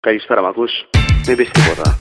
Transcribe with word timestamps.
Καλησπέρα, 0.00 0.42
μ' 0.42 0.46
ακούς; 0.46 0.70
Μην 1.26 1.36
πεις 1.36 1.50
τίποτα. 1.50 1.98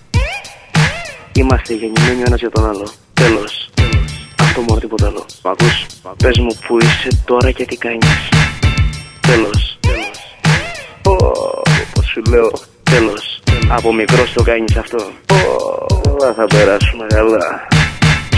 Είμαστε 1.33 1.73
γεννημένοι 1.73 2.19
ο 2.21 2.23
ένας 2.25 2.39
για 2.39 2.49
τον 2.49 2.69
άλλο. 2.69 2.87
Τέλος. 3.13 3.69
Αυτό 4.41 4.61
μόνο 4.61 4.79
τίποτα 4.79 5.07
άλλο. 5.07 5.25
Μ' 5.43 5.47
ακούς; 5.47 5.85
Πες 6.17 6.37
μου 6.37 6.57
που 6.67 6.77
είσαι 6.81 7.23
τώρα 7.25 7.51
και 7.51 7.65
τι 7.65 7.77
κάνεις. 7.77 8.29
Τέλος. 9.21 9.79
Πω, 11.01 11.15
πως 11.93 12.05
σου 12.05 12.21
λέω. 12.29 12.51
Τέλος. 12.83 13.39
Από 13.69 13.93
μικρός 13.93 14.33
το 14.33 14.43
κάνεις 14.43 14.77
αυτό. 14.77 14.97
Πω, 15.25 15.35
καλά 16.03 16.33
θα 16.33 16.45
περάσουμε 16.45 17.05
καλά. 17.07 17.67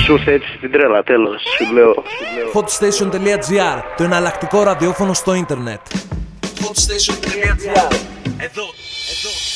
Σου 0.05 0.13
ήρθε 0.13 0.31
έτσι 0.31 0.47
στην 0.57 0.71
τρέλα, 0.71 1.03
τέλος. 1.03 1.41
Σου 1.57 1.73
λέω. 1.73 2.03
Hotstation.gr 2.53 3.81
Το 3.97 4.03
εναλλακτικό 4.03 4.63
ραδιόφωνο 4.63 5.13
στο 5.13 5.33
ίντερνετ. 5.33 5.79
Hotstation.gr 6.41 7.95
Εδώ, 8.37 8.65
εδώ. 9.15 9.48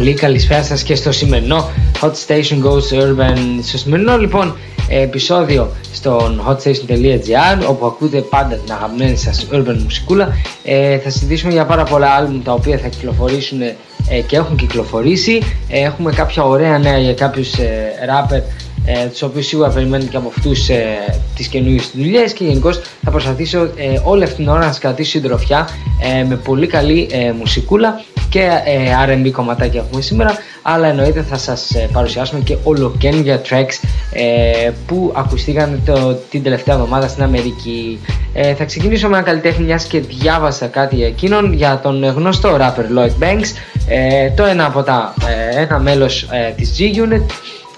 Πολύ 0.00 0.14
καλησπέρα 0.14 0.62
σας 0.62 0.82
και 0.82 0.94
στο 0.94 1.12
σημερινό 1.12 1.70
Hot 2.00 2.12
Station 2.26 2.62
Goes 2.64 3.02
Urban. 3.02 3.36
Στο 3.62 3.78
σημερινό 3.78 4.18
λοιπόν 4.18 4.56
επεισόδιο 4.88 5.70
στον 5.92 6.42
hotstation.gr 6.48 7.68
όπου 7.68 7.86
ακούτε 7.86 8.20
πάντα 8.20 8.54
την 8.54 8.72
αγαπημένη 8.72 9.16
σας 9.16 9.46
urban 9.52 9.76
μουσικούλα. 9.82 10.28
Ε, 10.64 10.98
θα 10.98 11.10
συζητήσουμε 11.10 11.52
για 11.52 11.64
πάρα 11.66 11.82
πολλά 11.82 12.10
άλμπουμ 12.10 12.42
τα 12.42 12.52
οποία 12.52 12.78
θα 12.78 12.88
κυκλοφορήσουν 12.88 13.60
ε, 13.60 14.20
και 14.26 14.36
έχουν 14.36 14.56
κυκλοφορήσει. 14.56 15.42
Ε, 15.68 15.80
έχουμε 15.80 16.12
κάποια 16.12 16.42
ωραία 16.42 16.78
νέα 16.78 16.98
για 16.98 17.14
κάποιους 17.14 17.52
ε, 17.52 17.92
rapper 18.08 18.42
ε, 18.84 19.06
τους 19.06 19.22
οποίους 19.22 19.46
σίγουρα 19.46 19.68
περιμένετε 19.68 20.10
και 20.10 20.16
από 20.16 20.32
αυτούς 20.36 20.68
ε, 20.68 20.84
τις 21.36 21.46
καινούριες 21.46 21.90
δουλειές 21.94 22.32
και 22.32 22.44
γενικώς 22.44 22.80
θα 23.04 23.10
προσπαθήσω 23.10 23.60
ε, 23.62 24.00
όλη 24.04 24.22
αυτή 24.22 24.34
την 24.34 24.48
ώρα 24.48 24.58
να 24.58 24.66
σας 24.66 24.78
κρατήσω 24.78 25.10
συντροφιά 25.10 25.68
ε, 26.18 26.24
με 26.24 26.36
πολύ 26.36 26.66
καλή 26.66 27.08
ε, 27.10 27.32
μουσικούλα 27.32 28.00
και 28.30 28.48
ε, 28.64 28.94
R&B 29.06 29.30
κομματάκια 29.30 29.80
έχουμε 29.80 30.00
σήμερα. 30.00 30.34
Αλλά 30.62 30.86
εννοείται 30.86 31.22
θα 31.22 31.38
σας 31.38 31.70
ε, 31.70 31.88
παρουσιάσουμε 31.92 32.40
και 32.40 32.56
ολοκένια 32.62 33.40
tracks 33.48 33.88
ε, 34.12 34.70
που 34.86 35.12
ακουστήκαν 35.16 35.82
το, 35.86 36.18
την 36.30 36.42
τελευταία 36.42 36.74
εβδομάδα 36.74 37.08
στην 37.08 37.22
Αμερική. 37.22 37.98
Ε, 38.32 38.54
θα 38.54 38.64
ξεκινήσω 38.64 39.08
με 39.08 39.16
ένα 39.16 39.26
καλλιτέχνη 39.26 39.64
μιας 39.64 39.84
και 39.84 40.00
διάβασα 40.00 40.66
κάτι 40.66 41.04
εκείνον 41.04 41.52
για 41.52 41.80
τον 41.82 42.04
γνωστό 42.04 42.56
rapper 42.60 42.98
Lloyd 42.98 43.24
Banks. 43.24 43.48
Ε, 43.88 44.30
το 44.30 44.44
ένα 44.44 44.66
από 44.66 44.82
τα 44.82 45.14
ε, 45.54 45.60
ένα 45.60 45.78
μέλος 45.78 46.22
ε, 46.22 46.52
της 46.56 46.72
G-Unit 46.78 47.26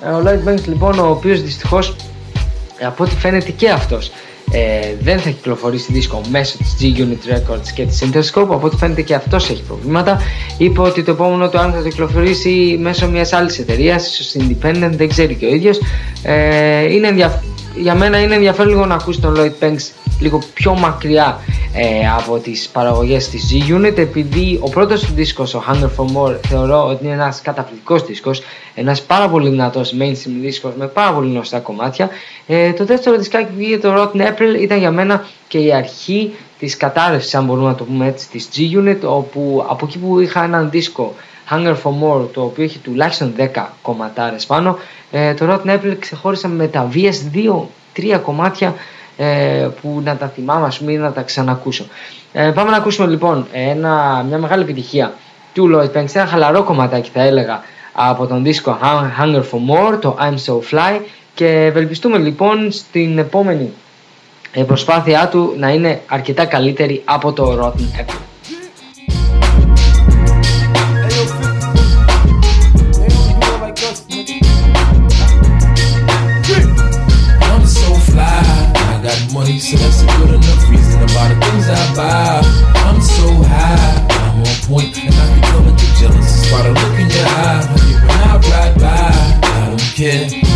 ο 0.05 0.23
Lloyd 0.25 0.49
Banks 0.49 0.65
λοιπόν 0.67 0.99
ο 0.99 1.09
οποίος 1.11 1.43
δυστυχώς 1.43 1.97
από 2.87 3.05
ό,τι 3.05 3.15
φαίνεται 3.15 3.51
και 3.51 3.71
αυτός 3.71 4.11
ε, 4.51 4.95
δεν 5.01 5.19
θα 5.19 5.31
κυκλοφορήσει 5.31 5.93
δίσκο 5.93 6.21
μέσω 6.31 6.57
της 6.59 6.77
G-Unit 6.81 7.33
Records 7.33 7.69
και 7.75 7.85
της 7.85 8.05
Interscope 8.05 8.49
από 8.51 8.61
ό,τι 8.63 8.77
φαίνεται 8.77 9.03
και 9.03 9.15
αυτός 9.15 9.51
έχει 9.51 9.63
προβλήματα. 9.63 10.21
Είπε 10.59 10.81
ότι 10.81 11.03
το 11.03 11.11
επόμενο 11.11 11.49
του 11.49 11.59
αν 11.59 11.73
θα 11.73 11.83
το 11.83 11.89
κυκλοφορήσει 11.89 12.79
μέσω 12.81 13.09
μιας 13.09 13.33
άλλης 13.33 13.59
εταιρείας 13.59 14.19
ίσως 14.19 14.35
Independent 14.39 14.93
δεν 14.93 15.09
ξέρει 15.09 15.35
και 15.35 15.47
ο 15.47 15.55
ίδιος. 15.55 15.79
Ε, 16.23 16.93
είναι 16.93 17.09
ενδιαφέρον 17.09 17.53
για 17.75 17.95
μένα 17.95 18.21
είναι 18.21 18.35
ενδιαφέρον 18.35 18.73
λίγο 18.73 18.87
να 18.87 18.95
ακούσει 18.95 19.21
τον 19.21 19.35
Lloyd 19.37 19.65
Banks 19.65 19.91
λίγο 20.21 20.43
πιο 20.55 20.75
μακριά 20.75 21.41
ε, 21.75 22.09
από 22.19 22.39
τις 22.39 22.69
παραγωγές 22.69 23.29
της 23.29 23.53
G-Unit 23.53 23.99
επειδή 23.99 24.59
ο 24.63 24.69
πρώτος 24.69 25.01
του 25.01 25.13
δίσκος, 25.13 25.55
ο 25.55 25.63
Hunger 25.69 25.91
for 25.97 26.17
More, 26.17 26.37
θεωρώ 26.49 26.87
ότι 26.87 27.05
είναι 27.05 27.13
ένας 27.13 27.41
καταπληκτικός 27.41 28.07
δίσκος 28.07 28.43
ένας 28.75 29.03
πάρα 29.03 29.29
πολύ 29.29 29.49
δυνατός 29.49 29.95
mainstream 30.01 30.41
δίσκος 30.41 30.73
με 30.77 30.87
πάρα 30.87 31.13
πολύ 31.13 31.31
γνωστά 31.31 31.59
κομμάτια. 31.59 32.09
Ε, 32.47 32.73
το 32.73 32.85
δεύτερο 32.85 33.17
δισκάκι 33.17 33.47
που 33.47 33.57
βγήκε 33.57 33.79
το 33.79 33.95
Rotten 33.95 34.21
April 34.21 34.61
ήταν 34.61 34.79
για 34.79 34.91
μένα 34.91 35.27
και 35.49 35.59
η 35.59 35.73
αρχή 35.73 36.33
της 36.59 36.77
κατάρρευσης 36.77 37.35
αν 37.35 37.45
μπορούμε 37.45 37.69
να 37.69 37.75
το 37.75 37.85
πούμε 37.85 38.07
έτσι 38.07 38.29
της 38.29 38.49
G-Unit 38.57 38.99
όπου 39.05 39.65
από 39.69 39.87
εκεί 39.87 39.99
που 39.99 40.21
είχα 40.21 40.45
έναν 40.45 40.71
δίσκο 40.71 41.15
Hunger 41.51 41.75
for 41.83 41.91
More 41.91 42.27
το 42.33 42.43
οποίο 42.43 42.65
έχει 42.65 42.79
τουλάχιστον 42.79 43.35
10 43.55 43.67
κομματάρες 43.83 44.47
πάνω 44.47 44.79
ε, 45.11 45.35
το 45.35 45.47
Rotten 45.51 45.71
April 45.71 45.97
ξεχώρισα 45.99 46.49
με 46.49 46.67
τα 46.67 46.89
VS2 46.95 47.61
3 47.97 48.21
κομμάτια 48.23 48.75
ε, 49.23 49.69
που 49.81 50.01
να 50.05 50.17
τα 50.17 50.27
θυμάμαι 50.27 50.67
ας 50.67 50.79
πούμε 50.79 50.93
ή 50.93 50.97
να 50.97 51.13
τα 51.13 51.23
ξανακούσω. 51.23 51.87
Ε, 52.33 52.51
πάμε 52.55 52.71
να 52.71 52.77
ακούσουμε 52.77 53.07
λοιπόν 53.09 53.47
ένα, 53.53 54.25
μια 54.29 54.39
μεγάλη 54.39 54.63
επιτυχία 54.63 55.13
του 55.53 55.71
Lloyd 55.75 55.99
Banks. 55.99 56.15
Ένα 56.15 56.27
χαλαρό 56.27 56.63
κομματάκι 56.63 57.11
θα 57.13 57.23
έλεγα 57.23 57.63
από 57.93 58.27
τον 58.27 58.43
δίσκο 58.43 58.79
Hunger 59.21 59.43
for 59.43 59.59
More 59.71 60.01
το 60.01 60.17
I'm 60.21 60.35
So 60.47 60.55
Fly. 60.71 61.01
Και 61.35 61.47
ευελπιστούμε 61.47 62.19
λοιπόν 62.19 62.73
στην 62.73 63.19
επόμενη 63.19 63.73
ε, 64.53 64.63
προσπάθειά 64.63 65.29
του 65.29 65.55
να 65.59 65.69
είναι 65.69 66.01
αρκετά 66.07 66.45
καλύτερη 66.45 67.03
από 67.05 67.33
το 67.33 67.59
Rotten 67.61 68.01
Apple. 68.01 68.32
So 79.63 79.77
that's 79.77 80.03
a 80.03 80.07
good 80.07 80.35
enough 80.35 80.71
reason 80.71 81.03
about 81.03 81.29
the 81.31 81.47
things 81.47 81.69
I 81.69 81.95
buy. 81.95 82.43
I'm 82.83 83.01
so 83.01 83.29
high, 83.47 84.07
I'm 84.11 84.41
on 84.41 84.57
point, 84.67 84.99
and 84.99 85.15
I 85.15 85.41
can 85.41 85.65
that 85.67 85.79
you're 85.79 86.11
jealous 86.11 86.51
by 86.51 86.63
the 86.63 86.73
look 86.75 86.99
in 86.99 87.09
your 87.09 87.27
eye. 87.27 87.63
When 88.03 88.21
I 88.21 88.37
ride 88.51 88.81
by, 88.81 89.39
I 89.49 89.69
don't 89.69 89.81
care. 89.95 90.52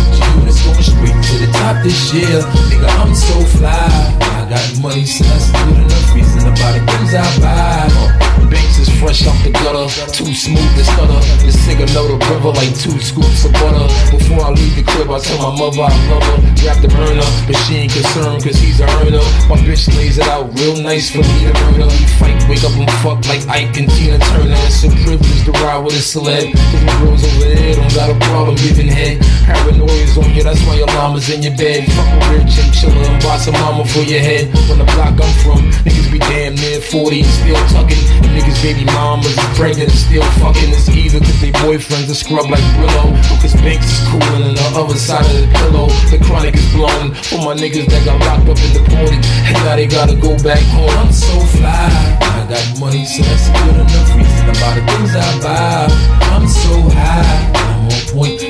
Going 0.67 0.83
straight 0.83 1.15
to 1.15 1.35
the 1.39 1.49
top 1.55 1.79
this 1.83 2.13
year, 2.13 2.43
nigga. 2.67 2.91
I'm 2.99 3.15
so 3.15 3.39
fly. 3.55 3.71
I 4.19 4.43
got 4.51 4.63
money, 4.83 5.05
so 5.05 5.23
that's 5.23 5.47
good 5.51 5.79
enough 5.79 6.13
reason 6.13 6.43
about 6.43 6.75
the 6.75 6.83
things 6.91 7.15
I 7.15 7.23
buy. 7.39 7.87
Uh, 7.87 8.51
banks 8.51 8.79
is 8.79 8.89
fresh 8.99 9.27
off 9.27 9.35
the 9.43 9.51
gutter, 9.51 9.87
too 10.11 10.31
smooth 10.33 10.71
to 10.75 10.83
stutter. 10.83 11.19
This 11.43 11.55
nigga 11.67 11.87
know 11.95 12.07
the 12.07 12.19
river 12.31 12.51
like 12.51 12.71
two 12.75 12.95
scoops 12.99 13.43
of 13.47 13.51
butter. 13.59 13.87
Before 14.11 14.43
I 14.43 14.51
leave 14.51 14.75
the 14.75 14.83
crib, 14.83 15.11
I 15.11 15.19
tell 15.19 15.39
my 15.39 15.51
mother 15.55 15.87
I 15.87 15.91
love 16.11 16.23
her. 16.23 16.39
Grab 16.59 16.79
the 16.83 16.91
burner, 16.91 17.27
but 17.47 17.55
she 17.63 17.87
ain't 17.87 17.91
concerned 17.91 18.43
cause 18.43 18.55
he's 18.59 18.79
a 18.79 18.87
earner. 19.03 19.23
My 19.47 19.59
bitch 19.63 19.87
lays 19.95 20.17
it 20.17 20.27
out 20.27 20.51
real 20.59 20.79
nice 20.79 21.11
for 21.11 21.23
me 21.23 21.47
to 21.47 21.53
murder. 21.71 21.87
We 21.91 22.03
fight, 22.19 22.39
wake 22.47 22.63
up 22.63 22.75
and 22.75 22.87
fuck 23.03 23.19
like 23.27 23.43
Ike 23.47 23.75
and 23.79 23.89
Tina 23.91 24.19
Turner. 24.19 24.59
It's 24.67 24.83
a 24.83 24.89
privilege 24.91 25.43
to 25.47 25.51
ride 25.63 25.83
with 25.83 25.95
a 25.95 26.03
celeb. 26.03 26.55
Cause 26.55 26.83
my 26.87 26.95
girls 27.03 27.23
over 27.23 27.51
there 27.51 27.75
don't 27.75 27.93
got 27.95 28.09
a 28.11 28.17
problem 28.31 28.55
giving 28.55 28.87
head. 28.87 29.19
Paranoia 29.43 29.91
is 29.91 30.17
on 30.17 30.31
you, 30.31 30.43
that's 30.43 30.56
why 30.65 30.75
your 30.75 30.87
llama's 30.87 31.29
in 31.29 31.43
your 31.43 31.55
bed. 31.55 31.85
Fuck 31.91 32.07
a 32.07 32.17
rich 32.33 32.57
and 32.57 32.71
chiller 32.73 33.03
and 33.03 33.21
buy 33.21 33.37
some 33.37 33.53
mama 33.59 33.85
for 33.85 34.01
your 34.01 34.19
head. 34.19 34.47
When 34.69 34.79
the 34.79 34.87
block 34.95 35.19
I'm 35.19 35.33
from, 35.43 35.61
niggas 35.83 36.11
be 36.11 36.19
damn 36.19 36.55
near 36.55 36.79
40 36.81 37.21
and 37.21 37.29
still 37.29 37.61
tucking. 37.73 38.03
And 38.23 38.31
niggas 38.33 38.59
baby 38.63 38.85
mamas 38.85 39.27
is 39.27 39.49
pregnant 39.57 39.89
and 39.89 39.99
still 39.99 40.27
fuckin'. 40.39 40.71
It's 40.73 40.89
either 40.89 41.19
cause 41.19 41.39
they 41.41 41.51
boyfriends 41.51 42.09
are 42.09 42.17
scrub 42.17 42.49
like 42.49 42.63
Brillo. 42.77 43.13
Cause 43.41 43.53
Banks 43.61 43.85
is 43.85 44.01
coolin' 44.09 44.43
on 44.43 44.55
the 44.55 44.67
other 44.73 44.97
side 44.97 45.25
of 45.25 45.37
the 45.37 45.49
pillow. 45.59 45.87
The 46.09 46.19
chronic 46.23 46.55
is 46.55 46.67
blown 46.73 47.13
for 47.13 47.39
my 47.43 47.53
niggas 47.53 47.87
that 47.91 48.05
got 48.05 48.19
locked 48.21 48.49
up 48.49 48.59
in 48.63 48.71
the 48.73 48.83
party. 48.89 49.19
And 49.47 49.55
now 49.65 49.75
they 49.75 49.87
gotta 49.87 50.15
go 50.15 50.37
back 50.43 50.63
home. 50.73 50.89
I'm 51.01 51.11
so 51.11 51.35
fly. 51.57 51.89
I 52.21 52.45
got 52.49 52.79
money, 52.79 53.05
so 53.05 53.23
that's 53.23 53.49
a 53.49 53.51
good 53.51 53.75
enough 53.81 54.15
reason 54.15 54.49
about 54.49 54.73
the 54.77 54.83
things 54.87 55.11
I 55.15 55.27
buy. 55.43 56.17
I'm 56.31 56.47
so 56.47 56.75
high. 56.93 57.51
I'm 57.55 57.85
on 57.85 58.01
point, 58.13 58.41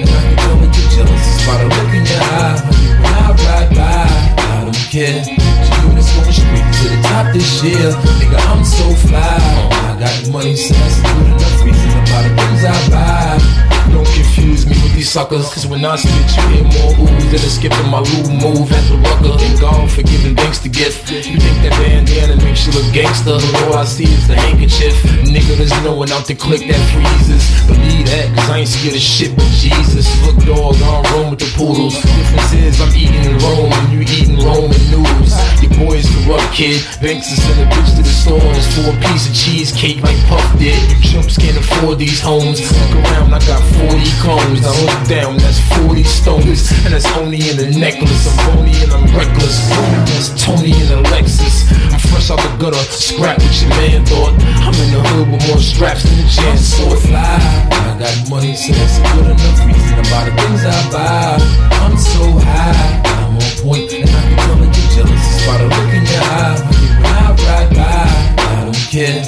you're. 0.97 1.08
It's 1.08 1.46
by 1.46 1.58
the 1.62 1.69
look 1.69 1.94
in 1.94 2.06
your 2.06 2.22
eye. 2.22 2.58
When 3.02 3.13
I 3.13 3.31
ride 3.46 3.69
by, 3.75 4.08
I 4.41 4.63
don't 4.66 4.76
care. 4.90 5.22
Units 5.85 6.09
going 6.14 6.34
straight 6.34 6.67
to 6.78 6.85
the 6.90 6.99
top 7.03 7.34
this 7.34 7.64
year. 7.64 7.91
Nigga, 8.20 8.40
I'm 8.49 8.64
so 8.66 8.85
fly. 9.08 9.86
Got 9.97 10.29
money, 10.29 10.55
so 10.55 10.76
that's 10.76 10.99
a 10.99 11.02
good 11.02 11.26
enough 11.26 11.66
reason 11.66 11.90
about 11.90 12.22
the 12.22 12.29
things 12.38 12.64
I 12.70 12.78
buy. 12.94 13.58
Don't 13.90 14.05
confuse 14.05 14.70
me 14.70 14.78
with 14.78 14.94
these 14.94 15.09
suckers, 15.09 15.49
cause 15.49 15.66
when 15.66 15.84
I 15.84 15.96
spit, 15.96 16.14
you 16.14 16.44
hear 16.53 16.64
more 16.70 16.94
oohs 17.02 17.26
than 17.34 17.41
a 17.41 17.49
skip 17.49 17.73
in 17.73 17.90
my 17.90 18.05
loo 18.05 18.29
move 18.38 18.70
at 18.70 18.85
the 18.94 18.97
rucker. 19.02 19.34
Thank 19.41 19.59
God 19.59 19.90
for 19.90 20.03
giving 20.03 20.35
thanks 20.35 20.59
to 20.59 20.70
gift. 20.70 21.09
You 21.09 21.41
think 21.41 21.58
that 21.66 21.73
bandana 21.82 22.38
makes 22.46 22.67
you 22.67 22.73
look 22.73 22.85
gangster, 22.94 23.41
all 23.66 23.73
I 23.73 23.85
see 23.85 24.05
is 24.05 24.28
the 24.28 24.35
handkerchief. 24.35 24.94
Nigga, 25.26 25.58
there's 25.58 25.73
no 25.82 25.96
one 25.96 26.11
out 26.11 26.26
to 26.29 26.35
click 26.35 26.61
that 26.70 26.84
freezes. 26.93 27.41
Believe 27.66 28.05
that, 28.05 28.29
cause 28.38 28.50
I 28.53 28.58
ain't 28.59 28.70
scared 28.70 28.93
of 28.93 29.02
shit 29.02 29.34
but 29.35 29.50
Jesus. 29.58 30.05
Look, 30.29 30.38
dog, 30.46 30.78
I'm 30.78 31.02
roam 31.09 31.32
with 31.32 31.40
the 31.41 31.50
poodles. 31.58 31.97
Difference 31.97 32.53
is 32.53 32.82
I'm 32.82 32.93
eating 32.93 33.26
in 33.26 33.38
Rome 33.41 33.73
and 33.73 33.90
you 33.97 34.02
eating 34.05 34.38
Ramen 34.46 34.78
noodles. 34.93 35.34
Your 35.78 35.88
boys 35.88 36.09
corrupt 36.26 36.53
kid. 36.53 36.82
Banks 37.02 37.32
is 37.32 37.41
send 37.41 37.62
a 37.62 37.66
bitch 37.70 37.96
to 37.96 38.02
the 38.02 38.09
stores 38.09 38.66
for 38.74 38.90
a 38.90 38.96
piece 39.09 39.29
of 39.29 39.35
cheesecake 39.35 40.02
like 40.02 40.18
Puff 40.26 40.41
did. 40.58 40.78
You 40.90 40.97
Chumps 41.02 41.38
can't 41.38 41.58
afford 41.58 42.00
these 42.00 42.20
homes. 42.20 42.62
Look 42.62 43.06
around, 43.06 43.34
I 43.34 43.40
got 43.46 43.62
40 43.85 43.94
cones. 44.22 44.62
Now 44.62 44.74
look 44.74 45.08
down, 45.08 45.38
that's 45.38 45.62
40 45.85 46.03
stones. 46.03 46.72
And 46.85 46.94
that's 46.94 47.06
only 47.18 47.38
in 47.50 47.58
the 47.58 47.70
necklace. 47.78 48.26
I'm 48.26 48.56
bony 48.56 48.74
and 48.82 48.91
I'm 48.91 49.06
reckless. 49.16 49.70
That's 50.09 50.34
Tony 50.41 50.74
in 50.74 50.88
the 50.90 51.02
Lexus. 51.14 51.70
I'm 51.94 52.00
fresh 52.00 52.32
out 52.32 52.41
the 52.41 52.50
gutter, 52.58 52.82
scrap 52.90 53.38
what 53.38 53.62
your 53.62 53.70
man 53.70 54.06
thought. 54.06 54.34
I'm 54.66 54.74
in 54.82 54.90
the 54.94 55.02
hood 55.14 55.29
with 55.32 55.47
more 55.47 55.62
straps 55.62 56.03
than 56.03 56.18
the 56.18 56.28
chance 56.29 56.74
so 56.74 56.90
fly. 57.06 57.38
I 57.70 57.96
got 58.00 58.29
money, 58.29 58.56
so 58.56 58.74
that's 58.74 58.97
a 58.97 59.03
good 59.14 59.29
enough 59.29 59.59
reason 59.66 60.00
about 60.00 60.26
the 60.26 60.34
things 60.41 60.62
I 60.66 60.78
buy. 60.90 61.38
I'm 61.85 61.97
so 61.97 62.26
high, 62.41 63.02
jealous. 64.97 65.22
It's 65.29 65.46
by 65.46 65.58
the 65.61 65.67
look 65.70 65.94
in 65.94 66.03
your 66.09 66.26
eye. 66.26 66.58
When 66.97 67.14
I 67.14 67.29
ride 67.46 67.72
by, 67.78 68.09
I 68.41 68.66
don't 68.66 68.85
care. 68.90 69.22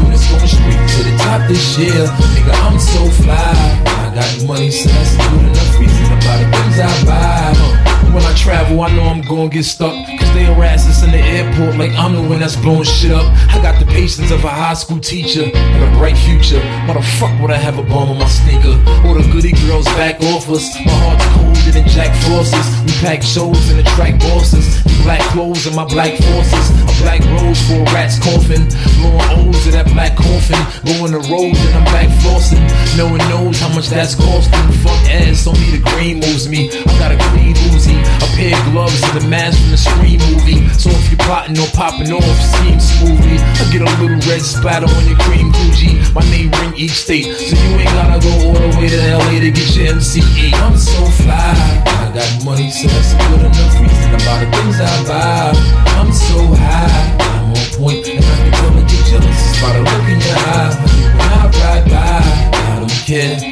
Units 0.00 0.24
going 0.28 0.48
straight 0.48 0.82
to 0.96 1.00
the 1.04 1.14
top 1.20 1.40
this 1.48 1.78
year. 1.78 2.08
Nigga, 2.34 2.54
I'm 2.64 2.78
so 2.80 3.02
fly. 3.20 3.52
I 3.84 4.14
got 4.14 4.46
money, 4.46 4.70
so 4.70 4.88
that's 4.88 5.16
good 5.16 5.44
enough 5.44 5.78
reason 5.78 6.06
about 6.16 6.38
the 6.40 6.48
things 6.56 6.78
I 6.80 6.92
buy. 7.04 7.82
When 8.12 8.22
I 8.24 8.34
travel, 8.34 8.82
I 8.82 8.94
know 8.94 9.04
I'm 9.04 9.22
gonna 9.22 9.48
get 9.48 9.64
stuck. 9.64 9.92
Cause 10.18 10.32
they 10.34 10.44
harass 10.44 10.86
us 10.86 11.02
in 11.02 11.10
the 11.12 11.22
airport 11.36 11.76
like 11.76 11.92
I'm 11.92 12.14
the 12.14 12.20
one 12.20 12.40
that's 12.40 12.56
blowing 12.56 12.84
shit 12.84 13.10
up. 13.10 13.24
I 13.48 13.60
got 13.62 13.80
the 13.80 13.86
patience 13.86 14.30
of 14.30 14.44
a 14.44 14.48
high 14.48 14.74
school 14.74 15.00
teacher 15.00 15.44
and 15.44 15.84
a 15.84 15.98
bright 15.98 16.18
future. 16.18 16.60
Why 16.86 16.92
the 16.92 17.02
fuck 17.18 17.32
would 17.40 17.50
I 17.50 17.56
have 17.56 17.78
a 17.78 17.82
bomb 17.82 18.10
on 18.10 18.18
my 18.18 18.28
sneaker? 18.28 18.76
All 19.06 19.14
the 19.14 19.26
goody 19.32 19.52
girls 19.64 19.86
back 19.96 20.20
off 20.24 20.48
us. 20.50 20.76
My 20.84 20.92
heart's 20.92 21.51
than 21.72 21.88
Jack 21.88 22.14
Frost's. 22.24 22.54
We 22.84 22.92
pack 23.00 23.22
shows 23.22 23.70
and 23.70 23.80
attract 23.80 24.20
bosses. 24.20 24.82
Black 25.02 25.20
clothes 25.32 25.66
and 25.66 25.74
my 25.74 25.84
black 25.84 26.16
forces. 26.18 26.70
A 26.70 26.94
black 27.02 27.20
rose 27.40 27.60
for 27.66 27.80
a 27.80 27.84
rat's 27.90 28.18
coffin. 28.18 28.68
Blowing 29.00 29.48
O's 29.48 29.66
in 29.66 29.72
that 29.72 29.88
black 29.92 30.14
coffin. 30.16 30.60
Going 30.84 31.12
the 31.12 31.22
road 31.32 31.56
and 31.56 31.74
I'm 31.74 31.84
back 31.90 32.08
flossing. 32.22 32.62
No 32.96 33.08
one 33.08 33.22
knows 33.30 33.58
how 33.60 33.72
much 33.74 33.88
that's 33.88 34.14
costing. 34.14 34.68
Fuck 34.84 35.02
ass, 35.10 35.46
only 35.46 35.78
the 35.78 35.82
green 35.90 36.20
moves 36.20 36.48
me. 36.48 36.70
I 36.70 36.98
got 36.98 37.12
a 37.12 37.18
clean 37.32 37.54
Uzi. 37.72 38.01
A 38.42 38.44
pair 38.44 38.58
of 38.58 38.72
gloves 38.72 39.00
and 39.04 39.22
the 39.22 39.28
mask 39.28 39.54
from 39.62 39.70
the 39.70 39.78
Scream 39.78 40.18
movie. 40.26 40.66
So 40.74 40.90
if 40.90 41.14
you're 41.14 41.22
plotting 41.22 41.54
or 41.62 41.70
popping 41.78 42.10
off, 42.10 42.26
scheme 42.42 42.80
smoothly. 42.80 43.38
I 43.38 43.70
get 43.70 43.86
a 43.86 43.90
little 44.02 44.18
red 44.26 44.42
splatter 44.42 44.90
on 44.90 45.04
your 45.06 45.14
cream 45.22 45.52
Gucci. 45.54 45.94
My 46.10 46.26
name 46.26 46.50
ring 46.58 46.74
each 46.74 47.06
state, 47.06 47.30
so 47.38 47.54
you 47.54 47.78
ain't 47.78 47.94
gotta 47.94 48.18
go 48.18 48.50
all 48.50 48.58
the 48.58 48.74
way 48.82 48.90
to 48.90 48.98
LA 48.98 49.38
to 49.38 49.50
get 49.54 49.70
your 49.78 49.94
MCA. 49.94 50.58
I'm 50.58 50.76
so 50.76 51.06
fly, 51.22 51.54
I 51.86 52.10
got 52.10 52.26
money, 52.44 52.70
so 52.74 52.88
that's 52.88 53.14
a 53.14 53.18
good 53.30 53.46
enough 53.46 53.78
reason 53.78 54.10
about 54.10 54.42
the 54.42 54.50
things 54.50 54.74
I 54.82 54.90
buy. 55.06 55.54
I'm 56.02 56.10
so 56.10 56.42
high, 56.58 57.14
I'm 57.22 57.54
on 57.54 57.66
point, 57.78 58.10
and 58.10 58.26
I 58.26 58.34
can 58.42 58.52
come 58.58 58.74
and 58.74 58.88
get 58.90 59.06
jealous. 59.06 59.62
By 59.62 59.70
the 59.70 59.86
look 59.86 60.06
in 60.10 60.18
your 60.18 60.34
eye. 60.50 60.74
When 61.14 61.30
I 61.30 61.46
ride 61.46 61.86
by, 61.86 62.18
I 62.58 62.80
don't 62.80 62.90
care. 63.06 63.51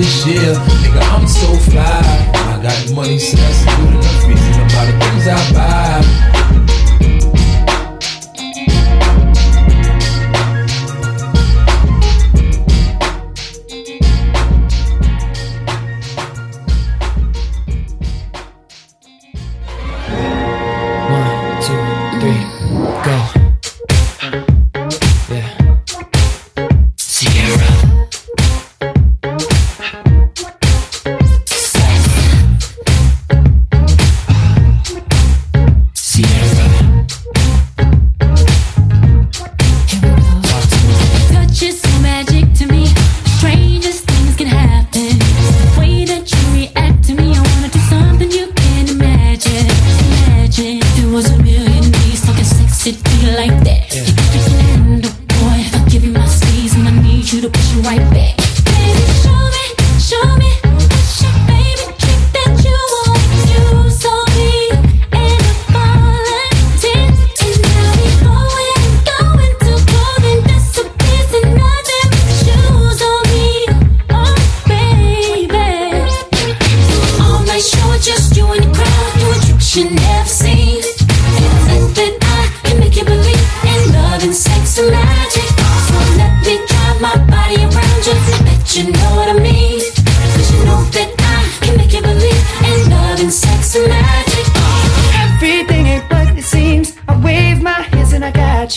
This 0.00 0.26
year. 0.26 0.54
Nigga, 0.82 1.02
I'm 1.14 1.26
so 1.28 1.48
fly. 1.70 2.00
I 2.34 2.62
got 2.62 2.92
money, 2.94 3.18
so 3.18 3.36
that's 3.36 3.64
good 3.64 3.88
enough 3.92 4.28
reason 4.28 4.54
about 4.64 4.86
the 4.88 4.94
things 5.04 5.28
I 5.28 5.38
buy. 5.52 6.79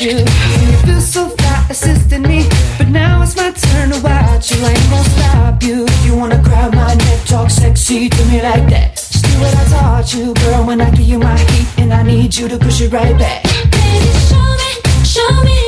You. 0.02 0.12
And 0.12 0.62
you 0.62 0.78
feel 0.86 1.02
so 1.02 1.30
fly 1.30 1.66
assisting 1.70 2.24
me. 2.24 2.48
But 2.78 2.90
now 2.90 3.22
it's 3.22 3.36
my 3.36 3.52
turn 3.52 3.92
to 3.92 4.00
watch 4.02 4.52
you. 4.52 4.64
I 4.66 4.70
ain't 4.70 4.90
gonna 4.90 5.10
stop 5.10 5.64
you. 5.64 5.86
If 5.86 6.06
you 6.06 6.16
wanna 6.16 6.42
grab 6.42 6.74
my 6.74 6.94
neck, 6.94 7.26
talk 7.26 7.50
sexy 7.50 8.10
to 8.10 8.26
me 8.26 8.42
like 8.42 8.70
that. 8.70 8.96
Just 8.96 9.26
do 9.26 9.32
what 9.40 9.56
I 9.56 9.64
taught 9.70 10.14
you, 10.14 10.34
girl. 10.34 10.66
When 10.66 10.82
I 10.82 10.90
give 10.92 11.08
you 11.08 11.20
my 11.20 11.38
heat, 11.38 11.68
and 11.78 11.94
I 11.94 12.04
need 12.04 12.36
you 12.36 12.48
to 12.48 12.58
push 12.58 12.82
it 12.82 12.92
right 12.92 13.18
back. 13.18 13.44
Baby, 13.44 14.12
show 14.30 14.48
me, 14.62 14.72
show 15.04 15.44
me 15.44 15.63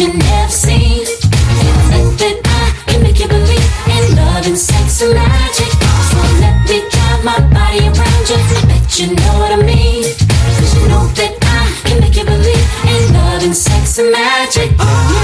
you 0.00 0.14
never 0.14 0.50
seen. 0.50 1.04
And 1.92 2.08
that 2.16 2.40
I 2.40 2.72
can 2.88 3.02
make 3.02 3.20
you 3.20 3.28
believe 3.28 3.68
in 3.84 4.16
love 4.16 4.46
and 4.46 4.56
sex 4.56 5.02
and 5.02 5.12
magic. 5.12 5.68
So 6.08 6.16
let 6.40 6.56
me 6.64 6.88
drive 6.88 7.20
my 7.22 7.36
body 7.52 7.84
around 7.84 8.24
you. 8.24 8.40
I 8.40 8.64
bet 8.64 8.98
you 8.98 9.12
know 9.12 9.34
what 9.36 9.52
I 9.52 9.60
mean. 9.60 10.08
Cause 10.56 10.72
you 10.72 10.88
know 10.88 11.04
that 11.20 11.36
I 11.44 11.68
can 11.84 12.00
make 12.00 12.16
you 12.16 12.24
believe 12.24 12.66
in 12.88 13.12
love 13.12 13.44
and 13.44 13.54
sex 13.54 13.98
and 13.98 14.10
magic. 14.10 14.72
You, 14.72 15.19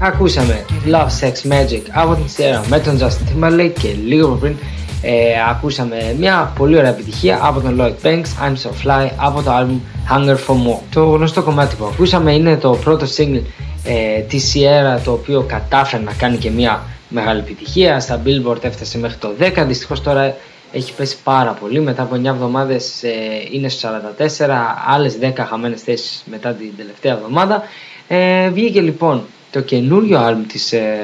Ακούσαμε 0.00 0.64
Love 0.86 1.08
Sex 1.20 1.52
Magic 1.52 1.82
από 1.92 2.14
την 2.14 2.24
Sierra 2.36 2.66
με 2.68 2.80
τον 2.80 2.98
Justin 2.98 3.44
Timberlake 3.44 3.72
και 3.80 3.88
λίγο 4.04 4.34
πριν 4.34 4.56
ε, 5.02 5.12
ακούσαμε 5.50 6.16
μια 6.18 6.52
πολύ 6.56 6.76
ωραία 6.76 6.90
επιτυχία 6.90 7.38
από 7.42 7.60
τον 7.60 7.80
Lloyd 7.80 8.06
Banks, 8.06 8.26
I'm 8.42 8.52
So 8.52 8.70
Fly 8.84 9.08
από 9.16 9.42
το 9.42 9.50
album 9.50 9.80
Hunger 10.12 10.36
for 10.46 10.54
More. 10.54 10.80
Το 10.90 11.04
γνωστό 11.04 11.42
κομμάτι 11.42 11.76
που 11.76 11.84
ακούσαμε 11.84 12.32
είναι 12.32 12.56
το 12.56 12.70
πρώτο 12.70 13.06
single 13.16 13.42
ε, 13.84 14.20
της 14.20 14.54
Sierra 14.54 15.00
το 15.04 15.12
οποίο 15.12 15.44
κατάφερε 15.48 16.02
να 16.02 16.12
κάνει 16.12 16.36
και 16.36 16.50
μια 16.50 16.82
μεγάλη 17.08 17.40
επιτυχία. 17.40 18.00
Στα 18.00 18.22
Billboard 18.24 18.64
έφτασε 18.64 18.98
μέχρι 18.98 19.16
το 19.16 19.30
10, 19.40 19.64
δυστυχώς 19.66 20.02
τώρα 20.02 20.36
έχει 20.72 20.92
πέσει 20.92 21.16
πάρα 21.24 21.50
πολύ. 21.60 21.80
Μετά 21.80 22.02
από 22.02 22.14
9 22.14 22.24
εβδομάδες 22.24 23.02
ε, 23.02 23.10
είναι 23.50 23.68
στο 23.68 23.88
44, 24.38 24.46
άλλες 24.86 25.18
10 25.22 25.32
χαμένες 25.48 25.82
θέσεις 25.82 26.22
μετά 26.30 26.52
την 26.52 26.72
τελευταία 26.76 27.12
εβδομάδα. 27.12 27.62
Ε, 28.08 28.48
βγήκε 28.48 28.80
λοιπόν 28.80 29.24
το 29.50 29.60
καινούριο 29.60 30.18
άλμ 30.18 30.46
της 30.46 30.72
ε, 30.72 30.98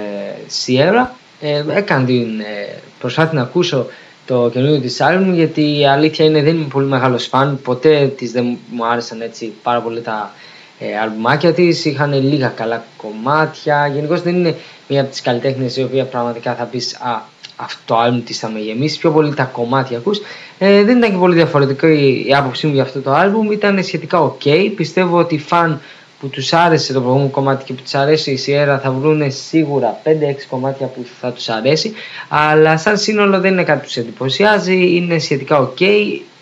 Sierra. 0.65 1.07
Ε, 1.41 1.65
έκανα 1.69 2.05
την 2.05 2.41
ε, 2.41 2.79
προσπάθεια 2.99 3.33
να 3.33 3.43
ακούσω 3.43 3.87
το 4.27 4.51
καινούριο 4.53 4.81
της 4.81 5.01
άλμ 5.01 5.35
γιατί 5.35 5.79
η 5.79 5.87
αλήθεια 5.87 6.25
είναι 6.25 6.43
δεν 6.43 6.57
είμαι 6.57 6.67
πολύ 6.71 6.87
μεγάλος 6.87 7.27
φαν. 7.27 7.61
Ποτέ 7.63 8.13
της 8.17 8.33
δεν 8.33 8.59
μου 8.71 8.87
άρεσαν 8.87 9.21
έτσι 9.21 9.53
πάρα 9.63 9.81
πολύ 9.81 10.01
τα 10.01 10.33
ε, 10.79 10.99
αλμπουμάκια 10.99 11.53
της. 11.53 11.85
Είχαν 11.85 12.13
λίγα 12.13 12.49
καλά 12.49 12.85
κομμάτια. 12.97 13.87
Γενικώς 13.95 14.23
δεν 14.23 14.35
είναι 14.35 14.57
μία 14.89 15.01
από 15.01 15.11
τις 15.11 15.21
καλλιτέχνες 15.21 15.77
η 15.77 15.83
οποία 15.83 16.05
πραγματικά 16.05 16.55
θα 16.55 16.65
πεις 16.65 16.95
α, 16.95 17.23
αυτό 17.57 17.81
το 17.85 17.99
άλμ 17.99 18.23
της 18.23 18.39
θα 18.39 18.49
με 18.49 18.59
γεμίσει. 18.59 18.99
Πιο 18.99 19.11
πολύ 19.11 19.35
τα 19.35 19.45
κομμάτια 19.45 19.99
ακούς. 19.99 20.21
Ε, 20.59 20.83
δεν 20.83 20.97
ήταν 20.97 21.11
και 21.11 21.17
πολύ 21.17 21.35
διαφορετικό 21.35 21.87
η, 21.87 22.25
η 22.27 22.35
άποψή 22.35 22.67
μου 22.67 22.73
για 22.73 22.83
αυτό 22.83 23.01
το 23.01 23.13
άλμπουμ. 23.13 23.51
Ήταν 23.51 23.85
σχετικά 23.85 24.33
ok. 24.33 24.73
Πιστεύω 24.77 25.19
ότι 25.19 25.35
οι 25.35 25.39
φαν 25.39 25.81
που 26.25 26.31
τους 26.31 26.53
άρεσε 26.53 26.93
το 26.93 27.01
προηγούμενο 27.01 27.31
κομμάτι 27.31 27.65
και 27.65 27.73
που 27.73 27.83
τους 27.83 27.95
αρέσει 27.95 28.31
η 28.31 28.39
Sierra 28.47 28.79
θα 28.83 28.91
βρουν 28.91 29.33
σίγουρα 29.33 30.01
5-6 30.05 30.09
κομμάτια 30.49 30.87
που 30.87 31.07
θα 31.21 31.33
τους 31.33 31.49
αρέσει. 31.49 31.93
Αλλά 32.29 32.79
σαν 32.79 32.99
σύνολο 32.99 33.41
δεν 33.41 33.53
είναι 33.53 33.63
κάτι 33.63 33.79
που 33.79 33.85
τους 33.85 33.97
εντυπωσιάζει, 33.97 34.97
είναι 34.97 35.19
σχετικά 35.19 35.69
ok. 35.69 35.83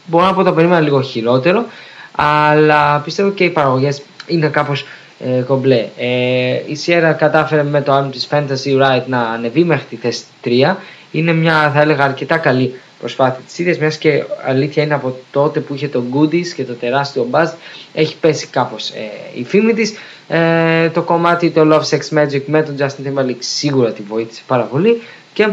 Μπορώ 0.07 0.25
να 0.25 0.35
πω 0.35 0.43
το 0.43 0.53
περίμενα 0.53 0.81
λίγο 0.81 1.03
χειρότερο 1.03 1.65
αλλά 2.12 2.99
πιστεύω 2.99 3.31
και 3.31 3.45
οι 3.45 3.51
παραγωγές 3.51 4.03
είναι 4.27 4.49
κάπως 4.49 4.87
ε, 5.19 5.41
κομπλέ. 5.41 5.87
Ε, 5.97 6.53
η 6.67 6.79
Sierra 6.87 7.15
κατάφερε 7.19 7.62
με 7.62 7.83
το 7.83 7.99
album 7.99 8.11
της 8.11 8.29
Fantasy 8.31 8.83
Right 8.83 9.05
να 9.07 9.21
ανεβεί 9.21 9.65
μέχρι 9.65 9.85
τη 9.85 9.97
θέση 9.97 10.23
3 10.45 10.75
είναι 11.11 11.33
μια 11.33 11.71
θα 11.75 11.81
έλεγα 11.81 12.05
αρκετά 12.05 12.37
καλή 12.37 12.81
προσπάθεια 13.03 13.43
της 13.47 13.59
ίδιας 13.59 13.79
μιας 13.79 13.97
και 13.97 14.25
αλήθεια 14.45 14.83
είναι 14.83 14.95
από 14.95 15.17
τότε 15.31 15.61
που 15.61 15.75
είχε 15.75 15.89
το 15.89 16.03
Goodies 16.15 16.47
και 16.47 16.65
το 16.65 16.73
τεράστιο 16.73 17.29
buzz 17.31 17.53
έχει 17.93 18.17
πέσει 18.17 18.47
κάπως 18.47 18.91
ε, 18.91 19.11
η 19.35 19.45
φήμη 19.45 19.73
της. 19.73 19.95
Ε, 20.29 20.89
το 20.89 21.03
κομμάτι 21.03 21.51
το 21.51 21.63
Love 21.73 21.97
Sex 21.97 22.19
Magic 22.19 22.43
με 22.47 22.63
τον 22.63 22.77
Justin 22.79 23.07
Timberlake 23.07 23.37
σίγουρα 23.39 23.93
τη 23.93 24.03
βοήθησε 24.03 24.43
πάρα 24.47 24.63
πολύ 24.63 25.03
και 25.33 25.49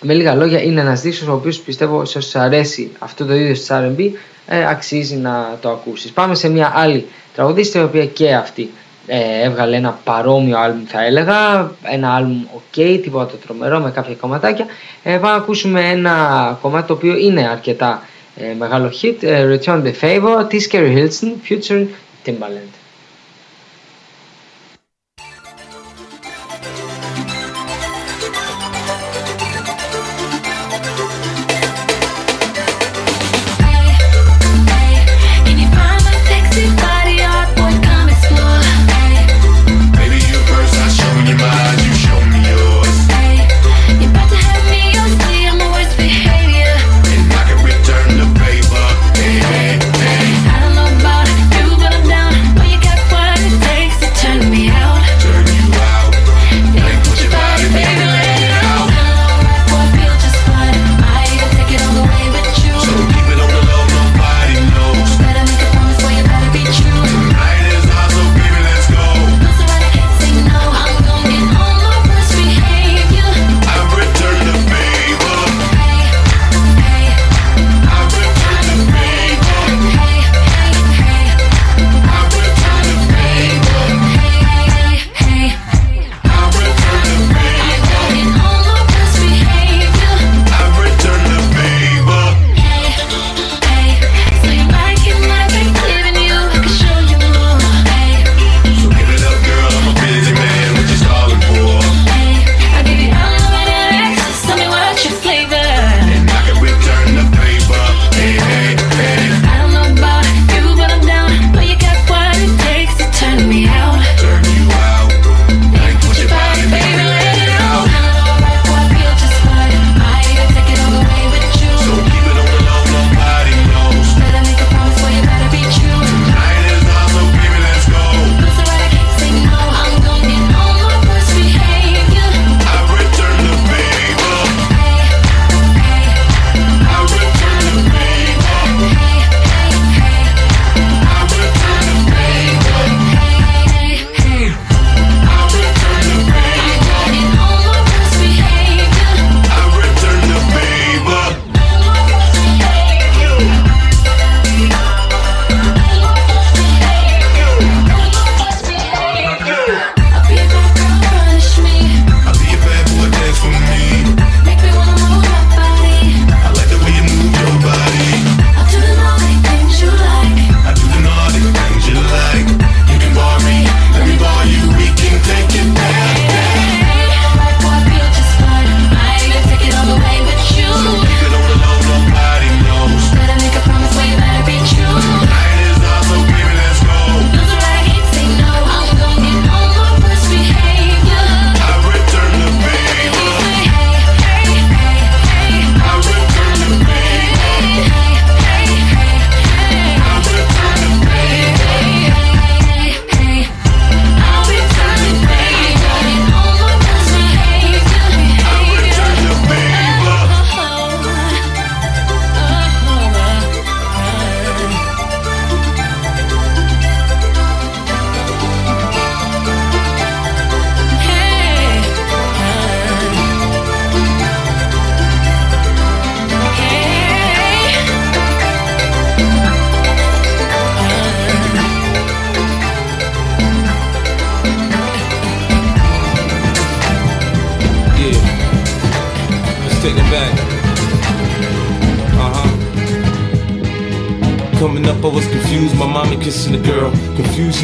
με 0.00 0.14
λίγα 0.14 0.34
λόγια 0.34 0.62
είναι 0.62 0.80
ένας 0.80 1.00
δίσκος 1.00 1.28
ο 1.28 1.32
οποίος 1.32 1.58
πιστεύω 1.58 2.04
σε 2.04 2.18
όσους 2.18 2.34
αρέσει 2.34 2.90
αυτό 2.98 3.24
το 3.24 3.34
ίδιο 3.34 3.52
της 3.52 3.66
R&B 3.70 4.10
ε, 4.46 4.66
αξίζει 4.66 5.16
να 5.16 5.58
το 5.60 5.70
ακούσεις. 5.70 6.10
Πάμε 6.10 6.34
σε 6.34 6.48
μια 6.48 6.72
άλλη 6.74 7.06
τραγουδίστρια 7.34 7.82
η 7.82 7.84
οποία 7.84 8.06
και 8.06 8.34
αυτή 8.34 8.70
ε, 9.06 9.42
έβγαλε 9.42 9.76
ένα 9.76 9.98
παρόμοιο 10.04 10.58
άλμπουμ 10.58 10.84
θα 10.86 11.04
έλεγα, 11.04 11.70
ένα 11.82 12.14
άλμπουμ 12.14 12.44
ok, 12.56 12.98
τίποτα 13.02 13.36
τρομερό 13.46 13.80
με 13.80 13.90
κάποια 13.90 14.14
κομματάκια. 14.14 14.66
Ε, 15.02 15.10
πάμε 15.10 15.32
να 15.32 15.34
ακούσουμε 15.34 15.88
ένα 15.90 16.58
κομμάτι 16.62 16.86
το 16.86 16.92
οποίο 16.92 17.16
είναι 17.16 17.48
αρκετά 17.48 18.02
ε, 18.36 18.54
μεγάλο 18.58 18.92
hit, 19.02 19.22
ε, 19.22 19.58
Return 19.58 19.82
the 19.82 19.92
Favor, 20.00 20.48
της 20.48 20.68
Kerry 20.72 20.96
Hilson, 20.96 21.32
Future 21.48 21.86
Timbaland. 22.26 22.83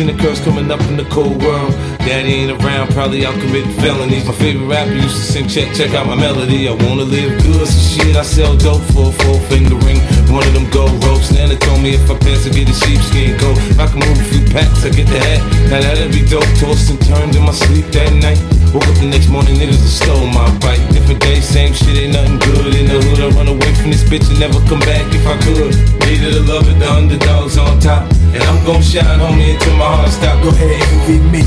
Confusion 0.01 0.19
occurs 0.19 0.41
coming 0.41 0.71
up 0.71 0.81
in 0.89 0.97
the 0.97 1.05
cold 1.13 1.43
world. 1.43 1.73
Daddy 2.09 2.33
ain't 2.33 2.63
around, 2.63 2.89
probably 2.93 3.27
out 3.27 3.35
committing 3.35 3.73
felonies. 3.85 4.25
My 4.25 4.33
favorite 4.33 4.65
rapper 4.65 4.95
used 4.95 5.13
to 5.13 5.21
sing, 5.21 5.47
check, 5.47 5.77
check 5.77 5.93
out 5.93 6.07
my 6.07 6.15
melody. 6.15 6.69
I 6.69 6.73
wanna 6.73 7.05
live 7.05 7.37
good, 7.43 7.69
so 7.69 8.01
shit, 8.01 8.17
I 8.17 8.23
sell 8.23 8.57
dope 8.57 8.81
for 8.97 9.11
a 9.11 9.13
four 9.13 9.39
finger 9.53 9.77
ring. 9.85 10.01
One 10.33 10.47
of 10.47 10.55
them 10.55 10.71
gold 10.71 11.05
ropes. 11.05 11.33
Nana 11.33 11.57
told 11.57 11.83
me 11.83 11.93
if 11.93 12.11
I 12.11 12.17
pass, 12.17 12.47
I 12.47 12.51
get 12.51 12.71
a 12.71 12.73
sheepskin 12.73 13.37
coat. 13.37 13.59
If 13.69 13.79
I 13.79 13.87
can 13.93 14.01
move 14.01 14.17
a 14.17 14.25
few 14.33 14.41
packs, 14.49 14.87
I 14.87 14.89
get 14.89 15.05
the 15.05 15.21
hat. 15.21 15.41
Now 15.69 15.81
that'd 15.85 16.13
be 16.13 16.25
dope. 16.25 16.49
Tossed 16.57 16.89
and 16.89 17.01
turned 17.05 17.37
in 17.37 17.45
my 17.45 17.53
sleep 17.53 17.85
that 17.93 18.09
night. 18.25 18.41
Woke 18.73 18.89
up 18.89 18.97
the 18.97 19.09
next 19.11 19.29
morning, 19.29 19.61
niggas 19.61 19.85
have 19.85 20.01
stole 20.01 20.27
my 20.33 20.49
bike. 20.65 20.81
Different 20.97 21.21
day, 21.21 21.41
same 21.45 21.75
shit, 21.75 22.01
ain't 22.01 22.17
nothing 22.17 22.41
good. 22.41 22.73
In 22.73 22.89
the 22.89 23.05
hood, 23.05 23.21
I 23.21 23.29
run 23.37 23.49
away 23.49 23.75
from 23.77 23.93
this 23.93 24.05
bitch 24.09 24.25
and 24.33 24.41
never 24.41 24.65
come 24.65 24.81
back 24.81 25.05
if 25.13 25.27
I 25.29 25.37
could. 25.45 25.77
Needed 26.09 26.41
to 26.41 26.43
love 26.49 26.65
it, 26.73 26.79
the 26.81 26.89
underdogs 26.89 27.59
on 27.59 27.77
top. 27.81 28.09
And 28.33 28.43
I'm 28.45 28.65
gon' 28.65 28.83
shine, 28.83 29.19
homie, 29.19 29.55
until 29.55 29.75
my 29.77 29.91
heart 29.91 30.11
stop. 30.11 30.43
Go 30.43 30.51
ahead, 30.51 30.71
envy 30.71 31.19
me. 31.35 31.43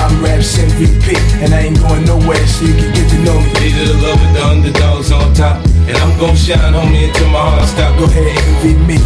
I'm 0.00 0.22
Raps 0.24 0.56
MVP, 0.56 1.16
and 1.44 1.52
I 1.52 1.68
ain't 1.68 1.80
going 1.80 2.04
nowhere, 2.04 2.46
so 2.46 2.64
you 2.64 2.74
can 2.74 2.92
get 2.92 3.08
to 3.10 3.18
know 3.24 3.38
me. 3.40 3.52
Needed 3.60 3.88
to 3.88 3.96
love 4.00 4.20
it, 4.20 4.32
the 4.32 4.42
underdogs 4.44 5.12
on 5.12 5.34
top. 5.34 5.64
And 5.88 5.96
I'm 5.96 6.18
gon' 6.18 6.36
shine, 6.36 6.72
homie, 6.72 7.08
until 7.08 7.28
my 7.28 7.40
heart 7.40 7.68
stop. 7.68 7.98
Go 7.98 8.04
ahead, 8.04 8.24
envy 8.24 8.74
me. 8.88 8.98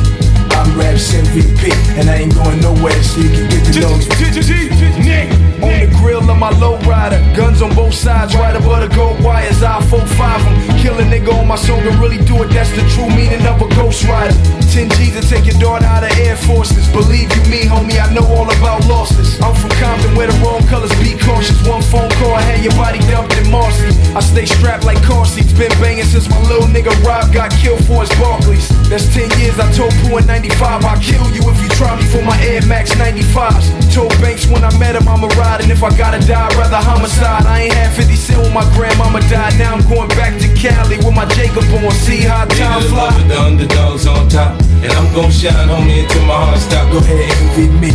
I'm 0.54 0.78
Raps 0.78 1.12
MVP, 1.12 1.74
and 1.98 2.08
I 2.08 2.22
ain't 2.22 2.34
going 2.34 2.60
nowhere, 2.60 3.02
so 3.02 3.20
you 3.20 3.30
can 3.30 3.48
get 3.50 3.64
to 3.72 3.80
know 3.80 3.96
me. 3.96 5.37
On 5.62 5.74
the 5.80 5.90
grill 5.98 6.22
of 6.30 6.38
my 6.38 6.52
lowrider, 6.52 7.18
guns 7.34 7.62
on 7.62 7.74
both 7.74 7.94
sides, 7.94 8.34
right 8.34 8.54
above 8.54 8.88
the 8.88 8.94
gold 8.94 9.22
wires. 9.22 9.62
I 9.62 9.82
4 9.82 9.98
5 10.00 10.44
them. 10.44 10.78
Kill 10.78 10.98
a 10.98 11.02
nigga 11.02 11.34
on 11.34 11.48
my 11.48 11.56
song 11.56 11.80
and 11.80 11.98
really 11.98 12.18
do 12.18 12.42
it, 12.42 12.50
that's 12.50 12.70
the 12.70 12.86
true 12.94 13.08
meaning 13.08 13.44
of 13.46 13.60
a 13.60 13.68
ghost 13.74 14.04
rider. 14.04 14.34
10 14.70 14.90
G's 15.00 15.18
to 15.18 15.22
take 15.26 15.46
your 15.46 15.58
daughter 15.58 15.86
out 15.86 16.04
of 16.04 16.12
Air 16.20 16.36
Forces. 16.36 16.86
Believe 16.92 17.34
you 17.34 17.42
me, 17.50 17.64
homie, 17.64 17.98
I 17.98 18.12
know 18.12 18.22
all 18.36 18.46
about 18.46 18.84
losses. 18.86 19.40
I'm 19.40 19.54
from 19.56 19.70
Compton 19.80 20.14
where 20.14 20.28
the 20.28 20.36
wrong 20.44 20.62
colors 20.68 20.92
be 21.00 21.18
cautious. 21.18 21.56
One 21.66 21.82
phone 21.82 22.10
call, 22.20 22.34
I 22.34 22.42
had 22.42 22.62
your 22.62 22.76
body 22.76 23.00
dumped 23.10 23.34
in 23.34 23.50
Marcy. 23.50 23.90
I 24.14 24.20
stay 24.20 24.44
strapped 24.44 24.84
like 24.84 25.02
car 25.02 25.24
seats, 25.24 25.52
been 25.56 25.72
banging 25.80 26.04
since 26.04 26.28
my 26.28 26.38
little 26.46 26.68
nigga 26.68 26.92
Rob 27.02 27.32
got 27.32 27.50
killed 27.50 27.82
for 27.88 28.04
his 28.04 28.12
Barkleys. 28.20 28.68
That's 28.92 29.08
10 29.14 29.32
years, 29.40 29.58
I 29.58 29.66
told 29.72 29.90
Pooh 30.04 30.18
in 30.18 30.26
95, 30.26 30.84
I'll 30.84 31.00
kill 31.00 31.24
you 31.32 31.42
if 31.48 31.58
you 31.62 31.68
try 31.72 31.96
me 31.96 32.04
for 32.04 32.22
my 32.22 32.36
Air 32.44 32.60
Max 32.68 32.92
95s. 32.92 33.72
Told 33.88 34.12
Banks 34.20 34.46
when 34.46 34.62
I 34.62 34.70
met 34.78 34.94
him, 34.94 35.08
I'ma 35.08 35.28
ride, 35.40 35.47
and 35.56 35.70
if 35.72 35.82
I 35.82 35.90
gotta 35.96 36.20
die, 36.20 36.36
I'd 36.36 36.54
rather 36.54 36.76
homicide. 36.76 37.46
I 37.46 37.68
ain't 37.68 37.72
had 37.72 37.96
50 37.96 38.14
cent 38.14 38.38
when 38.42 38.52
my 38.52 38.64
grandmama 38.76 39.20
died, 39.32 39.56
now 39.58 39.74
I'm 39.74 39.84
going 39.88 40.08
back 40.20 40.36
to 40.40 40.48
Cali 40.52 40.96
with 40.98 41.14
my 41.14 41.24
Jacob 41.32 41.64
on. 41.72 41.90
See 42.04 42.22
how 42.28 42.44
time 42.44 42.82
fly. 42.92 43.10
the 43.26 43.38
underdogs 43.40 44.06
on 44.06 44.28
top. 44.28 44.60
And 44.84 44.92
I'm 44.92 45.08
gon' 45.14 45.30
shine, 45.30 45.68
homie, 45.68 46.04
until 46.04 46.24
my 46.26 46.36
heart 46.36 46.60
stop. 46.60 46.92
Go 46.92 46.98
ahead, 46.98 47.24
envy 47.40 47.66
me. 47.80 47.92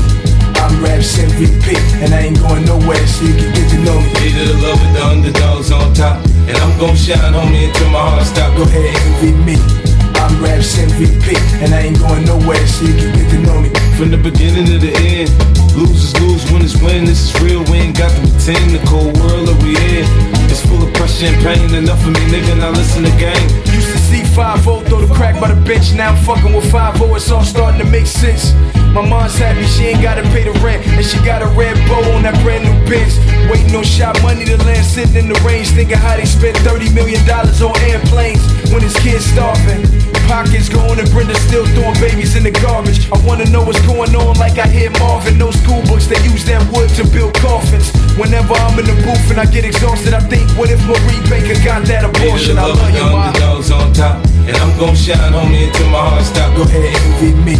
I'm 0.59 0.83
Raps 0.83 1.17
MVP, 1.17 1.75
and 2.01 2.13
I 2.13 2.31
ain't 2.31 2.39
going 2.39 2.65
nowhere, 2.65 3.05
so 3.07 3.25
you 3.25 3.35
can 3.35 3.51
get 3.53 3.69
to 3.71 3.77
know 3.85 3.99
me. 3.99 4.09
Needed 4.19 4.47
to 4.47 4.57
love 4.63 4.79
it, 4.81 4.91
the 4.93 5.01
underdogs 5.05 5.71
on 5.71 5.93
top. 5.93 6.25
And 6.47 6.57
I'm 6.57 6.77
gon' 6.79 6.95
shine, 6.95 7.33
homie, 7.33 7.67
until 7.67 7.89
my 7.89 7.99
heart 7.99 8.25
stop. 8.25 8.55
Go 8.57 8.63
ahead, 8.63 8.95
envy 9.21 9.31
me. 9.45 9.92
I'm 10.15 10.43
Raps 10.43 10.77
MVP, 10.77 11.35
and 11.63 11.73
I 11.73 11.89
ain't 11.89 11.99
going 11.99 12.25
nowhere, 12.25 12.65
so 12.67 12.85
you 12.85 12.93
can 12.93 13.11
get 13.15 13.29
to 13.31 13.39
know 13.39 13.59
me. 13.61 13.69
From 13.97 14.11
the 14.11 14.17
beginning 14.17 14.65
to 14.65 14.77
the 14.77 14.93
end, 14.95 15.29
losers 15.75 16.13
lose, 16.21 16.43
winners 16.51 16.75
win. 16.81 17.05
This 17.05 17.29
is 17.29 17.41
real, 17.41 17.63
we 17.71 17.77
ain't 17.85 17.97
got 17.97 18.11
to 18.11 18.19
pretend. 18.19 18.71
The 18.71 18.81
cold 18.85 19.17
world 19.19 19.47
that 19.47 19.57
we 19.63 19.77
in 19.77 20.05
is 20.49 20.61
full 20.65 20.81
of 20.81 20.93
pressure 20.93 21.27
and 21.27 21.37
pain. 21.41 21.73
Enough 21.73 22.01
of 22.05 22.13
me, 22.13 22.23
nigga, 22.29 22.57
now 22.57 22.71
listen 22.71 23.03
to 23.03 23.13
game. 23.17 23.47
Used 23.73 23.91
to 23.91 23.99
see 23.99 24.23
5 24.23 24.63
throw 24.63 24.81
the 24.81 25.13
crack 25.13 25.39
by 25.39 25.53
the 25.53 25.59
bench. 25.61 25.93
Now 25.93 26.11
I'm 26.11 26.17
fucking 26.23 26.53
with 26.53 26.69
5 26.71 27.01
it's 27.15 27.29
all 27.31 27.43
starting 27.43 27.79
to 27.79 27.87
make 27.87 28.07
sense. 28.07 28.53
My 28.93 29.01
mom's 29.01 29.37
happy 29.37 29.65
she 29.65 29.89
ain't 29.89 30.01
gotta 30.01 30.21
pay 30.33 30.43
the 30.43 30.53
rent, 30.61 30.85
and 30.85 31.05
she 31.05 31.17
got 31.25 31.41
a 31.41 31.47
red 31.57 31.75
bow 31.87 32.01
on 32.13 32.23
that 32.23 32.37
brand 32.43 32.63
new 32.65 32.77
Benz. 32.89 33.17
Waiting 33.49 33.75
on 33.75 33.83
shot 33.83 34.21
money 34.21 34.45
to 34.45 34.57
land, 34.65 34.85
sitting 34.85 35.15
in 35.15 35.27
the 35.33 35.39
range, 35.41 35.69
thinking 35.69 35.97
how 35.97 36.15
they 36.15 36.25
spent 36.25 36.57
30 36.57 36.93
million 36.93 37.25
dollars 37.25 37.61
on 37.61 37.73
airplanes 37.89 38.62
when 38.73 38.81
his 38.81 38.97
kids 38.97 39.25
starving. 39.29 39.85
Pockets 40.25 40.67
going 40.67 40.97
and 40.97 41.09
Brenda 41.13 41.35
still 41.45 41.65
throwing 41.77 41.93
babies 42.01 42.35
in 42.35 42.43
the 42.43 42.51
garbage. 42.51 43.05
I 43.13 43.17
wanna 43.23 43.45
know 43.45 43.63
what's 43.63 43.79
going 43.85 44.15
on, 44.15 44.33
like 44.41 44.57
I 44.57 44.67
hear 44.67 44.89
Marvin. 44.97 45.37
No 45.37 45.51
school 45.51 45.81
books, 45.85 46.07
they 46.07 46.17
use 46.25 46.43
that 46.49 46.65
wood 46.73 46.89
to 46.97 47.05
build 47.05 47.35
coffins. 47.37 47.93
Whenever 48.17 48.53
I'm 48.65 48.77
in 48.79 48.85
the 48.89 48.97
booth 49.05 49.29
and 49.29 49.39
I 49.39 49.45
get 49.45 49.63
exhausted, 49.63 50.13
I 50.13 50.21
think, 50.25 50.49
what 50.57 50.71
if 50.73 50.81
Marie 50.89 51.21
Baker 51.29 51.53
got 51.63 51.85
that 51.85 52.03
abortion? 52.03 52.57
I 52.57 52.65
love 52.65 52.79
the 52.81 52.89
you, 52.91 53.05
ma. 53.13 53.29
underdogs 53.29 53.69
on 53.69 53.93
top. 53.93 54.25
And 54.49 54.57
I'm 54.57 54.73
gon' 54.79 54.95
shine, 54.95 55.31
homie, 55.31 55.69
until 55.69 55.89
my 55.93 56.01
heart 56.01 56.25
stop. 56.25 56.55
Go 56.57 56.63
ahead, 56.63 56.89
envy 56.89 57.31
me. 57.45 57.55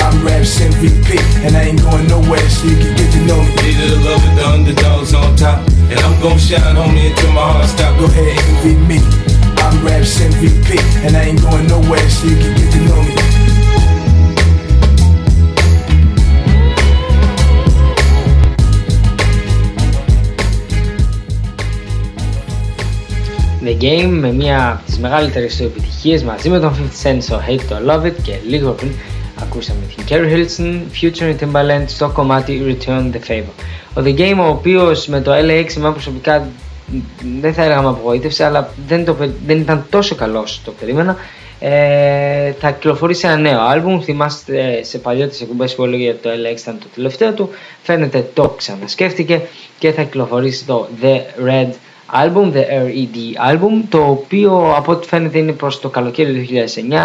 I'm 0.00 0.24
Raps 0.24 0.60
MVP, 0.60 1.18
and 1.44 1.56
I 1.56 1.74
ain't 1.74 1.82
going 1.82 2.06
nowhere, 2.06 2.48
so 2.48 2.66
you 2.66 2.76
can 2.78 2.94
get 2.96 3.12
to 3.12 3.20
know 3.26 3.42
me. 3.42 3.74
Needed 3.74 3.90
to 3.92 3.98
love 4.06 4.22
it, 4.22 4.34
the 4.38 4.44
underdogs 4.46 5.12
on 5.12 5.36
top. 5.36 5.66
And 5.90 5.98
I'm 6.00 6.16
gon' 6.22 6.38
shine, 6.38 6.76
homie, 6.78 7.10
until 7.10 7.32
my 7.32 7.44
heart 7.44 7.68
stop. 7.68 7.98
Go 7.98 8.06
ahead, 8.06 8.38
envy 8.38 8.78
me. 8.86 9.25
I'm 9.66 9.84
Raps 9.84 10.20
MVP, 10.20 10.78
and 11.04 11.16
I 11.16 11.22
ain't 11.28 11.42
going 11.42 11.66
nowhere, 11.66 12.08
so 12.08 12.28
you 12.28 12.36
can 12.42 12.54
get 12.58 12.68
to 12.74 12.80
know 12.86 13.02
me. 13.02 13.14
The 23.60 23.74
Game 23.74 24.20
με 24.20 24.32
μία 24.32 24.70
από 24.70 24.86
τις 24.86 24.98
μεγαλύτερες 24.98 25.56
του 25.56 25.62
επιτυχίες 25.62 26.22
μαζί 26.22 26.48
με 26.48 26.58
τον 26.58 26.74
50 27.04 27.08
Cent 27.08 27.16
στο 27.20 27.42
Hate 27.48 27.72
to 27.72 27.90
Love 27.90 28.04
It 28.04 28.14
και 28.22 28.38
λίγο 28.48 28.70
πριν 28.70 28.90
ακούσαμε 29.40 29.80
την 29.96 30.04
Kerry 30.08 30.32
Hilson, 30.32 30.80
Future 31.00 31.34
and 31.34 31.44
Timbaland 31.44 31.84
στο 31.86 32.08
κομμάτι 32.08 32.62
Return 32.66 33.12
the 33.12 33.30
Favor. 33.30 33.64
Ο 33.94 34.02
The 34.04 34.18
Game 34.18 34.38
ο 34.38 34.48
οποίος 34.48 35.06
με 35.06 35.20
το 35.20 35.32
LAX 35.32 35.76
εμένα 35.76 35.92
προσωπικά 35.92 36.48
δεν 37.40 37.54
θα 37.54 37.62
έλεγα 37.62 37.82
με 37.82 37.88
απογοήτευσε 37.88 38.44
αλλά 38.44 38.70
δεν, 38.86 39.04
το, 39.04 39.14
πε- 39.14 39.30
δεν 39.46 39.58
ήταν 39.60 39.86
τόσο 39.90 40.14
καλός 40.14 40.42
όσο 40.42 40.60
το 40.64 40.72
περίμενα. 40.80 41.16
Ε, 41.60 42.52
θα 42.52 42.70
κυκλοφορήσει 42.70 43.26
ένα 43.26 43.36
νέο 43.36 43.60
άλμπουμ. 43.60 44.00
Θυμάστε 44.02 44.82
σε 44.82 44.98
παλιότερες 44.98 45.40
εκπομπές 45.40 45.74
που 45.74 45.84
έλεγε 45.84 46.08
ότι 46.08 46.18
το 46.22 46.30
LX 46.30 46.60
ήταν 46.60 46.78
το 46.78 46.86
τελευταίο 46.94 47.32
του. 47.32 47.50
Φαίνεται 47.82 48.30
το 48.34 48.48
ξανασκέφτηκε 48.48 49.40
και 49.78 49.92
θα 49.92 50.02
κυκλοφορήσει 50.02 50.64
το 50.64 50.88
The 51.02 51.46
Red 51.48 51.70
Album, 52.12 52.52
The 52.52 52.64
RED 52.70 53.52
Album 53.52 53.82
το 53.88 53.98
οποίο 53.98 54.74
από 54.76 54.92
ό,τι 54.92 55.06
φαίνεται 55.08 55.38
είναι 55.38 55.52
προς 55.52 55.80
το 55.80 55.88
καλοκαίρι 55.88 56.32
του 56.32 56.54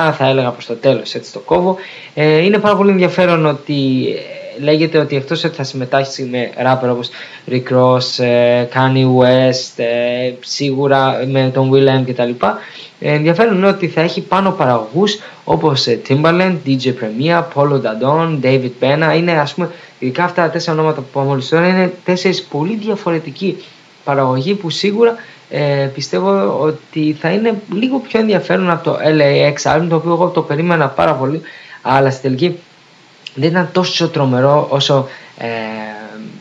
2009 0.09 0.13
θα 0.17 0.27
έλεγα 0.27 0.49
προς 0.49 0.65
το 0.65 0.73
τέλος 0.73 1.15
έτσι 1.15 1.31
το 1.33 1.39
κόβω. 1.39 1.75
Ε, 2.13 2.37
είναι 2.37 2.57
πάρα 2.57 2.75
πολύ 2.75 2.91
ενδιαφέρον 2.91 3.45
ότι 3.45 4.05
ε, 4.17 4.40
λέγεται 4.61 4.97
ότι 4.97 5.15
εκτός 5.15 5.43
ότι 5.43 5.55
θα 5.55 5.63
συμμετάσχει 5.63 6.23
με 6.23 6.49
rapper 6.63 6.89
όπως 6.89 7.09
Rick 7.51 7.73
Ross, 7.73 8.23
ε, 8.23 8.67
Kanye 8.73 9.05
West, 9.19 9.73
ε, 9.75 10.33
σίγουρα 10.39 11.25
με 11.27 11.51
τον 11.53 11.71
Will 11.73 11.99
M 11.99 12.11
κτλ. 12.11 12.45
Ε, 12.99 13.13
ενδιαφέρον 13.13 13.55
είναι 13.57 13.67
ότι 13.67 13.87
θα 13.87 14.01
έχει 14.01 14.21
πάνω 14.21 14.51
παραγωγούς 14.51 15.19
όπως 15.43 15.87
ε, 15.87 16.01
Timbaland, 16.09 16.55
DJ 16.65 16.85
Premier, 16.85 17.43
Polo 17.53 17.81
Dadon, 17.81 18.39
David 18.43 18.71
Pena. 18.79 19.15
Είναι 19.15 19.31
ας 19.31 19.53
πούμε, 19.53 19.69
ειδικά 19.99 20.23
αυτά 20.23 20.41
τα 20.41 20.49
τέσσερα 20.49 20.77
ονόματα 20.77 21.01
που 21.01 21.07
είπαμε 21.09 21.27
μόλις 21.27 21.49
τώρα, 21.49 21.67
είναι 21.67 21.93
τέσσερις 22.05 22.43
πολύ 22.43 22.75
διαφορετικοί 22.75 23.57
παραγωγοί 24.03 24.53
που 24.53 24.69
σίγουρα 24.69 25.15
ε, 25.49 25.89
πιστεύω 25.93 26.59
ότι 26.59 27.17
θα 27.19 27.29
είναι 27.29 27.61
λίγο 27.73 27.99
πιο 27.99 28.19
ενδιαφέρον 28.19 28.69
από 28.69 28.83
το 28.83 28.97
LAX 29.03 29.75
album 29.75 29.85
το 29.89 29.95
οποίο 29.95 30.11
εγώ 30.11 30.27
το 30.27 30.41
περίμενα 30.41 30.87
πάρα 30.87 31.13
πολύ 31.13 31.41
αλλά 31.81 32.11
στη 32.11 32.21
τελική 32.21 32.57
δεν 33.35 33.49
ήταν 33.49 33.69
τόσο 33.71 34.09
τρομερό 34.09 34.67
όσο 34.69 35.07
ε, 35.37 35.47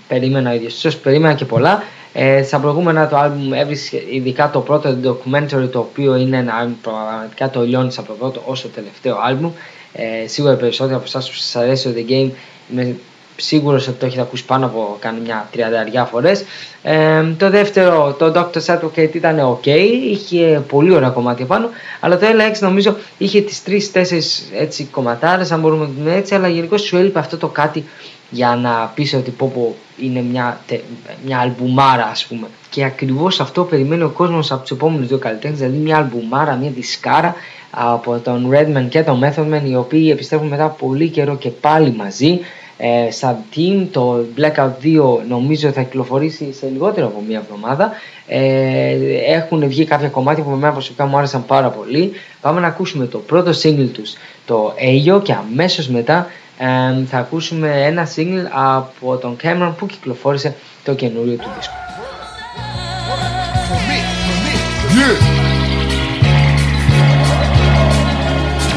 περίμενα 0.09 0.50
ο 0.50 0.55
ίδιος. 0.55 0.74
Ίσως 0.74 0.96
περίμενα 0.96 1.35
και 1.35 1.44
πολλά. 1.44 1.83
Ε, 2.12 2.42
στα 2.42 2.59
προηγούμενα 2.59 3.09
το 3.09 3.16
album 3.24 3.57
έβρισκε 3.57 4.03
ειδικά 4.11 4.50
το 4.50 4.61
πρώτο 4.61 4.96
documentary 5.05 5.68
το 5.70 5.79
οποίο 5.79 6.16
είναι 6.16 6.37
ένα 6.37 6.53
album 6.64 6.74
πραγματικά 6.83 7.50
το 7.50 7.62
λιώνει 7.62 7.94
από 7.96 8.07
το 8.07 8.12
πρώτο 8.12 8.42
όσο 8.46 8.62
το 8.62 8.74
τελευταίο 8.74 9.16
album. 9.31 9.50
Ε, 9.92 10.26
σίγουρα 10.26 10.53
οι 10.53 10.57
περισσότεροι 10.57 10.94
από 10.94 11.05
εσάς 11.05 11.29
που 11.29 11.35
σας 11.35 11.57
αρέσει 11.57 11.92
το 11.92 11.94
The 11.96 12.11
Game 12.11 12.31
είμαι 12.72 12.96
σίγουρος 13.40 13.88
ότι 13.88 13.98
το 13.98 14.07
έχετε 14.07 14.20
ακούσει 14.22 14.44
πάνω 14.44 14.66
από 14.66 14.96
κάνει 15.00 15.20
μια 15.20 15.48
τριανταριά 15.53 16.05
φορές. 16.05 16.44
Ε, 16.83 17.22
το 17.38 17.50
δεύτερο, 17.50 18.16
το 18.18 18.33
Doctor's 18.37 18.74
Advocate 18.79 19.14
ήταν 19.14 19.59
ok, 19.62 19.66
είχε 20.11 20.62
πολύ 20.68 20.94
ωραία 20.94 21.09
κομμάτια 21.09 21.46
πάνω, 21.46 21.68
αλλά 22.00 22.18
το 22.18 22.26
LX 22.26 22.59
νομίζω 22.61 22.96
είχε 23.18 23.40
τις 23.40 23.62
τρεις-τέσσερις 23.62 24.48
έτσι 24.55 24.85
κομματάρες, 24.85 25.50
αν 25.53 25.61
μπορούμε 25.61 25.81
να 25.83 25.87
το 25.88 25.92
πούμε 25.98 26.14
έτσι, 26.14 26.35
αλλά 26.35 26.48
γενικώ 26.48 26.76
σου 26.76 26.96
έλειπε 26.96 27.18
αυτό 27.18 27.37
το 27.37 27.46
κάτι 27.48 27.85
για 28.31 28.59
να 28.62 28.92
πεις 28.94 29.14
ότι 29.14 29.31
πω, 29.31 29.50
πω 29.55 29.74
είναι 30.03 30.22
μια, 30.22 30.61
τε- 30.66 30.83
μια 31.24 31.38
αλμπουμάρα 31.38 32.05
ας 32.11 32.24
πούμε. 32.26 32.46
Και 32.70 32.85
ακριβώς 32.85 33.40
αυτό 33.40 33.62
περιμένει 33.64 34.03
ο 34.03 34.09
κόσμος 34.09 34.53
από 34.53 34.61
τους 34.61 34.70
επόμενους 34.70 35.07
δύο 35.09 35.18
καλλιτέχνες, 35.18 35.59
δηλαδή 35.59 35.79
μια 35.79 35.96
αλμπουμάρα, 35.96 36.55
μια 36.55 36.70
δισκάρα 36.70 37.35
από 37.70 38.18
τον 38.18 38.50
Redman 38.53 38.87
και 38.88 39.03
τον 39.03 39.20
Method 39.24 39.55
Man, 39.55 39.61
οι 39.68 39.76
οποίοι 39.76 40.09
επιστρέφουν 40.12 40.46
μετά 40.46 40.64
από 40.64 40.87
πολύ 40.87 41.09
καιρό 41.09 41.37
και 41.37 41.48
πάλι 41.50 41.92
μαζί. 41.96 42.40
Ε, 42.81 43.11
σαν 43.11 43.37
team. 43.57 43.87
Το 43.90 44.25
Blackout 44.37 44.71
2 44.83 45.19
νομίζω 45.29 45.71
θα 45.71 45.83
κυκλοφορήσει 45.83 46.53
σε 46.53 46.69
λιγότερο 46.73 47.07
από 47.07 47.23
μία 47.29 47.38
εβδομάδα. 47.38 47.93
Ε, 48.27 48.97
έχουν 49.27 49.69
βγει 49.69 49.85
κάποια 49.85 50.09
κομμάτια 50.09 50.45
που 50.45 50.51
με 50.51 50.57
μένα 50.57 50.73
προσωπικά 50.73 51.07
μου 51.07 51.16
άρεσαν 51.16 51.47
πάρα 51.47 51.69
πολύ. 51.69 52.12
Πάμε 52.40 52.61
να 52.61 52.66
ακούσουμε 52.66 53.07
το 53.07 53.19
πρώτο 53.19 53.51
single 53.62 53.88
τους, 53.93 54.12
το 54.47 54.75
Ayo 54.79 55.23
και 55.23 55.33
αμέσως 55.33 55.88
μετά 55.88 56.27
ε, 56.59 57.05
θα 57.05 57.19
ακούσουμε 57.19 57.85
ένα 57.85 58.09
single 58.16 58.47
από 58.51 59.16
τον 59.16 59.37
Cameron 59.43 59.73
που 59.79 59.87
κυκλοφόρησε 59.87 60.55
το 60.85 60.95
καινούριο 60.95 61.37
του 61.37 61.49
δίσκο. 61.57 61.75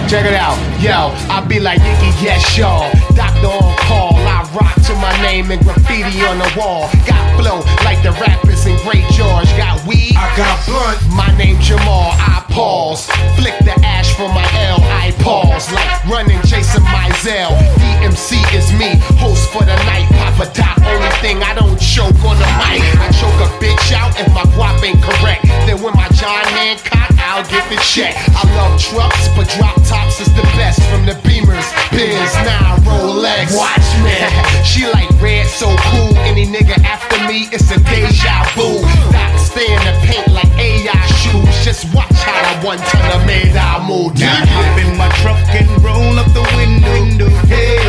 Check 0.10 0.26
it 0.26 0.38
out, 0.48 0.60
yo. 0.86 1.00
I 1.36 1.44
be 1.50 1.60
like 1.60 1.80
Iggy, 1.80 2.12
yes, 2.22 2.58
y'all. 2.58 3.03
On 3.44 3.76
call, 3.76 4.16
I 4.16 4.48
rock 4.56 4.76
to 4.88 4.96
my 4.96 5.12
name 5.22 5.52
and 5.52 5.62
graffiti 5.64 6.24
on 6.24 6.40
the 6.40 6.48
wall. 6.56 6.88
Got 7.06 7.24
flow 7.36 7.60
like 7.84 8.00
the 8.02 8.16
rappers 8.24 8.66
in 8.66 8.78
Great 8.88 9.04
George. 9.12 9.52
Got 9.60 9.86
weed, 9.86 10.16
I 10.16 10.32
got 10.38 10.64
blunt. 10.66 11.00
My 11.12 11.28
name 11.38 11.60
Jamal, 11.60 12.16
I 12.16 12.46
pause. 12.50 13.06
Flick 13.36 13.58
the 13.68 13.76
ash 13.84 14.16
from 14.16 14.32
my 14.32 14.48
L, 14.72 14.80
I 14.80 15.12
pause. 15.20 15.68
Like 15.72 16.06
running 16.08 16.40
Jason 16.48 16.84
Mizell. 16.88 17.52
DMC 17.84 18.40
is 18.56 18.72
me, 18.80 18.96
host 19.20 19.50
for 19.52 19.64
the 19.64 19.76
night. 19.92 20.08
Papa 20.16 20.48
Doc, 20.56 20.80
only 20.88 21.12
thing 21.20 21.44
I 21.44 21.54
don't 21.54 21.76
choke 21.80 22.16
on 22.24 22.40
the 22.40 22.50
mic. 22.64 22.80
I 22.96 23.12
choke 23.12 23.40
a 23.44 23.50
bitch 23.60 23.92
out 23.92 24.16
if 24.20 24.28
my 24.32 24.44
guap 24.56 24.82
ain't 24.84 25.04
correct. 25.04 25.44
Then 25.68 25.82
when 25.84 25.94
my 25.96 26.08
John 26.16 26.44
Hancock, 26.56 27.13
I'll 27.24 27.48
give 27.48 27.64
the 27.72 27.80
check. 27.80 28.14
I 28.36 28.44
love 28.60 28.76
trucks, 28.80 29.32
but 29.36 29.48
drop 29.56 29.80
tops 29.88 30.20
is 30.20 30.28
the 30.36 30.44
best. 30.60 30.84
From 30.92 31.06
the 31.06 31.16
Beamers, 31.24 31.66
Benz, 31.90 32.34
now 32.44 32.76
Rolex. 32.84 33.56
Watch 33.56 33.88
me. 34.04 34.14
she 34.68 34.86
like 34.92 35.10
red, 35.24 35.48
so 35.48 35.72
cool. 35.88 36.14
Any 36.28 36.46
nigga 36.46 36.78
after 36.84 37.18
me, 37.26 37.48
it's 37.56 37.72
a 37.72 37.80
deja 37.80 38.44
vu. 38.54 38.84
Doc 39.16 39.40
stay 39.40 39.72
in 39.72 39.82
the 39.88 39.96
paint 40.04 40.28
like 40.36 40.52
AI 40.60 41.06
shoes. 41.24 41.56
Just 41.64 41.88
watch 41.96 42.12
how 42.28 42.36
that 42.44 42.60
one 42.64 42.78
ton 42.92 43.08
of 43.16 43.26
made 43.26 43.56
I 43.56 43.80
move. 43.88 44.20
Now 44.20 44.44
hop 44.44 44.78
in 44.84 44.98
my 44.98 45.10
truck 45.24 45.40
and 45.56 45.70
roll 45.82 46.20
up 46.20 46.28
the 46.36 46.44
window. 46.60 47.30
Hey, 47.48 47.80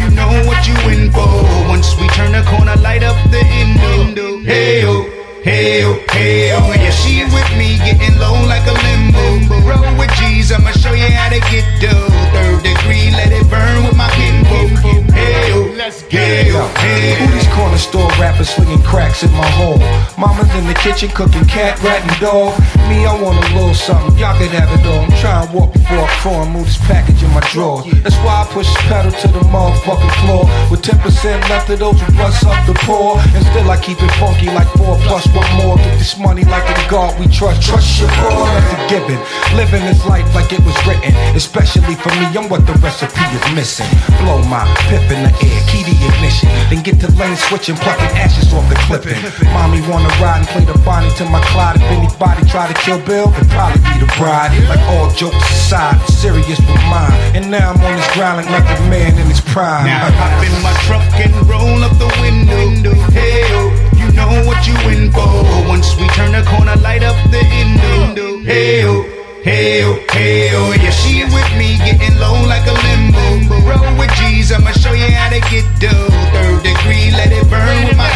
you 0.00 0.08
know 0.16 0.32
what 0.48 0.66
you 0.66 0.74
in 0.88 1.12
for. 1.12 1.28
Once 1.68 1.92
we 2.00 2.08
turn 2.16 2.32
the 2.32 2.42
corner, 2.48 2.74
light 2.80 3.02
up 3.02 3.18
the 3.30 3.44
window. 3.44 4.40
Hey, 4.42 5.17
hey, 5.48 5.80
hey, 6.12 6.52
oh, 6.52 6.72
yeah, 6.76 6.90
she 6.90 7.24
with 7.24 7.50
me, 7.56 7.78
getting 7.80 8.16
low 8.20 8.36
like 8.44 8.66
a 8.68 8.76
limbo. 8.84 9.24
Roll 9.64 9.96
with 9.98 10.12
G's, 10.20 10.52
I'ma 10.52 10.72
show 10.72 10.92
you 10.92 11.08
how 11.08 11.30
to 11.30 11.40
get 11.48 11.64
dough. 11.80 12.08
Third 12.36 12.62
degree, 12.62 13.10
let 13.16 13.32
it 13.32 13.48
burn 13.48 13.84
with 13.84 13.96
my 13.96 14.10
kinfolk. 14.12 14.70
Hey, 15.12 15.52
oh, 15.52 15.72
Let's 15.76 16.02
get 16.02 16.52
Who 16.52 17.32
these 17.32 17.47
corner 17.58 17.78
store 17.78 18.08
rappers 18.22 18.50
slinging 18.54 18.82
cracks 18.82 19.24
in 19.26 19.32
my 19.32 19.50
home? 19.58 19.82
Mama's 20.14 20.46
in 20.54 20.66
the 20.70 20.78
kitchen 20.78 21.10
cooking 21.10 21.44
cat, 21.50 21.74
rat, 21.82 21.98
and 22.06 22.14
dog. 22.22 22.54
Me, 22.86 23.02
I 23.02 23.14
want 23.18 23.34
a 23.42 23.46
little 23.58 23.74
something. 23.74 24.14
Y'all 24.14 24.38
can 24.38 24.46
have 24.54 24.70
it 24.70 24.86
all. 24.86 25.02
I'm 25.02 25.14
trying 25.18 25.42
to 25.42 25.50
walk 25.50 25.72
before 25.74 26.06
I 26.06 26.10
crawl 26.22 26.42
and 26.46 26.52
move 26.54 26.66
this 26.70 26.78
package 26.86 27.20
in 27.22 27.30
my 27.34 27.42
drawers. 27.50 27.90
That's 28.06 28.18
why 28.22 28.42
I 28.42 28.44
push 28.54 28.70
this 28.70 28.82
pedal 28.86 29.10
to 29.10 29.26
the 29.34 29.42
motherfucking 29.50 30.14
floor. 30.22 30.46
With 30.70 30.86
10% 30.86 31.02
left 31.50 31.66
of 31.70 31.78
those 31.82 31.98
who 31.98 32.08
bust 32.14 32.46
up 32.46 32.58
the 32.66 32.74
poor. 32.86 33.18
And 33.34 33.42
still 33.50 33.66
I 33.70 33.78
keep 33.82 33.98
it 33.98 34.12
funky 34.22 34.46
like 34.54 34.70
four 34.78 34.94
plus 35.10 35.26
one 35.34 35.50
more. 35.58 35.76
Get 35.82 35.98
this 35.98 36.14
money 36.16 36.44
like 36.46 36.66
a 36.70 36.78
God 36.86 37.18
we 37.18 37.26
trust. 37.26 37.66
Trust 37.66 37.98
your 37.98 38.10
boy, 38.22 38.46
that's 38.54 38.70
a 38.70 38.80
given. 38.86 39.18
Living 39.58 39.82
this 39.82 40.06
life 40.06 40.28
like 40.34 40.52
it 40.54 40.62
was 40.62 40.78
written. 40.86 41.10
Especially 41.34 41.98
for 41.98 42.14
me, 42.22 42.30
I'm 42.38 42.46
what 42.46 42.66
the 42.70 42.78
recipe 42.78 43.26
is 43.34 43.46
missing. 43.58 43.90
Blow 44.22 44.38
my 44.46 44.62
pip 44.86 45.02
in 45.10 45.26
the 45.26 45.32
air, 45.42 45.58
key 45.66 45.82
the 45.82 45.96
ignition. 46.06 46.48
Then 46.70 46.86
get 46.86 47.02
to 47.02 47.10
lane 47.18 47.34
switching, 47.48 47.76
plucking 47.76 48.12
ashes 48.12 48.52
off 48.52 48.68
the 48.68 48.76
clipping. 48.84 49.16
Mommy 49.56 49.80
wanna 49.88 50.12
ride 50.20 50.44
and 50.44 50.48
play 50.48 50.64
the 50.64 50.76
Bonnie 50.84 51.10
to 51.16 51.24
my 51.24 51.40
Clyde. 51.48 51.76
If 51.76 51.88
anybody 51.88 52.44
try 52.46 52.68
to 52.68 52.76
kill 52.76 53.00
Bill, 53.00 53.32
it'd 53.32 53.48
probably 53.48 53.80
be 53.80 54.04
the 54.04 54.10
bride. 54.20 54.52
Like 54.68 54.84
all 54.92 55.08
jokes 55.16 55.36
aside, 55.50 55.96
serious 56.08 56.60
with 56.60 56.84
mine. 56.92 57.16
And 57.34 57.50
now 57.50 57.72
I'm 57.72 57.80
on 57.80 57.96
this 57.96 58.10
ground 58.12 58.44
like 58.44 58.48
another 58.48 58.80
man 58.92 59.16
in 59.16 59.26
his 59.26 59.40
prime. 59.40 59.86
Now 59.88 60.06
I 60.06 60.10
hop 60.12 60.44
in 60.44 60.54
my 60.62 60.74
truck 60.84 61.08
and 61.24 61.32
roll 61.48 61.80
up 61.82 61.96
the 61.96 62.10
window. 62.20 62.92
Hey, 63.16 63.48
you 63.96 64.12
know 64.12 64.28
what 64.44 64.66
you 64.68 64.76
in 64.92 65.10
for. 65.10 65.26
Once 65.66 65.96
we 65.96 66.06
turn 66.08 66.32
the 66.32 66.44
corner, 66.44 66.76
light 66.76 67.02
up 67.02 67.16
the 67.32 67.42
window. 67.48 68.44
Hey, 68.44 69.17
hey, 69.48 69.80
hey, 70.12 70.50
oh, 70.52 70.72
yeah, 70.76 70.90
she 70.90 71.24
with 71.24 71.50
me, 71.56 71.78
getting 71.78 72.16
low 72.20 72.36
like 72.44 72.66
a 72.68 72.76
limbo. 72.84 73.64
Roll 73.64 73.98
with 73.98 74.12
G's, 74.16 74.52
I'ma 74.52 74.72
show 74.72 74.92
you 74.92 75.10
how 75.10 75.30
to 75.30 75.40
get 75.48 75.64
dough. 75.80 76.08
Third 76.32 76.62
degree, 76.62 77.10
let 77.12 77.32
it 77.32 77.48
burn 77.48 77.88
with 77.88 77.96
my. 77.96 78.08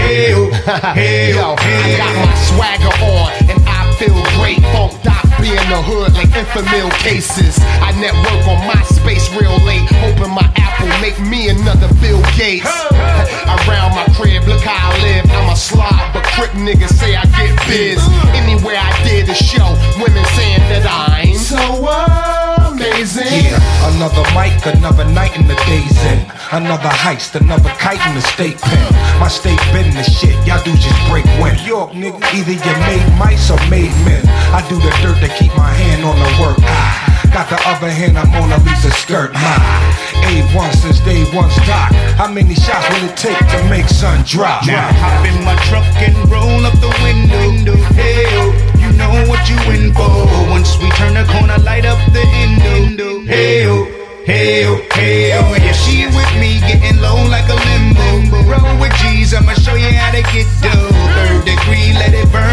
Hey, 0.00 0.34
oh, 0.34 0.50
hey, 0.94 1.34
Yo, 1.34 1.40
oh, 1.42 1.56
I 1.58 1.96
got 1.96 2.14
my 2.26 2.34
swagger 2.34 2.94
on 3.04 3.30
and 3.50 3.60
I 3.66 3.92
feel 3.98 4.14
great. 4.38 4.60
Funk 4.72 5.19
be 5.40 5.48
in 5.48 5.68
the 5.72 5.80
hood 5.80 6.12
like 6.14 6.28
Enfamil 6.36 6.92
cases. 7.00 7.56
I 7.80 7.92
network 7.96 8.44
on 8.44 8.60
MySpace 8.68 9.26
real 9.32 9.56
late, 9.64 9.88
hoping 10.04 10.32
my 10.32 10.44
Apple 10.56 10.92
make 11.00 11.18
me 11.18 11.48
another 11.48 11.88
Bill 12.00 12.20
Gates. 12.36 12.68
Around 13.64 13.96
my 13.96 14.06
crib, 14.14 14.44
look 14.44 14.60
how 14.60 14.92
I 14.92 15.02
live. 15.02 15.24
I'm 15.32 15.48
a 15.48 15.56
slob, 15.56 16.12
but 16.12 16.24
crip 16.36 16.52
niggas 16.52 16.92
say 16.92 17.16
I 17.16 17.24
get 17.24 17.56
biz. 17.66 17.98
Uh. 18.00 18.36
Anywhere 18.36 18.76
I 18.76 18.92
did 19.02 19.28
a 19.28 19.34
show, 19.34 19.72
women 19.96 20.24
saying 20.36 20.64
that 20.68 20.84
I'm 20.84 21.34
so 21.34 22.19
amazing. 22.80 23.28
Yeah, 23.28 23.92
another 23.92 24.24
mic, 24.32 24.56
another 24.64 25.04
night 25.12 25.36
in 25.36 25.46
the 25.46 25.56
days 25.68 25.96
in. 26.08 26.20
Another 26.52 26.88
heist, 26.88 27.36
another 27.36 27.68
kite 27.76 28.00
in 28.08 28.14
the 28.16 28.22
state 28.22 28.58
pen. 28.58 28.92
My 29.20 29.28
state 29.28 29.60
business 29.72 30.08
shit, 30.08 30.34
y'all 30.46 30.62
do 30.64 30.72
just 30.72 30.96
break 31.08 31.24
when. 31.38 31.56
York, 31.64 31.92
nigga, 31.92 32.20
either 32.32 32.56
you 32.56 32.74
made 32.88 33.04
mice 33.18 33.50
or 33.50 33.60
made 33.68 33.92
men. 34.08 34.24
I 34.56 34.64
do 34.68 34.76
the 34.80 34.90
dirt 35.04 35.20
to 35.20 35.28
keep 35.36 35.52
my 35.56 35.70
hand 35.70 36.04
on 36.04 36.16
the 36.16 36.30
work. 36.40 36.58
I 36.60 37.28
got 37.32 37.48
the 37.48 37.60
other 37.68 37.90
hand, 37.90 38.18
I'm 38.18 38.32
on 38.40 38.48
Lisa 38.64 38.90
skirt. 38.90 39.32
My 39.32 39.56
A1 40.26 40.72
since 40.74 41.00
day 41.00 41.24
one 41.36 41.50
stock. 41.50 41.92
How 42.16 42.28
many 42.32 42.54
shots 42.54 42.88
will 42.90 43.08
it 43.08 43.16
take 43.16 43.38
to 43.38 43.58
make 43.68 43.88
sun 43.88 44.24
drop? 44.26 44.66
Now 44.66 44.88
hop 44.96 45.26
in 45.28 45.44
my 45.44 45.54
truck 45.68 45.86
and 46.00 46.16
roll 46.30 46.64
up 46.66 46.74
the 46.80 46.90
window. 47.04 47.76
Hey, 47.94 48.79
know 49.00 49.24
what 49.30 49.42
you 49.48 49.56
in 49.72 49.92
for. 49.96 50.12
Once 50.52 50.76
we 50.78 50.88
turn 51.00 51.14
the 51.14 51.24
corner, 51.32 51.58
light 51.64 51.86
up 51.88 52.00
the 52.12 52.24
window. 52.68 53.24
Hey, 53.24 53.66
oh, 53.66 53.84
hey, 54.24 54.66
oh, 54.68 54.76
hey, 54.92 55.32
oh, 55.40 55.54
yeah, 55.56 55.72
she 55.72 56.06
with 56.06 56.32
me, 56.36 56.60
getting 56.68 57.00
low 57.00 57.18
like 57.34 57.48
a 57.48 57.56
limbo. 57.56 58.44
Roll 58.50 58.76
with 58.80 58.92
G's, 59.00 59.32
I'ma 59.32 59.54
show 59.54 59.74
you 59.74 59.92
how 59.92 60.12
to 60.12 60.22
get 60.32 60.46
dough. 60.60 60.92
Third 61.16 61.44
degree, 61.48 61.92
let 61.96 62.12
it 62.12 62.28
burn 62.32 62.49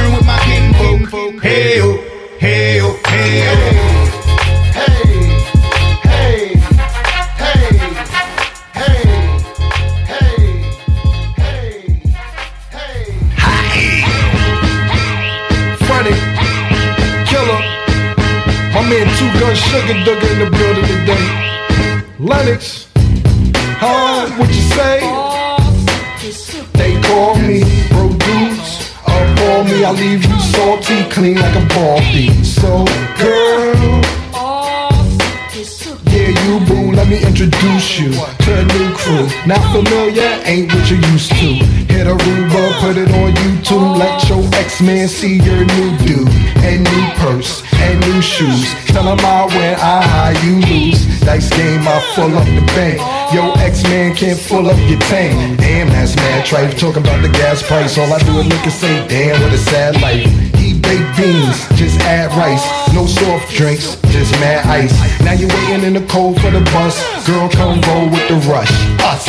X-Man 45.08 45.40
see 45.40 45.44
your 45.44 45.64
new 45.64 45.98
dude. 46.04 46.28
And 46.68 46.84
new 46.84 47.08
purse, 47.16 47.64
and 47.74 48.00
new 48.02 48.22
shoes. 48.22 48.74
Tell 48.88 49.08
him 49.08 49.20
I 49.24 49.46
win, 49.46 49.76
I 49.80 50.04
high, 50.04 50.36
you 50.44 50.60
lose. 50.68 51.00
Dice 51.22 51.50
game, 51.50 51.88
I 51.88 52.00
full 52.14 52.36
up 52.36 52.46
the 52.46 52.64
bank. 52.76 53.00
Yo, 53.34 53.54
X-Man 53.54 54.16
can't 54.16 54.40
full 54.40 54.68
up 54.68 54.78
your 54.90 55.00
tank. 55.08 55.60
Damn, 55.60 55.88
that's 55.88 56.16
mad 56.16 56.46
tripe. 56.46 56.76
Talking 56.78 57.04
about 57.04 57.22
the 57.22 57.30
gas 57.30 57.64
price. 57.64 57.98
All 57.98 58.12
I 58.12 58.20
do 58.20 58.40
is 58.40 58.48
look 58.48 58.64
and 58.64 58.72
say, 58.72 59.08
damn, 59.08 59.42
what 59.42 59.54
a 59.54 59.58
sad 59.58 60.02
life. 60.02 60.28
Eat 60.60 60.82
baked 60.82 61.16
beans, 61.16 61.58
just 61.80 62.00
add 62.02 62.36
rice. 62.36 62.66
No 62.94 63.06
soft 63.06 63.54
drinks, 63.54 63.96
just 64.12 64.32
mad 64.42 64.66
ice. 64.68 64.94
Now 65.22 65.34
you 65.34 65.48
waiting 65.48 65.86
in 65.86 65.94
the 65.94 66.06
cold 66.08 66.42
for 66.42 66.52
the 66.52 66.62
bus. 66.76 67.00
Girl, 67.26 67.48
come 67.50 67.80
roll 67.82 68.10
with 68.10 68.28
the 68.28 68.36
rush. 68.52 68.72
Us. 69.08 69.24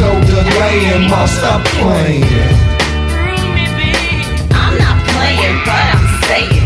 No 0.00 0.10
delaying, 0.26 1.08
mom, 1.08 1.28
stop 1.28 1.64
playing 1.78 2.73
saying, 5.54 5.64
but 5.64 5.84
I'm 5.94 6.06
saying. 6.26 6.64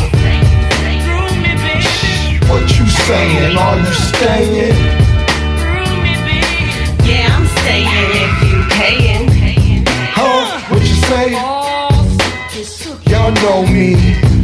What 2.48 2.64
you 2.79 2.87
saying? 2.87 3.57
Are 3.57 3.79
you 3.79 3.92
staying? 3.92 4.77
Yeah, 7.05 7.37
I'm 7.37 7.46
staying 7.46 8.11
if 8.22 8.35
you 8.48 8.59
paying. 8.70 9.29
Huh? 10.14 10.61
What 10.70 10.83
you 10.83 10.98
say? 11.09 11.29
Y'all 13.11 13.33
know 13.33 13.66
me. 13.66 13.96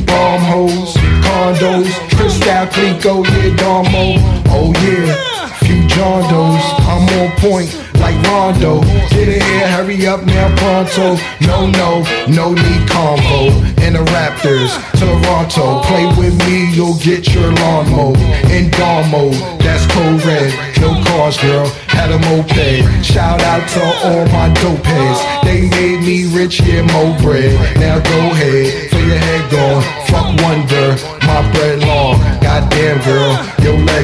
Bomb 0.07 0.42
hoes, 0.42 0.94
condos, 1.24 1.90
Tristan 2.11 2.68
Clinko, 2.68 3.24
yeah, 3.24 3.57
Domo. 3.57 4.04
Oh 4.48 4.72
yeah, 4.85 5.48
few 5.59 5.87
John 5.88 6.22
Doe's. 6.30 6.64
I'm 6.87 7.09
on 7.18 7.30
point 7.38 7.83
like 8.04 8.20
Rondo. 8.28 8.80
Get 9.08 9.28
in 9.28 9.40
here, 9.40 9.68
hurry 9.68 10.06
up 10.06 10.24
now, 10.26 10.48
pronto. 10.60 11.16
No, 11.48 11.66
no, 11.80 12.04
no 12.28 12.52
need 12.52 12.82
combo. 12.88 13.48
And 13.80 13.96
the 13.96 14.04
Raptors, 14.12 14.72
Toronto. 15.00 15.80
Play 15.88 16.06
with 16.20 16.36
me, 16.44 16.70
you'll 16.76 16.98
get 16.98 17.32
your 17.32 17.50
lawn 17.60 17.90
mowed. 17.90 18.18
In 18.52 18.70
dawn 18.70 19.10
mode, 19.10 19.34
that's 19.64 19.86
code 19.92 20.22
red. 20.24 20.52
No 20.80 20.90
cars, 21.08 21.38
girl, 21.38 21.66
had 21.88 22.10
a 22.12 22.18
moped. 22.28 23.04
Shout 23.04 23.40
out 23.40 23.64
to 23.74 23.82
all 24.06 24.24
my 24.36 24.52
dope 24.60 24.84
heads. 24.84 25.20
They 25.46 25.68
made 25.76 26.00
me 26.00 26.26
rich, 26.36 26.60
yeah, 26.60 26.82
mo 26.82 27.16
bread. 27.22 27.52
Now 27.80 27.98
go 28.00 28.18
ahead, 28.36 28.90
for 28.90 29.00
your 29.00 29.20
head 29.26 29.44
gone. 29.50 29.82
Fuck 30.08 30.28
wonder, 30.44 30.88
my 31.24 31.40
bread 31.52 31.80
long. 31.88 32.20
Goddamn 32.44 33.00
girl, 33.08 33.32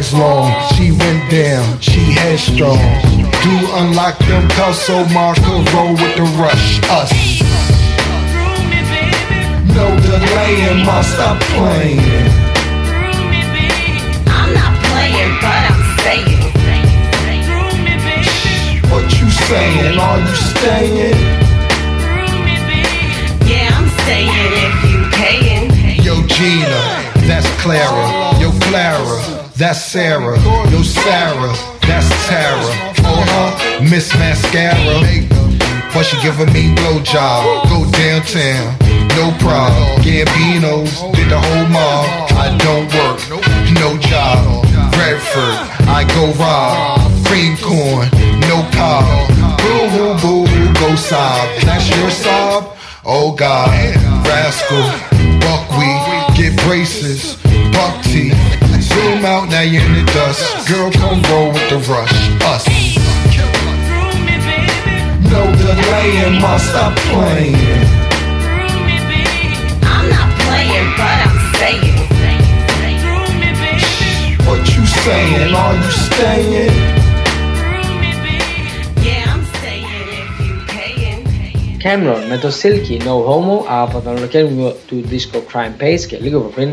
legs 0.01 0.15
long. 0.15 0.53
She 0.75 0.91
went 0.93 1.31
down, 1.31 1.81
she 1.81 2.01
headstrong. 2.13 2.79
Do 3.43 3.55
unlock 3.81 4.19
them 4.21 4.49
cuffs 4.51 4.87
so 4.87 5.05
Marco 5.09 5.63
roll 5.73 5.93
with 5.93 6.17
the 6.17 6.27
rush. 6.41 6.81
Us. 6.91 7.13
No 9.75 9.87
delaying, 10.01 10.85
ma 10.85 11.03
stop 11.03 11.41
playing. 11.55 12.01
I'm 14.27 14.55
not 14.55 14.75
playing, 14.89 15.33
but 15.45 15.61
I'm 15.71 15.83
saying. 16.05 16.53
What 18.91 19.05
you 19.21 19.31
saying? 19.31 19.99
Are 19.99 20.19
you 20.19 20.35
staying? 20.35 21.19
Yeah, 23.49 23.77
I'm 23.77 23.89
staying 24.01 24.53
if 24.65 24.77
you 24.91 25.01
paying. 25.13 26.05
Yo, 26.05 26.15
Gina, 26.27 26.81
that's 27.27 27.49
Clara. 27.61 28.39
Yo, 28.41 28.51
Clara, 28.61 29.40
that's 29.61 29.85
Sarah. 29.85 30.41
Yo, 30.71 30.81
Sarah, 30.81 31.53
that's 31.87 32.09
Tara. 32.27 32.73
Oh, 33.05 33.21
huh, 33.29 33.85
Miss 33.85 34.09
Mascara. 34.17 35.05
But 35.93 36.05
she 36.05 36.17
giving 36.23 36.51
me 36.55 36.73
blowjob. 36.81 37.69
Go 37.69 37.85
downtown, 37.93 38.73
no 39.21 39.37
problem. 39.37 40.01
Gambinos 40.01 40.97
did 41.13 41.29
the 41.29 41.39
whole 41.39 41.69
mob. 41.69 42.09
I 42.41 42.57
don't 42.65 42.89
work, 42.89 43.21
no 43.77 44.01
job. 44.01 44.65
Redford, 44.97 45.57
I 45.93 46.09
go 46.17 46.33
rob. 46.41 47.05
Cream 47.27 47.55
corn, 47.61 48.09
no 48.49 48.65
cob. 48.73 49.29
Boo 49.61 49.89
hoo 49.93 50.15
boo 50.23 50.47
hoo, 50.47 50.75
go 50.81 50.97
sob. 50.97 51.47
That's 51.69 51.87
your 51.99 52.11
sob? 52.11 52.77
Oh 53.05 53.33
God, 53.33 53.69
rascal, 54.25 54.89
buckwheat, 55.45 56.37
get 56.37 56.57
braces, 56.65 57.37
buck 57.73 58.03
teeth. 58.05 58.60
Zoom 58.93 59.25
out, 59.25 59.49
now 59.49 59.61
you're 59.61 59.83
in 59.83 59.93
the 59.93 60.05
dust. 60.13 60.43
Girl, 60.69 60.91
come 60.91 61.23
roll 61.31 61.49
with 61.55 61.67
the 61.73 61.79
rush. 61.91 62.17
Us. 62.53 62.65
No 65.33 65.43
delaying, 65.61 66.41
must 66.41 66.65
stop 66.71 66.93
playing. 67.11 67.55
I'm 69.93 70.07
not 70.17 70.31
playing, 70.45 70.89
but 71.01 71.17
I'm 71.27 71.39
saying. 71.61 71.97
What 74.47 74.61
you 74.75 74.85
saying? 75.05 75.55
Are 75.55 75.75
you 75.83 75.91
staying? 76.07 77.01
Cam'ron 81.85 82.23
με 82.29 82.39
το 82.39 82.49
Silky 82.63 83.03
No 83.03 83.15
Homo 83.29 83.65
από 83.69 84.01
τον 84.01 84.17
ολοκαίρι 84.17 84.75
του 84.87 85.05
Disco 85.11 85.37
Crime 85.37 85.83
Pays. 85.83 86.07
και 86.09 86.19
λίγο 86.21 86.41
πριν 86.41 86.71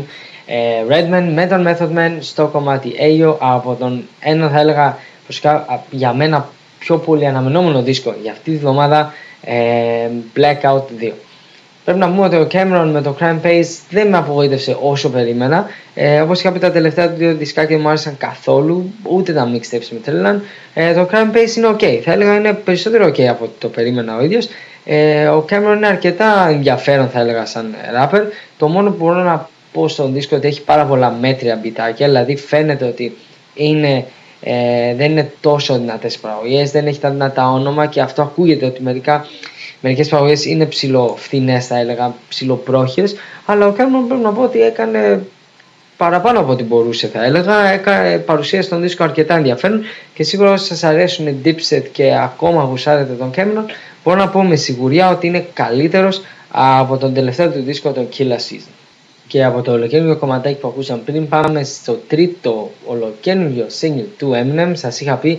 Redman 0.90 1.30
με 1.34 1.46
τον 1.46 1.66
Method 1.68 1.98
Man 1.98 2.16
στο 2.20 2.46
κομμάτι 2.46 2.92
Ayo 3.00 3.36
από 3.38 3.74
τον 3.74 4.04
ένα 4.20 4.48
θα 4.48 4.60
έλεγα 4.60 4.96
προσικά 5.24 5.52
α, 5.52 5.80
για 5.90 6.12
μένα 6.12 6.48
πιο 6.78 6.98
πολύ 6.98 7.26
αναμενόμενο 7.26 7.82
δίσκο 7.82 8.14
για 8.22 8.32
αυτή 8.32 8.50
τη 8.50 8.56
βδομάδα 8.56 9.12
ε, 9.42 10.08
Blackout 10.36 11.04
2. 11.04 11.12
Πρέπει 11.84 11.98
να 11.98 12.08
πούμε 12.08 12.26
ότι 12.26 12.36
ο 12.36 12.48
Cameron 12.52 12.90
με 12.92 13.02
το 13.02 13.16
Crime 13.20 13.46
Pace 13.46 13.78
δεν 13.90 14.08
με 14.08 14.16
απογοήτευσε 14.16 14.76
όσο 14.80 15.10
περίμενα. 15.10 15.66
Ε, 15.94 16.20
Όπως 16.20 16.40
είχα 16.40 16.52
πει, 16.52 16.58
τα 16.58 16.70
τελευταία 16.70 17.10
του 17.10 17.16
δύο 17.16 17.34
δισκάκια 17.34 17.68
δεν 17.76 17.80
μου 17.80 17.88
άρεσαν 17.88 18.16
καθόλου, 18.18 18.92
ούτε 19.02 19.32
τα 19.32 19.50
mixtapes 19.52 19.88
με 19.90 19.98
τρέλαν. 20.04 20.42
Ε, 20.74 20.94
το 20.94 21.08
Crime 21.12 21.36
Pace 21.36 21.56
είναι 21.56 21.68
ok. 21.68 22.00
Θα 22.04 22.12
έλεγα 22.12 22.34
είναι 22.34 22.52
περισσότερο 22.52 23.06
ok 23.06 23.22
από 23.22 23.44
ό,τι 23.44 23.58
το 23.58 23.68
περίμενα 23.68 24.16
ο 24.16 24.24
ίδιος. 24.24 24.48
Ε, 24.84 25.26
ο 25.26 25.44
Cameron 25.50 25.76
είναι 25.76 25.86
αρκετά 25.86 26.48
ενδιαφέρον, 26.48 27.08
θα 27.08 27.20
έλεγα, 27.20 27.46
σαν 27.46 27.74
rapper. 28.00 28.22
Το 28.58 28.68
μόνο 28.68 28.90
που 28.90 28.96
μπορώ 29.04 29.22
να 29.22 29.48
πως 29.72 29.92
στον 29.92 30.12
δίσκο 30.12 30.36
ότι 30.36 30.46
έχει 30.46 30.62
πάρα 30.62 30.84
πολλά 30.84 31.10
μέτρια 31.10 31.56
μπιτάκια, 31.56 32.06
δηλαδή 32.06 32.36
φαίνεται 32.36 32.84
ότι 32.84 33.16
είναι 33.54 34.04
ε, 34.40 34.94
δεν 34.94 35.10
είναι 35.10 35.32
τόσο 35.40 35.78
δυνατές 35.78 36.18
παραγωγές, 36.18 36.70
δεν 36.70 36.86
έχει 36.86 37.00
τα 37.00 37.10
δυνατά 37.10 37.50
όνομα 37.50 37.86
και 37.86 38.00
αυτό 38.00 38.22
ακούγεται 38.22 38.66
ότι 38.66 38.82
μερικά, 38.82 39.26
μερικές 39.80 40.08
παραγωγές 40.08 40.44
είναι 40.44 40.66
ψηλοφθηνές 40.66 41.66
θα 41.66 41.78
έλεγα, 41.78 42.14
ψηλοπρόχειες 42.28 43.14
αλλά 43.46 43.66
ο 43.66 43.72
Κάρμον 43.72 44.06
πρέπει 44.06 44.22
να 44.22 44.32
πω 44.32 44.42
ότι 44.42 44.62
έκανε 44.62 45.22
παραπάνω 45.96 46.40
από 46.40 46.52
ό,τι 46.52 46.62
μπορούσε 46.62 47.06
θα 47.06 47.24
έλεγα, 47.24 47.68
έκανε 47.68 48.18
παρουσία 48.18 48.62
στον 48.62 48.80
δίσκο 48.80 49.04
αρκετά 49.04 49.34
ενδιαφέρον 49.34 49.82
και 50.14 50.22
σίγουρα 50.22 50.50
όσοι 50.50 50.64
σας 50.64 50.84
αρέσουν 50.84 51.26
οι 51.26 51.36
Dipset 51.44 51.82
και 51.92 52.14
ακόμα 52.22 52.62
γουσάρετε 52.62 53.12
τον 53.12 53.30
Κέμνον 53.30 53.64
μπορώ 54.04 54.16
να 54.16 54.28
πω 54.28 54.42
με 54.42 54.56
σιγουριά 54.56 55.10
ότι 55.10 55.26
είναι 55.26 55.46
καλύτερος 55.52 56.22
από 56.50 56.96
τον 56.96 57.14
τελευταίο 57.14 57.50
του 57.50 57.62
δίσκο 57.62 57.92
τον 57.92 58.08
Killa 58.18 58.36
Season. 58.36 58.77
Και 59.28 59.44
από 59.44 59.62
το 59.62 59.72
ολοκαίρινο 59.72 60.16
κομματάκι 60.16 60.60
που 60.60 60.68
ακούσαμε 60.68 61.02
πριν 61.04 61.28
πάμε 61.28 61.64
στο 61.64 61.98
τρίτο 62.08 62.70
ολοκαίρινο 62.86 63.66
single 63.80 64.06
του 64.18 64.32
Eminem. 64.34 64.70
Σας 64.72 65.00
είχα 65.00 65.14
πει 65.14 65.38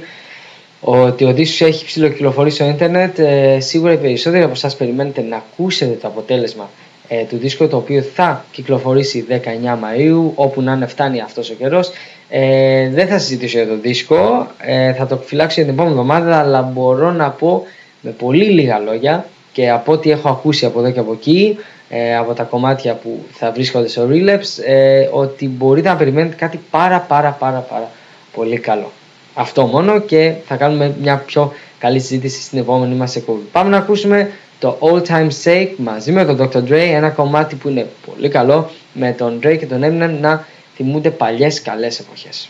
ότι 0.82 1.26
ο 1.26 1.34
δίσκος 1.34 1.68
έχει 1.68 1.86
ψηλοκυκλοφορήσει 1.86 2.56
στο 2.56 2.66
ίντερνετ. 2.66 3.20
Ε, 3.20 3.60
σίγουρα 3.60 3.94
οι 3.94 3.98
περισσότεροι 3.98 4.44
από 4.44 4.52
εσάς 4.52 4.76
περιμένετε 4.76 5.22
να 5.22 5.36
ακούσετε 5.36 5.98
το 6.02 6.08
αποτέλεσμα 6.08 6.70
ε, 7.08 7.24
του 7.24 7.38
δίσκου 7.38 7.68
το 7.68 7.78
οποίο 7.78 8.02
θα 8.02 8.46
κυκλοφορήσει 8.52 9.26
19 9.30 9.34
Μαΐου 9.66 10.32
όπου 10.36 10.62
να 10.62 10.74
είναι 10.74 10.88
φτάνει 10.88 11.22
αυτός 11.22 11.50
ο 11.50 11.54
καιρός. 11.54 11.92
Ε, 12.30 12.90
δεν 12.90 13.08
θα 13.08 13.20
συζητήσω 13.20 13.58
για 13.58 13.68
το 13.68 13.78
δίσκο, 13.78 14.48
ε, 14.58 14.94
θα 14.94 15.08
το 15.08 15.18
φυλάξω 15.18 15.62
για 15.62 15.64
την 15.64 15.74
επόμενη 15.74 16.00
εβδομάδα 16.00 16.40
αλλά 16.40 16.62
μπορώ 16.62 17.12
να 17.12 17.30
πω 17.30 17.64
με 18.02 18.12
πολύ 18.12 18.46
λίγα 18.46 18.80
λόγια 18.80 19.26
και 19.52 19.70
από 19.70 19.92
ό,τι 19.92 20.12
έχω 20.12 20.30
ακούσει 20.30 20.66
από 20.66 20.80
εδώ 20.80 20.92
και 20.92 21.00
από 21.00 21.12
εκεί 21.12 21.58
ε, 21.90 22.16
από 22.16 22.34
τα 22.34 22.44
κομμάτια 22.44 22.94
που 22.94 23.26
θα 23.32 23.52
βρίσκονται 23.52 23.88
στο 23.88 24.08
Relapse 24.12 24.64
ε, 24.66 25.10
ότι 25.12 25.48
μπορείτε 25.48 25.90
να 25.90 25.96
περιμένετε 25.96 26.36
κάτι 26.36 26.60
πάρα 26.70 27.00
πάρα 27.00 27.30
πάρα 27.32 27.60
πάρα 27.60 27.92
πολύ 28.34 28.58
καλό. 28.60 28.92
Αυτό 29.34 29.66
μόνο 29.66 30.00
και 30.00 30.34
θα 30.46 30.56
κάνουμε 30.56 30.96
μια 31.02 31.18
πιο 31.18 31.54
καλή 31.80 32.00
συζήτηση 32.00 32.42
στην 32.42 32.60
επόμενη 32.60 32.96
μας 32.96 33.16
εκπομπή. 33.16 33.44
Πάμε 33.52 33.70
να 33.70 33.78
ακούσουμε 33.78 34.32
το 34.60 34.78
All 34.82 35.02
Time 35.08 35.30
Sake 35.44 35.72
μαζί 35.78 36.12
με 36.12 36.26
τον 36.26 36.38
Dr. 36.54 36.64
Dre, 36.64 36.72
ένα 36.72 37.10
κομμάτι 37.10 37.56
που 37.56 37.70
είναι 37.70 37.88
πολύ 38.06 38.30
καλό 38.30 38.70
με 38.94 39.12
τον 39.12 39.40
Dre 39.44 39.58
και 39.60 39.66
τον 39.66 39.82
Eminem 39.84 40.18
να 40.20 40.46
θυμούνται 40.76 41.10
παλιές 41.10 41.62
καλές 41.62 42.00
εποχές. 42.00 42.50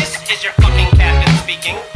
This 0.00 0.12
is 0.32 0.40
your 0.44 0.54
fucking 0.62 0.90
captain 1.00 1.34
speaking. 1.42 1.93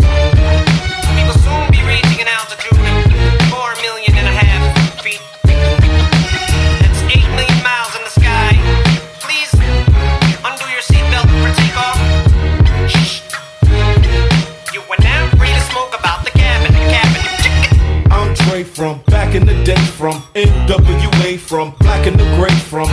From 18.79 19.01
back 19.09 19.35
in 19.35 19.45
the 19.45 19.65
day, 19.65 19.85
from 19.99 20.23
NWA, 20.37 21.37
from 21.37 21.75
black 21.81 22.07
and 22.07 22.17
the 22.17 22.23
gray, 22.37 22.55
from 22.71 22.87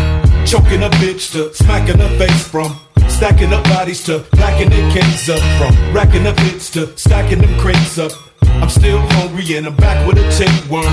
choking 0.43 0.82
a 0.82 0.89
bitch 0.98 1.32
to 1.34 1.54
smacking 1.54 2.00
her 2.00 2.17
face, 2.17 2.48
from 2.48 2.76
stacking 3.08 3.54
up 3.54 3.63
bodies 3.65 4.04
to 4.06 4.26
blacking 4.32 4.71
their 4.71 4.91
cans 4.91 5.30
up, 5.30 5.39
from 5.60 5.93
racking 5.93 6.26
up 6.26 6.39
hits 6.39 6.71
to 6.71 6.98
stacking 6.98 7.39
them 7.39 7.60
crates 7.60 8.00
up. 8.00 8.25
I'm 8.62 8.70
still 8.70 9.00
hungry 9.18 9.56
and 9.58 9.68
I'm 9.68 9.76
back 9.76 10.06
with 10.08 10.18
a 10.18 10.26
tapeworm. 10.32 10.86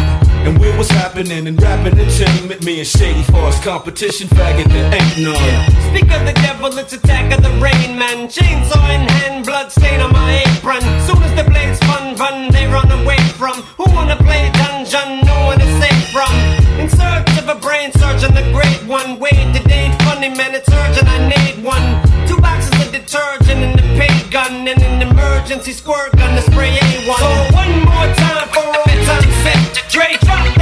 And 0.47 0.59
where 0.59 0.77
was 0.77 0.91
happening 0.91 1.47
and 1.47 1.61
rapping 1.62 1.99
entertainment, 1.99 2.65
me 2.65 2.79
and 2.79 2.87
Shady 2.87 3.23
Force 3.25 3.61
competition, 3.62 4.29
fagging 4.29 4.69
there 4.73 4.93
ain't 4.95 5.19
none. 5.19 5.71
Speak 5.91 6.11
of 6.11 6.27
the 6.27 6.33
devil, 6.43 6.77
it's 6.79 6.93
attack 6.93 7.33
of 7.33 7.43
the 7.43 7.51
rain 7.61 7.99
man. 7.99 8.29
Chainsaw 8.29 8.83
in 8.95 9.09
hand, 9.09 9.47
blood 9.47 9.71
stain 9.71 10.01
on 10.01 10.12
my 10.12 10.43
apron. 10.47 10.83
Soon 11.07 11.23
as 11.23 11.35
the 11.37 11.45
blades 11.49 11.79
fun 11.81 12.17
run, 12.17 12.51
they 12.51 12.67
run 12.67 12.91
away 12.91 13.19
from. 13.38 13.62
Who 13.79 13.85
wanna 13.95 14.17
play 14.17 14.51
dungeon? 14.53 15.25
No 15.25 15.47
one 15.47 15.61
is 15.61 15.73
safe 15.83 16.11
from. 16.11 16.33
In 16.81 16.88
search 16.88 17.31
of 17.38 17.49
a 17.49 17.55
brain 17.61 17.93
surgeon, 17.93 18.35
the 18.35 18.47
great 18.53 18.83
one. 18.88 19.19
Wait, 19.19 19.35
it 19.35 19.71
ain't 19.71 20.01
funny, 20.03 20.29
man, 20.29 20.55
it's 20.55 20.69
urgent. 20.69 21.09
I 21.09 21.19
need 21.29 21.65
one. 21.65 21.87
Two 22.27 22.38
boxes 22.41 22.75
of 22.85 22.93
detergent 22.93 23.61
and 23.67 23.79
the 23.79 23.83
paint 23.99 24.31
gun 24.31 24.67
and 24.67 24.81
an 24.83 25.03
emergency 25.03 25.73
squirt 25.73 26.12
gun 26.17 26.35
to 26.37 26.43
spray 26.43 26.62
A1. 27.03 27.19
So 27.19 27.55
one 27.55 27.81
more 27.83 28.15
time 28.15 28.49
for 28.51 28.62
all 28.62 28.85
time 28.85 29.31
set. 29.43 29.91
Dre, 29.91 30.17
drop 30.23 30.62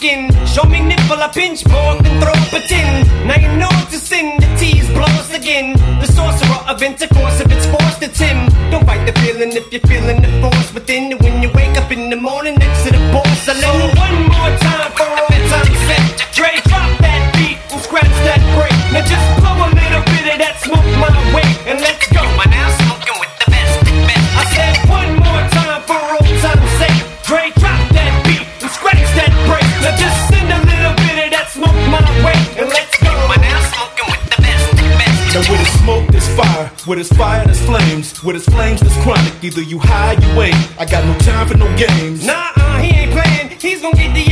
skin. 0.00 0.32
Show 0.46 0.64
me 0.64 0.80
nipple, 0.80 1.20
I 1.26 1.28
pinch 1.28 1.62
pork 1.64 2.00
and 2.08 2.16
throw 2.22 2.32
up 2.32 2.52
a 2.58 2.60
tin. 2.66 2.88
Now 3.28 3.38
you 3.44 3.50
know 3.60 3.68
it's 3.84 3.94
a 3.94 4.00
sin, 4.10 4.26
the 4.40 4.48
tease 4.60 4.88
blows 4.96 5.30
again. 5.40 5.68
The 6.00 6.06
sorcerer 6.06 6.60
of 6.72 6.82
intercourse, 6.82 7.36
if 7.44 7.48
it's 7.54 7.66
forced, 7.66 8.02
it's 8.02 8.18
him. 8.18 8.38
Don't 8.70 8.86
fight 8.86 9.04
the 9.04 9.14
feeling 9.20 9.52
if 9.52 9.66
you're 9.72 9.86
feeling 9.92 10.22
the 10.22 10.32
force 10.40 10.72
within. 10.72 11.12
And 11.12 11.20
when 11.20 11.42
you 11.42 11.50
wake 11.52 11.76
up 11.76 11.90
in 11.92 12.08
the 12.08 12.16
morning 12.16 12.54
next 12.54 12.84
to 12.84 12.90
the 12.96 13.02
porcelain. 13.12 13.60
So 13.60 13.99
With 36.90 36.98
his 36.98 37.12
fire, 37.12 37.44
there's 37.44 37.64
flames. 37.64 38.20
With 38.24 38.34
his 38.34 38.46
flames, 38.46 38.80
there's 38.80 38.96
chronic. 39.04 39.44
Either 39.44 39.62
you 39.62 39.78
high, 39.78 40.14
you 40.14 40.42
ain't. 40.42 40.56
I 40.76 40.84
got 40.84 41.04
no 41.04 41.16
time 41.20 41.46
for 41.46 41.56
no 41.56 41.68
games. 41.76 42.26
Nah, 42.26 42.50
uh, 42.56 42.78
he 42.82 42.90
ain't 42.90 43.12
playing. 43.12 43.60
He's 43.60 43.80
gonna 43.80 43.96
get 43.96 44.12
the 44.12 44.26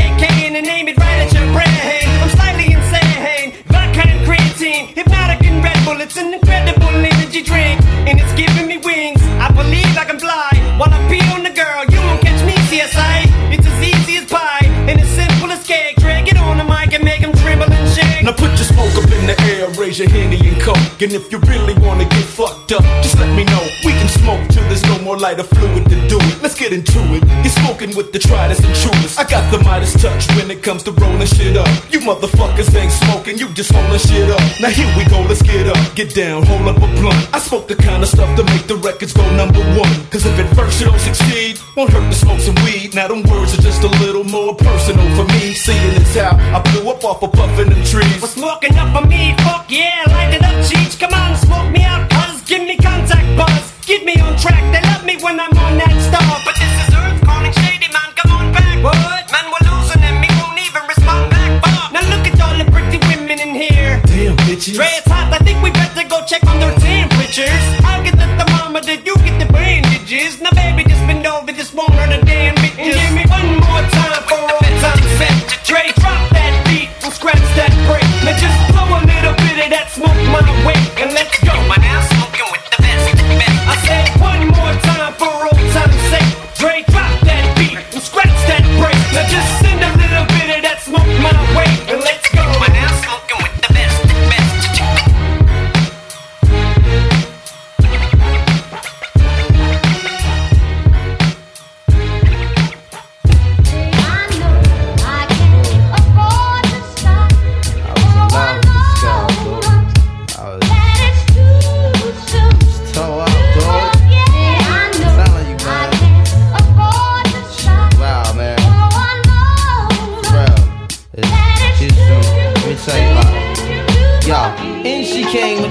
your 19.98 20.08
Henny 20.10 20.38
and 20.48 20.60
Coke. 20.60 21.02
And 21.02 21.12
if 21.12 21.32
you 21.32 21.38
really 21.38 21.74
wanna 21.74 22.04
get 22.04 22.24
fucked 22.24 22.72
up, 22.72 22.82
just 23.02 23.18
let 23.18 23.34
me 23.34 23.44
know. 23.44 23.66
We 23.84 23.92
can 23.92 24.08
smoke 24.08 24.48
there's 24.78 24.98
no 24.98 25.04
more 25.04 25.18
lighter 25.18 25.42
fluid 25.42 25.84
to 25.88 25.96
do 26.08 26.18
it. 26.18 26.42
Let's 26.42 26.54
get 26.54 26.72
into 26.72 26.98
it. 27.14 27.22
You're 27.42 27.56
smoking 27.64 27.96
with 27.96 28.12
the 28.12 28.18
tridest 28.18 28.64
and 28.64 28.74
truest. 28.74 29.18
I 29.18 29.24
got 29.24 29.50
the 29.50 29.58
Midas 29.64 29.94
touch 30.00 30.26
when 30.36 30.50
it 30.50 30.62
comes 30.62 30.82
to 30.84 30.92
rolling 30.92 31.26
shit 31.26 31.56
up. 31.56 31.68
You 31.90 32.00
motherfuckers 32.00 32.74
ain't 32.74 32.92
smoking, 32.92 33.38
you 33.38 33.48
just 33.54 33.72
holding 33.72 33.98
shit 33.98 34.30
up. 34.30 34.42
Now 34.60 34.70
here 34.70 34.90
we 34.96 35.04
go, 35.10 35.20
let's 35.22 35.42
get 35.42 35.66
up, 35.66 35.78
get 35.94 36.14
down, 36.14 36.44
hold 36.44 36.68
up 36.68 36.76
a 36.76 36.88
blunt. 37.00 37.34
I 37.34 37.38
smoke 37.38 37.68
the 37.68 37.76
kind 37.76 38.02
of 38.02 38.08
stuff 38.08 38.30
to 38.36 38.44
make 38.44 38.66
the 38.66 38.76
records 38.76 39.12
go 39.12 39.24
number 39.34 39.60
one. 39.74 39.94
Cause 40.10 40.26
if 40.26 40.38
at 40.38 40.48
first 40.54 40.80
you 40.80 40.86
don't 40.86 41.00
succeed, 41.00 41.58
won't 41.76 41.90
hurt 41.90 42.06
to 42.10 42.16
smoke 42.16 42.40
some 42.40 42.56
weed. 42.64 42.94
Now 42.94 43.08
them 43.08 43.22
words 43.22 43.58
are 43.58 43.62
just 43.62 43.82
a 43.82 43.90
little 44.04 44.24
more 44.24 44.54
personal 44.54 45.06
for 45.16 45.24
me. 45.34 45.54
Seeing 45.54 45.94
as 45.96 46.14
how 46.14 46.36
I 46.54 46.62
blew 46.70 46.90
up 46.90 47.04
off 47.04 47.22
a 47.22 47.26
of 47.26 47.32
puffing 47.32 47.70
them 47.70 47.82
trees. 47.84 48.20
We're 48.22 48.28
smoking 48.28 48.76
up 48.76 48.94
for 48.94 49.06
me, 49.06 49.34
fuck 49.38 49.70
yeah, 49.70 50.04
light 50.08 50.34
it 50.34 50.42
up, 50.42 50.58
Cheech. 50.68 50.98
Come 51.00 51.14
on, 51.14 51.36
smoke 51.36 51.70
me 51.72 51.82
out, 51.82 52.08
cuz 52.10 52.42
give 52.42 52.62
me 52.62 52.76
contact 52.76 53.26
buzz. 53.36 53.77
Get 53.88 54.04
me 54.04 54.20
on 54.20 54.36
track, 54.36 54.60
they 54.68 54.84
love 54.84 55.08
me 55.08 55.16
when 55.24 55.40
I'm 55.40 55.48
on 55.64 55.80
that 55.80 55.96
star. 56.04 56.20
But 56.44 56.52
this 56.60 56.68
is 56.76 56.92
Earth 56.92 57.24
calling 57.24 57.56
shady, 57.56 57.88
man, 57.88 58.12
come 58.20 58.36
on 58.36 58.52
back. 58.52 58.84
What? 58.84 59.24
Man, 59.32 59.48
we're 59.48 59.64
losing 59.64 60.04
and 60.04 60.20
me 60.20 60.28
won't 60.36 60.60
even 60.60 60.84
respond 60.84 61.32
back. 61.32 61.64
Fuck. 61.64 61.96
Now 61.96 62.04
look 62.12 62.28
at 62.28 62.36
all 62.36 62.52
the 62.60 62.68
pretty 62.68 63.00
women 63.08 63.40
in 63.40 63.56
here. 63.56 63.96
Damn, 64.04 64.36
bitches. 64.44 64.76
Dre, 64.76 64.92
it's 64.92 65.08
hot, 65.08 65.32
I 65.32 65.40
think 65.40 65.64
we 65.64 65.72
better 65.72 66.04
go 66.04 66.20
check 66.28 66.44
on 66.44 66.60
their 66.60 66.76
temperatures. 66.76 67.64
I'll 67.80 68.04
get 68.04 68.12
the 68.20 68.28
thermometer, 68.36 69.00
you 69.00 69.16
get 69.24 69.40
the 69.40 69.48
bandages. 69.48 70.36
Now 70.36 70.52
baby, 70.52 70.84
just 70.84 71.00
bend 71.08 71.24
over, 71.24 71.48
just 71.56 71.72
won't 71.72 71.88
hurt 71.96 72.12
a 72.12 72.20
damn 72.28 72.60
bitches. 72.60 72.92
And 72.92 72.92
give 72.92 73.12
me 73.16 73.24
one 73.24 73.56
more 73.56 73.84
time 73.88 74.20
for 74.28 74.36
all 74.36 74.68
time 74.84 75.00
set. 75.16 75.32
Dre, 75.64 75.88
drop 75.96 76.28
that 76.36 76.52
beat 76.68 76.92
and 77.00 77.08
scratch 77.08 77.40
that 77.56 77.72
break. 77.88 78.04
Now 78.20 78.36
just 78.36 78.52
blow 78.68 78.84
a 78.84 79.00
little 79.00 79.32
bit 79.48 79.64
of 79.64 79.72
that 79.72 79.88
smoke 79.96 80.17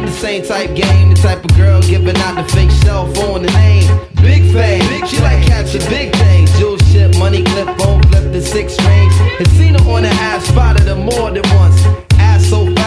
with 0.01 0.13
the 0.13 0.19
same 0.19 0.43
type 0.43 0.75
game, 0.75 1.09
the 1.09 1.15
type 1.15 1.43
of 1.43 1.55
girl 1.55 1.81
giving 1.81 2.15
out 2.17 2.35
the 2.35 2.43
fake 2.53 2.71
cell 2.71 3.11
phone, 3.13 3.43
the 3.43 3.51
name. 3.51 3.87
Big 4.21 4.43
fame, 4.53 5.05
she 5.07 5.19
like 5.19 5.45
catching 5.45 5.81
big 5.89 6.13
things. 6.15 6.51
Jewel 6.57 6.77
ship, 6.89 7.15
money 7.17 7.43
clip, 7.43 7.67
phone 7.77 8.01
flip 8.03 8.31
the 8.31 8.41
six 8.41 8.77
range. 8.85 9.13
Had 9.37 9.47
seen 9.49 9.73
her 9.73 9.91
on 9.91 10.03
the 10.03 10.09
ass, 10.09 10.45
spotted 10.45 10.87
her 10.87 10.95
more 10.95 11.31
than 11.31 11.43
once. 11.55 12.06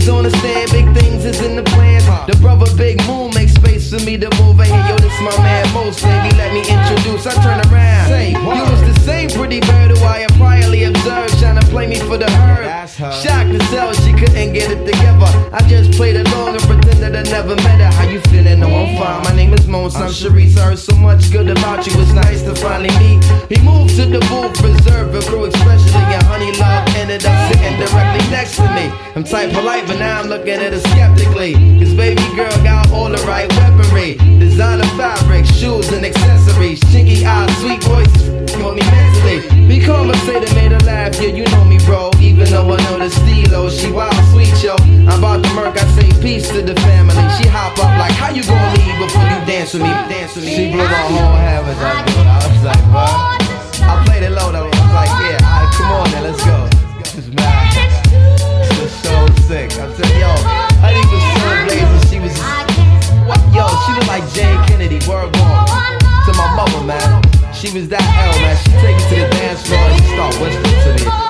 Is 0.00 0.08
on 0.08 0.24
the 0.24 0.30
stand. 0.30 0.70
Big 0.70 0.88
things 0.96 1.26
is 1.26 1.42
in 1.42 1.56
the 1.56 1.62
plans. 1.62 2.04
The 2.26 2.36
brother 2.40 2.64
Big 2.74 2.96
Moon 3.06 3.34
makes 3.34 3.52
space 3.52 3.90
for 3.92 4.00
me 4.02 4.16
to 4.16 4.30
move 4.40 4.58
in 4.60 4.64
here. 4.64 4.86
Yo, 4.88 4.96
this 4.96 5.12
my 5.20 5.36
man 5.44 5.68
Mos, 5.74 6.00
baby. 6.00 6.34
Let 6.40 6.54
me 6.56 6.60
introduce. 6.64 7.26
I 7.26 7.34
turn 7.44 7.60
around. 7.68 8.08
Say, 8.08 8.30
you 8.32 8.64
was 8.64 8.80
the 8.80 8.98
same 9.00 9.28
pretty 9.28 9.60
bird 9.60 9.90
who 9.92 10.02
I 10.04 10.24
had 10.24 10.30
priorly 10.40 10.88
observed, 10.88 11.38
trying 11.38 11.60
to 11.60 11.66
play 11.66 11.86
me 11.86 11.96
for 11.96 12.16
the 12.16 12.30
herd. 12.30 12.88
Shocked 12.96 13.52
to 13.52 13.58
tell 13.68 13.92
she 13.92 14.12
couldn't 14.12 14.54
get 14.54 14.70
it 14.70 14.86
together. 14.86 15.28
I 15.52 15.60
just 15.68 15.92
played 15.92 16.16
along 16.16 16.56
and 16.56 16.64
pretended 16.64 16.99
I 17.02 17.22
never 17.22 17.56
met 17.56 17.80
her. 17.80 17.90
How 17.90 18.08
you 18.08 18.20
feeling? 18.28 18.60
No, 18.60 18.66
I'm 18.66 18.96
fine. 18.96 19.22
My 19.24 19.34
name 19.34 19.54
is 19.54 19.66
Mos. 19.66 19.96
I'm 19.96 20.10
Sharice. 20.10 20.56
I 20.58 20.70
heard 20.70 20.78
so 20.78 20.94
much 20.96 21.30
good 21.32 21.48
about 21.48 21.86
you. 21.86 21.92
It's 22.00 22.12
nice 22.12 22.42
to 22.42 22.54
finally 22.54 22.90
meet. 22.98 23.24
He 23.48 23.56
moved 23.64 23.96
to 23.96 24.04
the 24.04 24.20
booth, 24.28 24.52
preserve 24.58 25.14
it 25.14 25.24
through 25.24 25.46
especially 25.46 26.04
your 26.12 26.24
honey 26.24 26.52
love. 26.58 26.88
Ended 26.96 27.24
up 27.24 27.52
sitting 27.52 27.78
directly 27.78 28.24
next 28.30 28.56
to 28.56 28.68
me. 28.74 28.92
I'm 29.14 29.24
type 29.24 29.52
polite, 29.52 29.86
but 29.86 29.98
now 29.98 30.20
I'm 30.20 30.28
looking 30.28 30.60
at 30.60 30.72
her 30.72 30.80
skeptically. 30.80 31.54
Cause 31.78 31.94
baby 31.94 32.22
girl 32.36 32.52
got 32.62 32.90
all 32.90 33.08
the 33.08 33.22
right 33.24 33.48
weaponry. 33.56 34.14
Designer 34.38 34.84
fabric, 34.96 35.46
shoes 35.46 35.90
and 35.92 36.04
accessories. 36.04 36.80
Chinky 36.92 37.24
eyes, 37.24 37.50
sweet 37.60 37.82
voice. 37.84 38.28
Want 38.60 38.76
me 38.76 38.82
mentally? 38.82 39.40
Be 39.66 39.84
conversated, 39.84 40.54
made 40.54 40.72
her 40.72 40.80
laugh. 40.80 41.18
Yeah, 41.20 41.28
you 41.28 41.46
know 41.46 41.64
me, 41.64 41.78
bro. 41.86 42.10
Even 42.20 42.44
though 42.50 42.72
I 42.72 42.76
know 42.84 42.98
the 42.98 43.10
stilo, 43.10 43.70
she 43.70 43.90
wild 43.90 44.14
sweet, 44.32 44.52
yo. 44.62 44.76
I'm 45.08 45.18
about 45.18 45.42
to 45.42 45.54
murk, 45.54 45.76
I 45.78 45.86
say 45.96 46.08
peace 46.20 46.48
to 46.50 46.60
the. 46.60 46.89
She 47.40 47.48
hop 47.48 47.72
up 47.78 47.88
like, 47.96 48.12
how 48.12 48.28
you 48.28 48.44
gonna 48.44 48.76
leave 48.76 48.98
before 49.00 49.24
you 49.24 49.40
dance 49.48 49.72
with 49.72 49.82
me? 49.82 49.88
Dance 50.12 50.36
with 50.36 50.44
me. 50.44 50.54
She 50.54 50.70
blew 50.70 50.84
my 50.84 51.04
whole 51.08 51.40
habit 51.40 51.72
dude. 51.72 52.26
I 52.26 52.36
was 52.52 52.64
like, 52.68 52.84
what? 52.92 53.16
I 53.80 53.96
played 54.04 54.22
it 54.24 54.32
low 54.36 54.52
though. 54.52 54.68
I 54.68 54.76
was 54.76 54.92
like, 54.92 55.12
yeah, 55.24 55.40
alright, 55.40 55.72
come 55.72 55.88
on 55.88 56.04
then, 56.12 56.22
let's 56.28 56.44
go. 56.44 56.68
This 57.00 57.14
is 57.16 57.32
mad. 57.32 57.72
This 58.60 58.76
was 58.76 58.92
so 59.00 59.14
sick. 59.48 59.72
I'm 59.80 59.88
saying, 59.96 60.20
yo, 60.20 60.28
Honey 60.84 61.00
was 61.08 61.24
so 61.40 61.48
blazing. 61.64 62.02
She 62.12 62.18
was, 62.20 62.36
what? 63.24 63.40
Yo, 63.56 63.64
she 63.88 63.92
was 63.96 64.06
like 64.06 64.24
Jane 64.36 64.60
Kennedy, 64.68 65.00
word 65.08 65.32
born. 65.32 65.64
To 66.28 66.32
my 66.36 66.48
mother, 66.52 66.84
man. 66.84 67.22
She 67.54 67.72
was 67.72 67.88
that 67.88 68.04
L, 68.04 68.36
man. 68.44 68.56
She 68.60 68.70
take 68.84 69.00
it 69.00 69.08
to 69.08 69.16
the 69.16 69.28
dance 69.40 69.64
floor 69.64 69.80
and 69.80 69.96
she 69.96 70.12
start 70.12 70.36
whispering 70.36 70.76
to 70.84 70.90
me. 71.08 71.29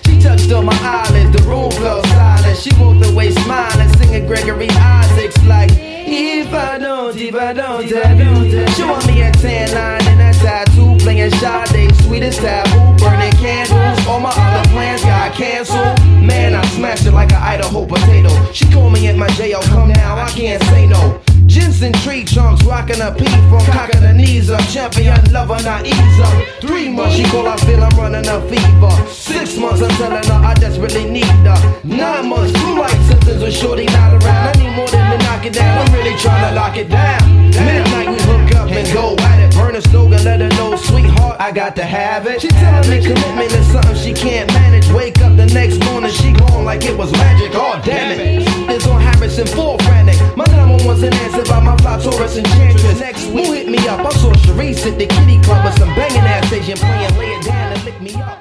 She 0.21 0.27
touched 0.27 0.51
on 0.51 0.67
my 0.67 0.77
eyelids, 0.81 1.35
the 1.35 1.41
room 1.49 1.71
fell 1.71 2.03
silent. 2.03 2.55
She 2.55 2.69
walked 2.79 3.03
away 3.09 3.31
smiling, 3.31 3.89
singing 3.97 4.27
Gregory 4.27 4.69
Isaacs 4.69 5.43
like, 5.45 5.71
If 5.73 6.53
I 6.53 6.77
don't, 6.77 7.17
if 7.17 7.33
I 7.33 7.53
don't, 7.53 7.91
I 7.91 8.13
don't. 8.13 8.69
Showing 8.77 9.07
me 9.07 9.23
a 9.23 9.31
tan 9.31 9.73
line 9.73 10.05
and 10.05 10.21
a 10.21 10.37
tattoo, 10.37 10.95
playing 10.99 11.31
Sade, 11.31 11.95
sweetest 12.03 12.39
taboo, 12.39 13.03
burning 13.03 13.31
candles. 13.41 14.05
All 14.05 14.19
my 14.19 14.29
other 14.29 14.69
plans 14.69 15.01
got 15.01 15.33
canceled. 15.33 15.99
Man, 16.05 16.53
I 16.53 16.63
smashed 16.67 17.07
it 17.07 17.13
like 17.13 17.31
an 17.31 17.41
Idaho 17.41 17.87
potato. 17.87 18.29
She 18.53 18.71
called 18.71 18.93
me 18.93 19.07
at 19.07 19.17
my 19.17 19.29
jail, 19.29 19.59
come 19.73 19.89
now, 19.89 20.17
I 20.17 20.29
can't 20.29 20.61
say 20.65 20.85
no. 20.85 21.19
Jensen 21.51 21.91
tree 21.91 22.23
trunks, 22.23 22.63
rocking 22.63 23.01
a 23.01 23.11
P 23.11 23.25
from 23.49 23.59
cocking 23.65 23.99
the 23.99 24.13
knees 24.13 24.49
up. 24.49 24.61
Champion 24.71 25.19
lover, 25.33 25.61
not 25.63 25.85
ease 25.85 26.19
up. 26.23 26.61
Three 26.61 26.87
months, 26.87 27.17
she 27.17 27.25
call, 27.25 27.45
I 27.45 27.57
feel 27.57 27.83
I'm 27.83 27.91
running 27.99 28.25
a 28.25 28.39
fever. 28.47 29.07
Six 29.11 29.57
months, 29.57 29.81
I'm 29.81 29.89
telling 29.99 30.23
her 30.23 30.47
I 30.47 30.53
desperately 30.53 31.11
need 31.11 31.25
her. 31.25 31.81
Nine 31.83 32.29
months, 32.29 32.57
flu 32.57 32.79
like 32.79 32.95
symptoms 33.03 33.43
with 33.43 33.53
shorty 33.53 33.83
not 33.87 34.13
around. 34.13 34.47
I 34.47 34.63
need 34.63 34.75
more 34.77 34.87
than 34.87 35.11
to 35.11 35.17
knock 35.25 35.45
it 35.45 35.51
down. 35.51 35.85
I'm 35.85 35.93
really 35.93 36.17
trying 36.17 36.49
to 36.49 36.55
lock 36.55 36.77
it 36.77 36.87
down. 36.87 37.49
Midnight, 37.49 38.07
we 38.07 38.15
hook 38.15 38.55
up 38.55 38.71
and 38.71 38.93
go 38.93 39.15
at 39.19 39.39
it. 39.43 39.50
Burn 39.71 39.81
a 39.81 40.15
and 40.15 40.25
let 40.25 40.41
her 40.41 40.49
know, 40.57 40.75
sweetheart, 40.75 41.39
I 41.39 41.49
got 41.53 41.77
to 41.77 41.83
have 41.83 42.27
it. 42.27 42.41
She 42.41 42.49
telling 42.49 42.89
me 42.89 42.99
commitment 43.01 43.53
is 43.53 43.71
something 43.71 43.95
she 43.95 44.11
can't 44.11 44.51
manage. 44.51 44.89
Wake 44.91 45.21
up 45.21 45.37
the 45.37 45.45
next 45.45 45.81
morning, 45.85 46.11
she 46.11 46.33
gone 46.33 46.65
like 46.65 46.83
it 46.83 46.97
was 46.97 47.09
magic. 47.13 47.51
Oh, 47.53 47.79
damn 47.85 48.19
it. 48.19 48.43
It's 48.69 48.85
on 48.85 48.99
Harrison, 48.99 49.47
full 49.47 49.77
frantic. 49.79 50.19
My 50.35 50.43
number 50.57 50.83
was 50.85 51.03
an 51.03 51.13
answer 51.13 51.45
by 51.45 51.61
my 51.61 51.77
fly 51.77 51.97
Taurus 52.03 52.35
enchantress. 52.35 52.99
Next 52.99 53.27
week, 53.27 53.45
hit 53.45 53.69
me 53.69 53.77
up. 53.87 54.01
I 54.01 54.09
saw 54.09 54.33
Sharice 54.43 54.91
at 54.91 54.99
the 54.99 55.07
kitty 55.07 55.41
club 55.41 55.63
with 55.63 55.77
some 55.79 55.95
banging 55.95 56.27
ass 56.35 56.51
Asian 56.51 56.77
playing, 56.77 57.17
lay 57.17 57.31
it 57.37 57.45
down 57.45 57.71
and 57.71 57.83
lick 57.85 58.01
me 58.01 58.13
up. 58.15 58.39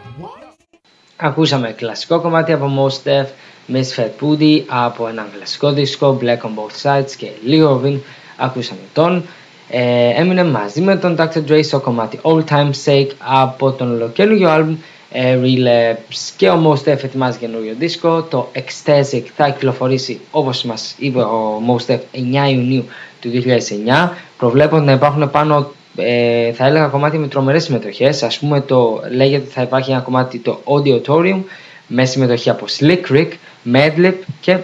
Ακούσαμε 1.17 1.73
κλασικό 1.73 2.21
κομμάτι 2.21 2.53
από 2.53 2.67
Mos 2.77 3.09
Def, 3.09 3.27
Ms. 3.67 3.95
Fat 3.97 4.11
Booty 4.21 4.65
από 4.67 5.09
έναν 5.09 5.31
κλασικό 5.37 5.73
δίσκο 5.73 6.19
Black 6.23 6.39
on 6.39 6.55
Both 6.59 6.83
Sides 6.83 7.11
και 7.17 7.31
Lee 7.45 7.69
Ovin. 7.69 7.99
Ακούσαμε 8.37 8.81
τον 8.93 9.25
Ε, 9.71 10.21
έμεινε 10.21 10.45
μαζί 10.45 10.81
με 10.81 10.97
τον 10.97 11.17
Dr. 11.19 11.51
Dre 11.51 11.65
στο 11.65 11.81
κομμάτι 11.81 12.21
All 12.23 12.45
Time 12.49 12.71
Sake 12.85 13.11
από 13.19 13.73
τον 13.73 13.93
ολοκένουργιο 13.93 14.51
άλμπουμ 14.51 14.77
ε, 15.13 15.39
Relapse 15.43 16.33
και 16.37 16.49
ο 16.49 16.63
Mos 16.67 16.89
Def 16.89 17.05
ετοιμάζει 17.05 17.39
καινούριο 17.39 17.75
δίσκο. 17.79 18.23
Το 18.23 18.51
Ecstatic 18.55 19.23
θα 19.37 19.49
κυκλοφορήσει 19.49 20.21
όπως 20.31 20.63
μας 20.63 20.95
είπε 20.99 21.21
ο 21.21 21.63
Mos 21.69 21.93
Def 21.93 21.99
9 22.47 22.51
Ιουνίου 22.53 22.85
του 23.21 23.31
2009. 23.33 24.11
Προβλέπονται 24.39 24.85
να 24.85 24.93
υπάρχουν 24.93 25.31
πάνω 25.31 25.71
ε, 25.97 26.53
θα 26.53 26.67
έλεγα 26.67 26.87
κομμάτι 26.87 27.19
με 27.19 27.29
τρομερές 27.29 27.65
συμμετοχές. 27.65 28.23
Ας 28.23 28.39
πούμε 28.39 28.61
το 28.61 29.03
λέγεται 29.11 29.43
ότι 29.43 29.53
θα 29.53 29.63
υπάρχει 29.63 29.91
ένα 29.91 30.01
κομμάτι 30.01 30.39
το 30.39 30.61
Audiotorium 30.65 31.41
με 31.87 32.05
συμμετοχή 32.05 32.51
από 32.51 32.67
Slick 32.79 33.11
Rick, 33.11 33.29
Madlib 33.75 34.15
και 34.41 34.59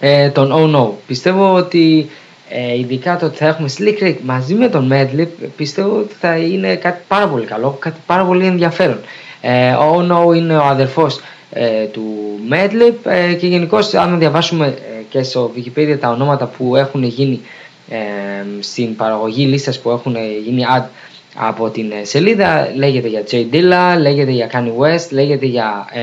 ε, 0.00 0.28
τον 0.30 0.52
Oh 0.52 0.76
No. 0.76 0.90
Πιστεύω 1.06 1.54
ότι 1.54 2.00
ε, 2.00 2.25
ειδικά 2.78 3.16
το 3.16 3.26
ότι 3.26 3.36
θα 3.36 3.46
έχουμε 3.46 3.68
Slick 3.78 4.02
Rick 4.02 4.16
μαζί 4.22 4.54
με 4.54 4.68
τον 4.68 4.92
Madlib 4.92 5.28
πιστεύω 5.56 5.98
ότι 5.98 6.14
θα 6.20 6.36
είναι 6.36 6.76
κάτι 6.76 7.02
πάρα 7.08 7.28
πολύ 7.28 7.46
καλό, 7.46 7.76
κάτι 7.78 8.00
πάρα 8.06 8.24
πολύ 8.24 8.46
ενδιαφέρον. 8.46 9.00
Ε, 9.40 9.70
ο 9.72 9.96
Oh 9.96 10.12
No 10.12 10.36
είναι 10.36 10.56
ο 10.56 10.64
αδερφός 10.64 11.20
ε, 11.50 11.84
του 11.84 12.02
Madlib 12.50 12.94
ε, 13.04 13.34
και 13.34 13.46
γενικώς 13.46 13.94
αν 13.94 14.18
διαβάσουμε 14.18 14.66
ε, 14.66 15.02
και 15.08 15.22
στο 15.22 15.52
Wikipedia 15.56 15.96
τα 16.00 16.10
ονόματα 16.10 16.46
που 16.46 16.76
έχουν 16.76 17.02
γίνει 17.02 17.40
ε, 17.88 17.96
στην 18.60 18.96
παραγωγή 18.96 19.44
λίστας 19.44 19.80
που 19.80 19.90
έχουν 19.90 20.16
γίνει 20.44 20.64
ad 20.76 20.84
από 21.36 21.70
την 21.70 21.92
ε, 22.00 22.04
σελίδα 22.04 22.70
λέγεται 22.74 23.08
για 23.08 23.22
Jay 23.30 23.46
Dilla, 23.52 24.00
λέγεται 24.00 24.30
για 24.30 24.50
Kanye 24.52 24.82
West, 24.82 25.10
λέγεται 25.10 25.46
για 25.46 25.88
ε, 25.92 26.02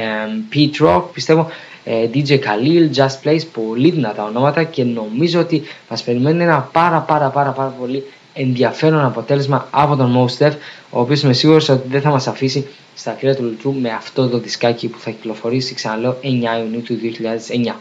Pete 0.53 0.87
Rock, 0.87 1.03
πιστεύω 1.13 1.41
ε, 1.41 1.72
DJ 1.85 2.39
Khalil, 2.39 2.95
Just 2.95 3.27
Place, 3.27 3.41
πολύ 3.53 3.91
δυνατά 3.91 4.23
ονόματα 4.23 4.63
και 4.63 4.83
νομίζω 4.83 5.39
ότι 5.39 5.61
μας 5.89 6.03
περιμένει 6.03 6.43
ένα 6.43 6.69
πάρα 6.71 6.99
πάρα 6.99 7.29
πάρα 7.29 7.51
πάρα 7.51 7.69
πολύ 7.79 8.03
ενδιαφέρον 8.33 9.05
αποτέλεσμα 9.05 9.67
από 9.71 9.95
τον 9.95 10.15
Mos 10.17 10.45
Def, 10.45 10.51
ο 10.89 10.99
οποίος 10.99 11.21
είμαι 11.21 11.33
σίγουρος 11.33 11.69
ότι 11.69 11.87
δεν 11.87 12.01
θα 12.01 12.09
μας 12.09 12.27
αφήσει 12.27 12.67
στα 12.95 13.11
κρύα 13.11 13.35
του 13.35 13.43
λουτρού 13.43 13.73
με 13.73 13.89
αυτό 13.89 14.27
το 14.27 14.37
δισκάκι 14.37 14.87
που 14.87 14.99
θα 14.99 15.09
κυκλοφορήσει, 15.09 15.73
ξαναλέω, 15.73 16.17
9 16.21 16.25
Ιουνίου 16.59 16.81
του 16.81 16.99
2009. 17.73 17.75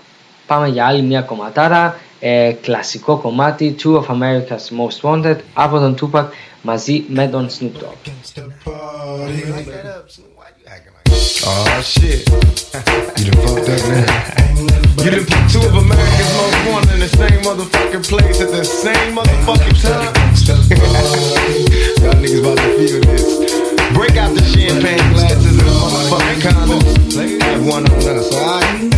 Πάμε 0.46 0.68
για 0.68 0.86
άλλη 0.86 1.02
μια 1.02 1.20
κομματάρα, 1.20 1.98
ε, 2.20 2.52
κλασικό 2.62 3.16
κομμάτι 3.16 3.74
Two 3.82 4.00
of 4.00 4.04
America's 4.04 4.68
Most 4.78 5.10
Wanted 5.10 5.36
από 5.54 5.78
τον 5.78 5.96
Tupac 6.00 6.24
μαζί 6.62 7.04
με 7.08 7.28
τον 7.28 7.48
Snoop 7.48 7.82
Dogg. 7.82 8.12
Oh 11.44 11.82
shit. 11.82 12.28
You 13.18 13.30
done 13.30 13.46
fucked 13.46 13.68
up 13.68 13.82
now. 13.88 15.04
You 15.04 15.10
done 15.10 15.26
put 15.26 15.50
two 15.50 15.60
of 15.60 15.74
America's 15.74 16.36
most 16.36 16.70
wanted 16.70 16.94
in 16.94 17.00
the 17.00 17.08
same 17.08 17.42
motherfucking 17.42 18.08
place 18.08 18.40
at 18.40 18.50
the 18.50 18.64
same 18.64 19.14
motherfucking 19.14 19.82
time. 19.82 20.12
Y'all 22.02 22.14
niggas 22.14 22.40
about 22.40 22.58
to 22.58 22.78
feel 22.78 23.00
this. 23.00 23.61
Break 23.94 24.16
out 24.16 24.34
the 24.34 24.42
champagne 24.42 25.12
glasses 25.12 25.44
and 25.44 25.58
the 25.58 25.64
motherfucking 25.64 26.40
condoms. 26.40 27.42
Have 27.42 27.66
one 27.66 27.84
on 27.84 28.16
us, 28.16 28.32
alright? 28.34 28.92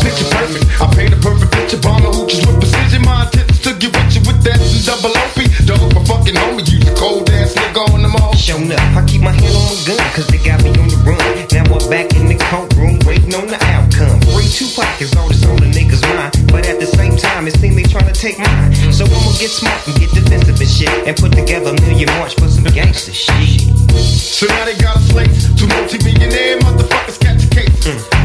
Picture 0.00 0.28
perfect. 0.32 0.64
I 0.80 0.86
paint 0.94 1.12
a 1.12 1.20
perfect 1.20 1.52
picture. 1.52 1.78
Bomb 1.78 2.02
the 2.02 2.08
hoochies 2.08 2.40
with 2.48 2.60
precision. 2.60 3.02
My 3.04 3.24
intentions 3.24 3.60
to 3.60 3.76
get 3.76 3.92
with 3.92 4.16
you 4.16 4.22
with 4.24 4.40
that 4.44 4.56
double 4.88 5.12
OP. 5.12 5.38
Dog, 5.68 5.92
my 5.94 6.02
fucking 6.08 6.34
homie. 6.34 6.64
You 6.64 6.80
the 6.80 6.92
cold 6.96 7.28
ass 7.30 7.52
nigga 7.52 7.84
on 7.92 8.02
the 8.02 8.08
mall. 8.08 8.34
Shown 8.34 8.72
up, 8.72 8.80
I 8.96 9.04
keep 9.04 9.20
my 9.20 9.32
hand 9.32 9.52
on 9.52 9.64
my 9.68 9.76
gun, 9.84 10.00
cause 10.16 10.26
they 10.32 10.40
got 10.40 10.64
me 10.64 10.72
on 10.80 10.88
the 10.88 10.96
run. 11.04 11.20
Now 11.52 11.68
I'm 11.68 11.84
back 11.92 12.16
in 12.16 12.32
the 12.32 12.36
courtroom, 12.48 12.96
waiting 13.04 13.34
on 13.36 13.46
the 13.46 13.60
outcome. 13.68 14.20
Free 14.32 14.48
two 14.48 14.68
pockets, 14.72 15.14
all 15.16 15.28
this 15.28 15.44
on 15.44 15.60
the 15.60 15.68
niggas' 15.68 16.00
mind. 16.16 16.32
But 16.48 16.64
at 16.66 16.80
the 16.80 16.88
same 16.88 17.16
time, 17.16 17.46
it 17.46 17.54
seems 17.60 17.76
they 17.76 17.84
trying 17.84 18.08
to 18.08 18.16
take 18.16 18.40
mine. 18.40 18.72
So 18.92 19.04
I'ma 19.04 19.32
get 19.36 19.52
smart 19.52 19.84
and 19.86 19.96
get 20.00 20.08
defensive 20.16 20.56
and 20.56 20.70
shit. 20.70 20.92
And 21.04 21.16
put 21.16 21.36
together 21.36 21.76
a 21.76 21.80
million 21.84 22.08
march 22.16 22.34
for 22.40 22.48
some 22.48 22.64
shit. 23.12 23.66
So 23.98 24.46
now 24.46 24.64
they 24.64 24.76
got 24.76 24.96
a 24.96 25.02
slate. 25.10 25.30
Two 25.58 25.66
multi-millionaire 25.66 26.58
motherfuckers 26.60 27.18
catch 27.20 27.44
a 27.44 27.48
case. 27.50 27.70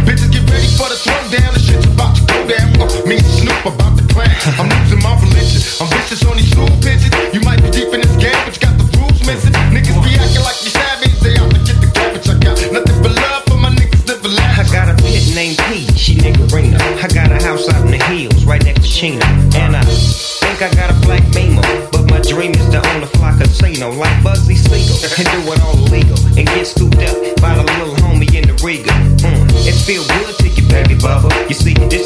Bitches 0.05 0.31
get 0.31 0.43
ready 0.49 0.69
for 0.77 0.88
the 0.89 0.97
throwdown. 0.99 1.51
The 1.53 1.59
shit's 1.59 1.86
about 1.86 2.15
to 2.15 2.23
go 2.27 2.38
down. 2.47 2.69
Uh, 2.79 2.88
me 3.07 3.17
and 3.17 3.25
Snoop 3.25 3.65
about 3.65 3.97
to 3.97 4.05
clash. 4.13 4.47
I'm 4.59 4.69
losing 4.69 5.01
my 5.01 5.15
religion. 5.19 5.61
I'm 5.81 5.89
vicious 5.89 6.23
on 6.25 6.38
these 6.38 6.51
stool 6.51 6.69
pigeons. 6.83 7.13
You 7.33 7.41
might 7.41 7.61
be 7.63 7.69
deep 7.71 7.91
in 7.93 8.01
this 8.01 8.15
game, 8.17 8.38
but 8.45 8.53
you 8.55 8.61
got 8.61 8.77
the 8.77 8.86
rules 8.99 9.19
missing. 9.25 9.53
Niggas 9.73 9.97
be 10.03 10.13
acting 10.15 10.45
like 10.45 10.59
you 10.63 10.74
and 25.14 25.28
do 25.30 25.53
it 25.53 25.62
all 25.62 25.78
illegal 25.86 26.18
and 26.38 26.47
get 26.47 26.66
scooped 26.66 26.97
up 26.97 27.16
by 27.38 27.53
the 27.53 27.64
little 27.78 27.95
homie 28.01 28.34
in 28.34 28.47
the 28.49 28.58
Riga. 28.66 28.89
Mm, 29.22 29.45
it 29.70 29.78
feel 29.86 30.01
good 30.18 30.36
to 30.39 30.47
you, 30.49 30.68
baby 30.68 30.95
bubba. 30.95 31.30
You 31.47 31.53
see, 31.53 31.74
this 31.93 32.05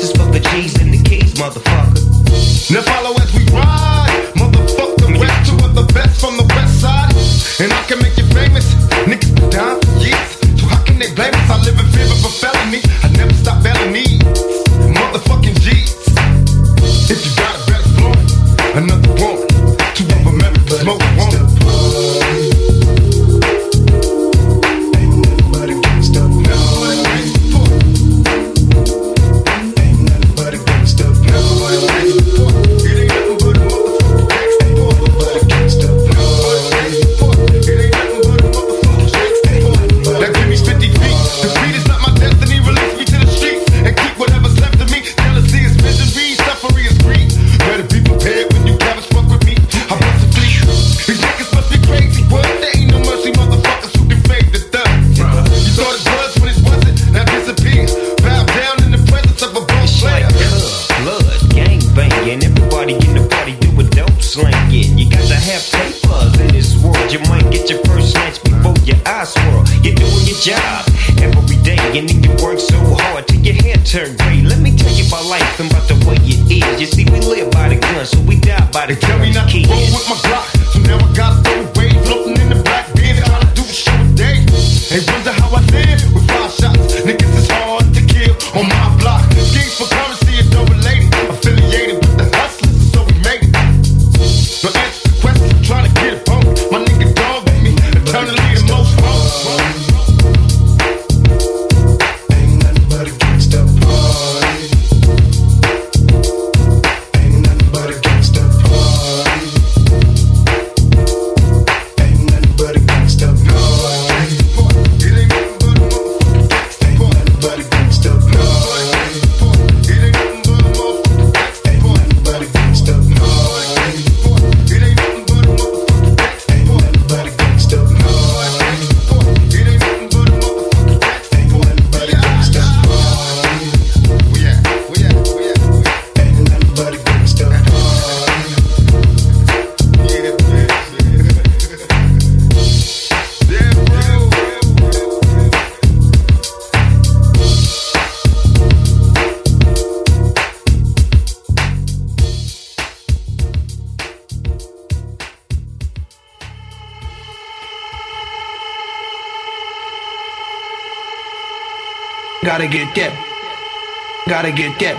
Gotta 162.90 163.02
get 163.02 163.12
that. 163.14 164.26
Gotta 164.28 164.52
get 164.52 164.80
that. 164.80 164.98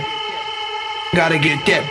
Gotta 1.13 1.37
get 1.39 1.65
that. 1.65 1.83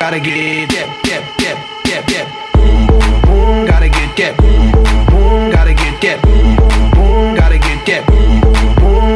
Gotta 0.00 0.20
get 0.20 0.70
that. 0.70 0.88
That. 1.04 1.22
That. 1.38 1.56
That. 1.84 2.06
That. 2.08 2.26
Gotta 3.68 3.88
get 3.90 4.16
that. 4.16 4.36
Boom, 4.38 4.72
boom, 4.72 5.06
boom. 5.06 5.50
Gotta 5.50 5.74
get 5.74 6.00
that. 6.00 6.22
Boom 6.22 6.56
boom. 6.56 7.34
Gotta 7.36 7.58
get 7.58 7.84
that. 7.84 8.06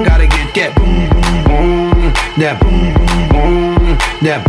Gotta 0.04 0.26
get 0.26 0.54
that. 0.54 0.74
Boom 0.76 1.08
boom 1.08 1.44
boom. 1.48 2.14
That. 2.36 2.60
That. 4.20 4.44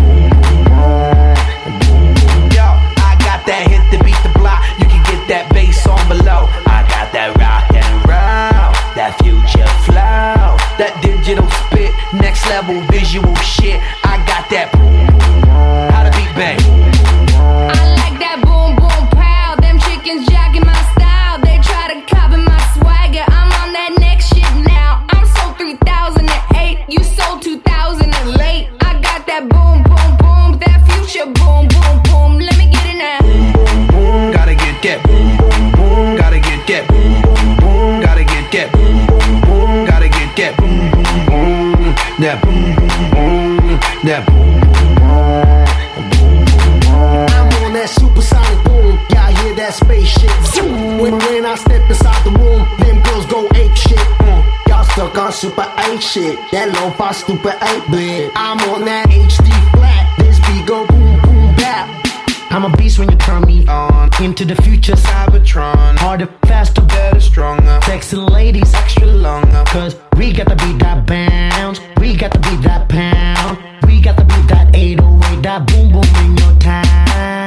Yo, 2.52 2.68
I 3.00 3.16
got 3.24 3.46
that 3.48 3.64
hit 3.72 3.84
to 3.96 4.04
beat 4.04 4.20
the 4.24 4.32
block. 4.40 4.60
You 4.78 4.88
can 4.88 5.02
get 5.08 5.28
that 5.30 5.48
bass 5.54 5.88
on 5.88 6.04
below. 6.10 6.50
I 6.68 6.84
got 6.92 7.14
that 7.14 7.32
rock 7.40 7.72
and 7.72 7.96
roll, 8.04 8.74
that 8.96 9.16
future 9.24 9.68
flow, 9.88 10.58
that 10.78 11.13
digital 11.24 11.50
spit, 11.52 11.94
next 12.14 12.46
level 12.48 12.82
visual 12.92 13.34
shit. 13.36 13.80
I 14.04 14.18
got 14.28 14.50
that. 14.50 14.68
How 15.92 16.04
to 16.04 16.12
beat 16.18 16.23
That. 42.24 42.42
boom, 42.42 42.64
That. 44.08 44.24
I'm 47.36 47.66
on 47.66 47.74
that 47.74 47.90
supersonic 47.90 48.64
boom. 48.64 48.98
Y'all 49.12 49.36
hear 49.44 49.54
that 49.56 49.74
spaceship 49.74 50.32
zoom. 50.56 51.00
When, 51.00 51.18
when 51.18 51.46
I 51.46 51.56
step 51.56 51.82
inside 51.90 52.24
the 52.24 52.32
room, 52.32 52.66
them 52.80 53.04
girls 53.04 53.26
go 53.26 53.46
ape 53.56 53.76
shit. 53.76 54.00
Mm. 54.24 54.68
Y'all 54.70 54.86
stuck 54.86 55.18
on 55.18 55.34
super 55.34 55.70
8 55.78 56.02
shit. 56.02 56.40
That 56.54 56.72
low 56.72 56.92
fi 56.92 57.12
stupid 57.12 57.56
8 57.62 57.92
bit. 57.92 58.32
I'm 58.36 58.58
on 58.72 58.86
that 58.86 59.10
HD 59.10 59.52
flat. 59.74 60.23
I'm 62.54 62.66
a 62.66 62.78
beast 62.78 63.00
when 63.00 63.10
you 63.10 63.18
turn 63.18 63.42
me 63.48 63.66
on. 63.66 64.12
Into 64.22 64.46
the 64.46 64.56
future, 64.62 64.94
Cybertron. 64.94 65.98
Harder, 65.98 66.28
faster, 66.46 66.82
better, 66.82 67.20
stronger. 67.20 67.80
Sexy 67.84 68.16
ladies, 68.16 68.72
extra 68.76 69.08
longer. 69.08 69.64
Cause 69.66 69.96
we 70.18 70.32
got 70.32 70.50
to 70.50 70.56
beat 70.58 70.78
that 70.78 71.08
bounce. 71.08 71.80
We 71.98 72.16
got 72.16 72.32
to 72.32 72.40
beat 72.40 72.62
that 72.62 72.88
pound. 72.90 73.58
We 73.88 74.00
got 74.00 74.18
to 74.18 74.26
beat 74.26 74.48
that 74.50 74.70
808, 74.76 75.42
that 75.42 75.66
boom 75.66 75.94
boom 75.94 76.04
in 76.24 76.38
your 76.38 76.56
town. 76.60 77.43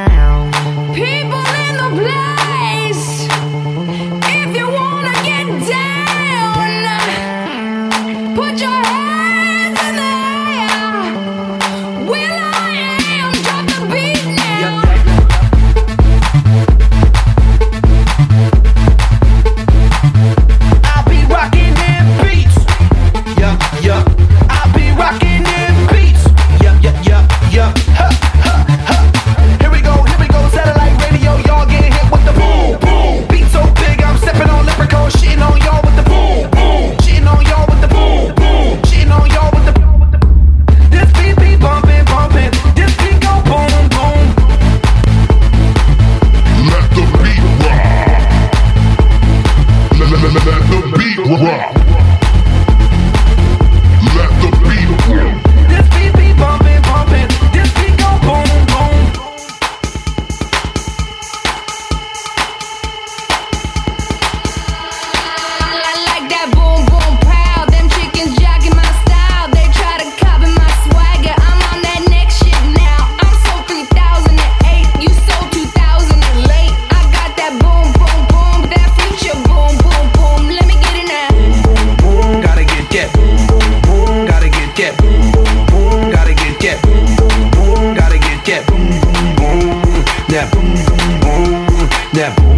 that 84.77 84.95
boom 84.99 85.31
boom 85.31 85.65
boom. 85.65 86.11
Gotta 86.11 86.33
get 86.35 86.59
that 86.61 86.77
boom 86.83 87.05
boom 87.17 87.49
boom. 87.51 87.95
Gotta 87.95 88.19
get 88.19 88.45
that 88.45 88.61
boom 88.67 88.85
boom 89.01 89.35
boom. 89.35 89.81
That 90.29 90.45
boom 90.53 90.69
boom 90.85 91.19
boom. 91.21 91.89
That 92.13 92.35
boom 92.37 92.57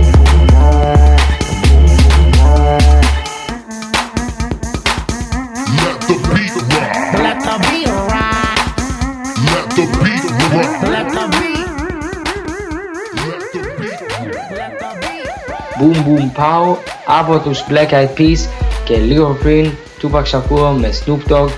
Boom 15.79 16.03
Boom 16.03 16.31
Pow 16.35 16.77
από 17.05 17.39
τους 17.39 17.63
Black 17.69 17.91
Eyed 17.91 18.19
Peas 18.19 18.47
και 18.83 18.97
λίγο 18.97 19.37
πριν 19.41 19.71
Tupac 20.01 20.23
Shakur 20.23 20.75
με 20.79 20.89
Snoop 21.05 21.31
Dogg 21.31 21.49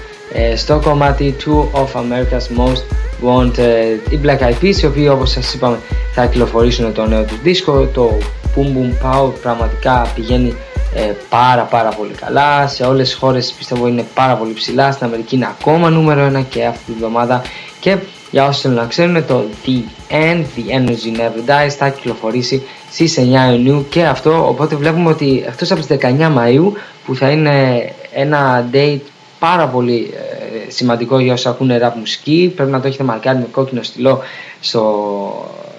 στο 0.55 0.79
κομμάτι 0.84 1.36
Two 1.39 1.79
of 1.79 1.99
America's 1.99 2.59
Most 2.59 2.84
Wanted. 3.25 4.11
Οι 4.11 4.19
Black 4.23 4.39
Eyed 4.39 4.63
Peas 4.63 4.75
οι 4.82 4.86
οποίοι 4.86 5.09
όπως 5.11 5.32
σας 5.32 5.53
είπαμε 5.53 5.79
θα 6.13 6.25
κυκλοφορήσουν 6.25 6.93
το 6.93 7.05
νέο 7.05 7.23
του 7.23 7.39
δίσκο 7.43 7.86
το 7.86 8.17
Boom 8.55 8.77
Boom 8.77 9.05
Pow 9.05 9.32
πραγματικά 9.41 10.11
πηγαίνει 10.15 10.55
ε, 10.93 11.13
πάρα 11.29 11.63
πάρα 11.63 11.89
πολύ 11.89 12.13
καλά. 12.13 12.67
Σε 12.67 12.84
όλες 12.84 13.09
τις 13.09 13.17
χώρες 13.17 13.53
πιστεύω 13.57 13.88
είναι 13.88 14.05
πάρα 14.13 14.36
πολύ 14.36 14.53
ψηλά. 14.53 14.91
Στην 14.91 15.05
Αμερική 15.05 15.36
είναι 15.36 15.47
ακόμα 15.59 15.89
νούμερο 15.89 16.39
1 16.39 16.43
και 16.49 16.65
αυτή 16.65 16.91
τη 16.91 16.97
βδομάδα. 16.97 17.41
Και 17.79 17.97
για 18.32 18.47
όσους 18.47 18.61
θέλουν 18.61 18.77
να 18.77 18.86
ξέρουν 18.86 19.25
το 19.25 19.45
The 19.65 19.79
End, 20.13 20.43
The 20.55 20.79
Energy 20.79 21.17
Never 21.17 21.49
Dies 21.49 21.69
θα 21.77 21.89
κυκλοφορήσει 21.89 22.63
στις 22.91 23.19
9 23.19 23.51
Ιουνίου. 23.51 23.86
Και 23.89 24.03
αυτό 24.03 24.47
οπότε 24.47 24.75
βλέπουμε 24.75 25.09
ότι 25.09 25.43
εκτός 25.47 25.71
από 25.71 25.82
τις 25.82 25.97
19 26.01 26.38
Μαΐου 26.38 26.71
που 27.05 27.15
θα 27.15 27.29
είναι 27.29 27.86
ένα 28.13 28.69
date 28.73 28.99
πάρα 29.41 29.67
πολύ 29.67 30.13
ε, 30.13 30.71
σημαντικό 30.71 31.19
για 31.19 31.33
όσους 31.33 31.45
ακούνε 31.45 31.79
rap 31.83 31.97
μουσική. 31.97 32.53
Πρέπει 32.55 32.71
να 32.71 32.81
το 32.81 32.87
έχετε 32.87 33.03
μαρκάρει 33.03 33.37
με 33.37 33.47
κόκκινο 33.51 33.83
στυλό 33.83 34.21
στο, 34.59 34.85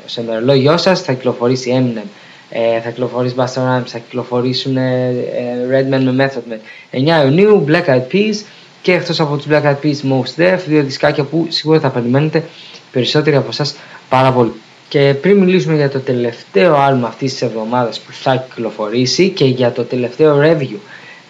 στο 0.07 0.23
ημερολόγιό 0.23 0.77
σας. 0.77 1.01
Θα 1.01 1.13
κυκλοφορήσει 1.13 1.73
Eminem 1.79 2.09
ε, 2.55 2.81
θα 2.81 2.89
κυκλοφορήσει 2.91 3.35
Busta 3.39 3.45
Rhymes, 3.45 3.87
θα 3.87 3.99
κυκλοφορήσουν 3.99 4.77
ε, 4.77 5.09
ε, 5.09 5.81
Redman 5.81 6.03
με 6.13 6.31
Method 6.31 6.53
Man. 6.53 7.21
9 7.21 7.25
Ιουνίου, 7.25 7.65
Black 7.69 7.85
Eyed 7.85 8.07
Peas. 8.13 8.45
Και 8.83 8.93
εκτός 8.93 9.21
από 9.21 9.37
τους 9.37 9.47
Black 9.51 9.63
Eyed 9.63 9.77
Peas 9.83 9.97
Most 10.11 10.43
Def, 10.43 10.59
δύο 10.67 10.83
δισκάκια 10.83 11.25
που 11.25 11.47
σίγουρα 11.49 11.81
θα 11.81 11.91
περιμένετε 11.91 12.45
περισσότεροι 12.93 13.37
από 13.37 13.49
εσάς 13.51 13.77
πάρα 14.09 14.33
πολύ. 14.33 14.53
Και 14.89 15.15
πριν 15.21 15.39
μιλήσουμε 15.39 15.77
για 15.77 15.91
το 15.91 15.99
τελευταίο 15.99 16.75
άλμα 16.77 17.09
αυτής 17.09 17.33
της 17.33 17.43
εβδομάδας 17.43 18.01
που 18.01 18.13
θα 18.13 18.37
κυκλοφορήσει 18.37 19.29
και 19.29 19.45
για 19.45 19.73
το 19.73 19.83
τελευταίο 19.83 20.41
review 20.43 20.77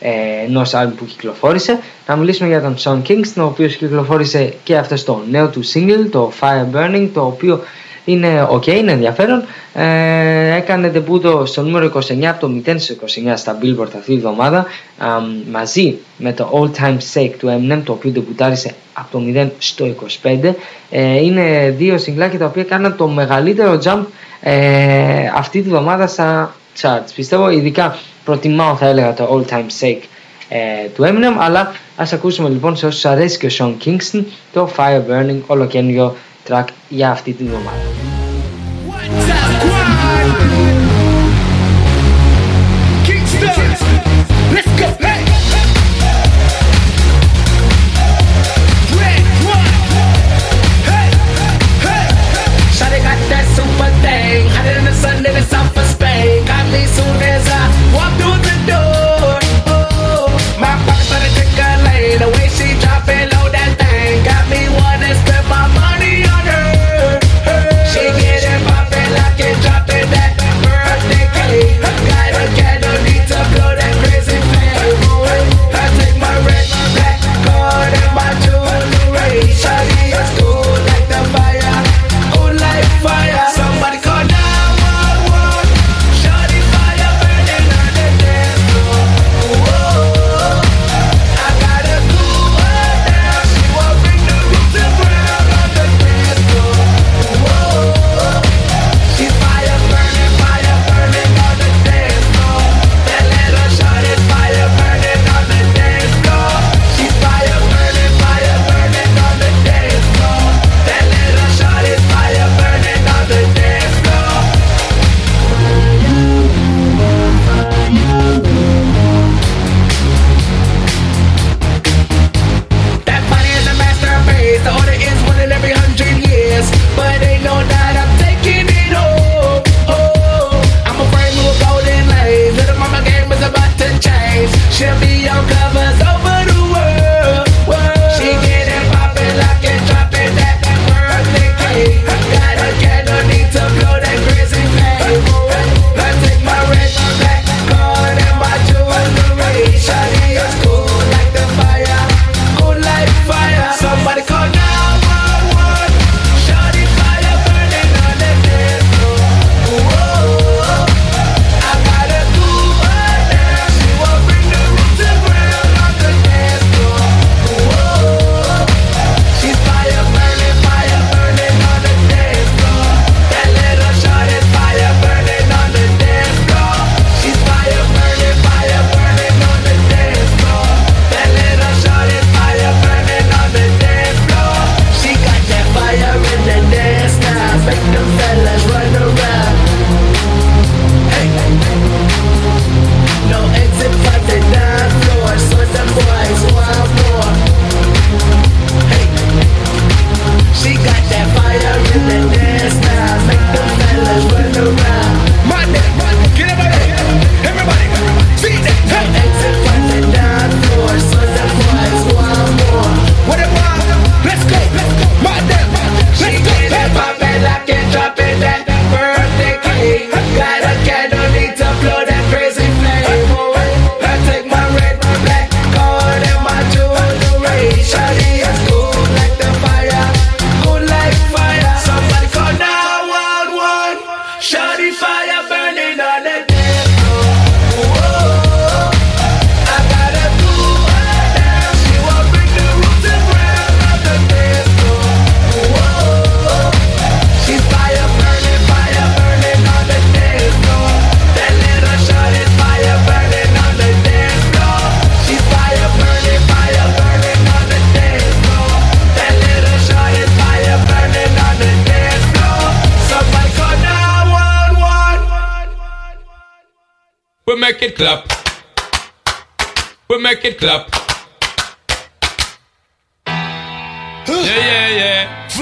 ε, 0.02 0.44
ενό 0.46 0.62
άλμου 0.72 0.94
που 0.94 1.04
κυκλοφόρησε, 1.04 1.78
να 2.06 2.16
μιλήσουμε 2.16 2.48
για 2.48 2.60
τον 2.60 2.76
Sean 2.78 3.08
Kingston, 3.08 3.36
ο 3.36 3.42
οποίος 3.42 3.76
κυκλοφόρησε 3.76 4.54
και 4.64 4.76
αυτός 4.76 5.00
στο 5.00 5.22
νέο 5.30 5.48
του 5.48 5.60
single, 5.74 6.08
το 6.10 6.32
Fire 6.40 6.76
Burning, 6.76 7.08
το 7.14 7.20
οποίο 7.20 7.60
είναι 8.04 8.48
ok, 8.50 8.66
είναι 8.66 8.92
ενδιαφέρον. 8.92 9.42
Ε, 9.74 10.54
έκανε 10.54 10.88
τεμπούτο 10.88 11.46
στο 11.46 11.62
νούμερο 11.62 11.92
29 11.94 12.24
από 12.24 12.40
το 12.40 12.62
0 12.66 12.74
στο 12.78 12.94
29 12.94 13.32
στα 13.34 13.58
Billboard 13.62 13.86
αυτή 13.86 14.04
τη 14.04 14.14
εβδομάδα 14.14 14.66
μαζί 15.50 15.98
με 16.16 16.32
το 16.32 16.50
All 16.52 16.82
Time 16.82 16.96
Sake 17.14 17.32
του 17.38 17.48
Eminem 17.48 17.80
το 17.84 17.92
οποίο 17.92 18.10
τεμπουτάρισε 18.10 18.74
από 18.92 19.18
το 19.18 19.22
0 19.34 19.48
στο 19.58 19.94
25 20.22 20.52
ε, 20.90 21.24
είναι 21.24 21.74
δύο 21.78 21.98
συγκλάκια 21.98 22.38
τα 22.38 22.46
οποία 22.46 22.64
κάναν 22.64 22.96
το 22.96 23.08
μεγαλύτερο 23.08 23.78
jump 23.84 24.02
ε, 24.40 25.30
αυτή 25.34 25.62
τη 25.62 25.68
βδομάδα 25.68 26.06
στα 26.06 26.54
charts. 26.80 27.10
Πιστεύω 27.14 27.50
ειδικά 27.50 27.98
προτιμάω 28.24 28.76
θα 28.76 28.86
έλεγα 28.86 29.14
το 29.14 29.28
All 29.32 29.52
Time 29.52 29.66
Sake 29.80 30.02
ε, 30.48 30.88
του 30.94 31.04
Eminem 31.04 31.36
αλλά 31.38 31.72
ας 31.96 32.12
ακούσουμε 32.12 32.48
λοιπόν 32.48 32.76
σε 32.76 32.86
όσους 32.86 33.04
αρέσει 33.04 33.38
και 33.38 33.46
ο 33.46 33.50
Sean 33.58 33.86
Kingston 33.86 34.24
το 34.52 34.70
Fire 34.76 35.02
Burning 35.10 35.40
ολοκένριο 35.46 36.16
track 36.48 36.64
για 36.88 37.10
αυτή 37.10 37.32
τη 37.32 37.44
βδομάδα. 37.44 37.70
Let's 44.54 44.72
go, 44.80 44.81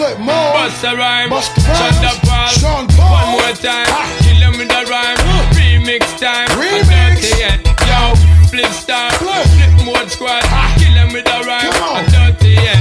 Flip 0.01 0.19
more. 0.19 0.33
Bust 0.57 0.83
a 0.83 0.97
rhyme. 0.97 1.29
Bust 1.29 1.55
the 1.55 1.61
rhymes. 1.61 1.77
Shonda 1.77 2.13
Paul. 2.25 2.49
Sean 2.57 2.87
Paul. 2.97 3.13
One 3.13 3.29
more 3.37 3.53
time. 3.53 3.85
Kill 4.25 4.41
them 4.41 4.57
with 4.57 4.73
a 4.73 4.89
rhyme. 4.89 5.19
Remix 5.53 6.17
time. 6.17 6.49
Remix. 6.57 6.89
A 6.89 7.21
dirty 7.21 7.37
head. 7.37 7.61
Yo, 7.85 8.17
flip 8.49 8.73
star. 8.73 9.13
Flip 9.21 9.85
mode 9.85 10.11
squad. 10.11 10.41
Kill 10.81 10.95
them 10.95 11.13
with 11.13 11.29
a 11.29 11.45
rhyme. 11.45 11.71
Come 11.73 12.01
on. 12.01 12.05
A 12.07 12.33
dirty 12.33 12.55
head. 12.55 12.81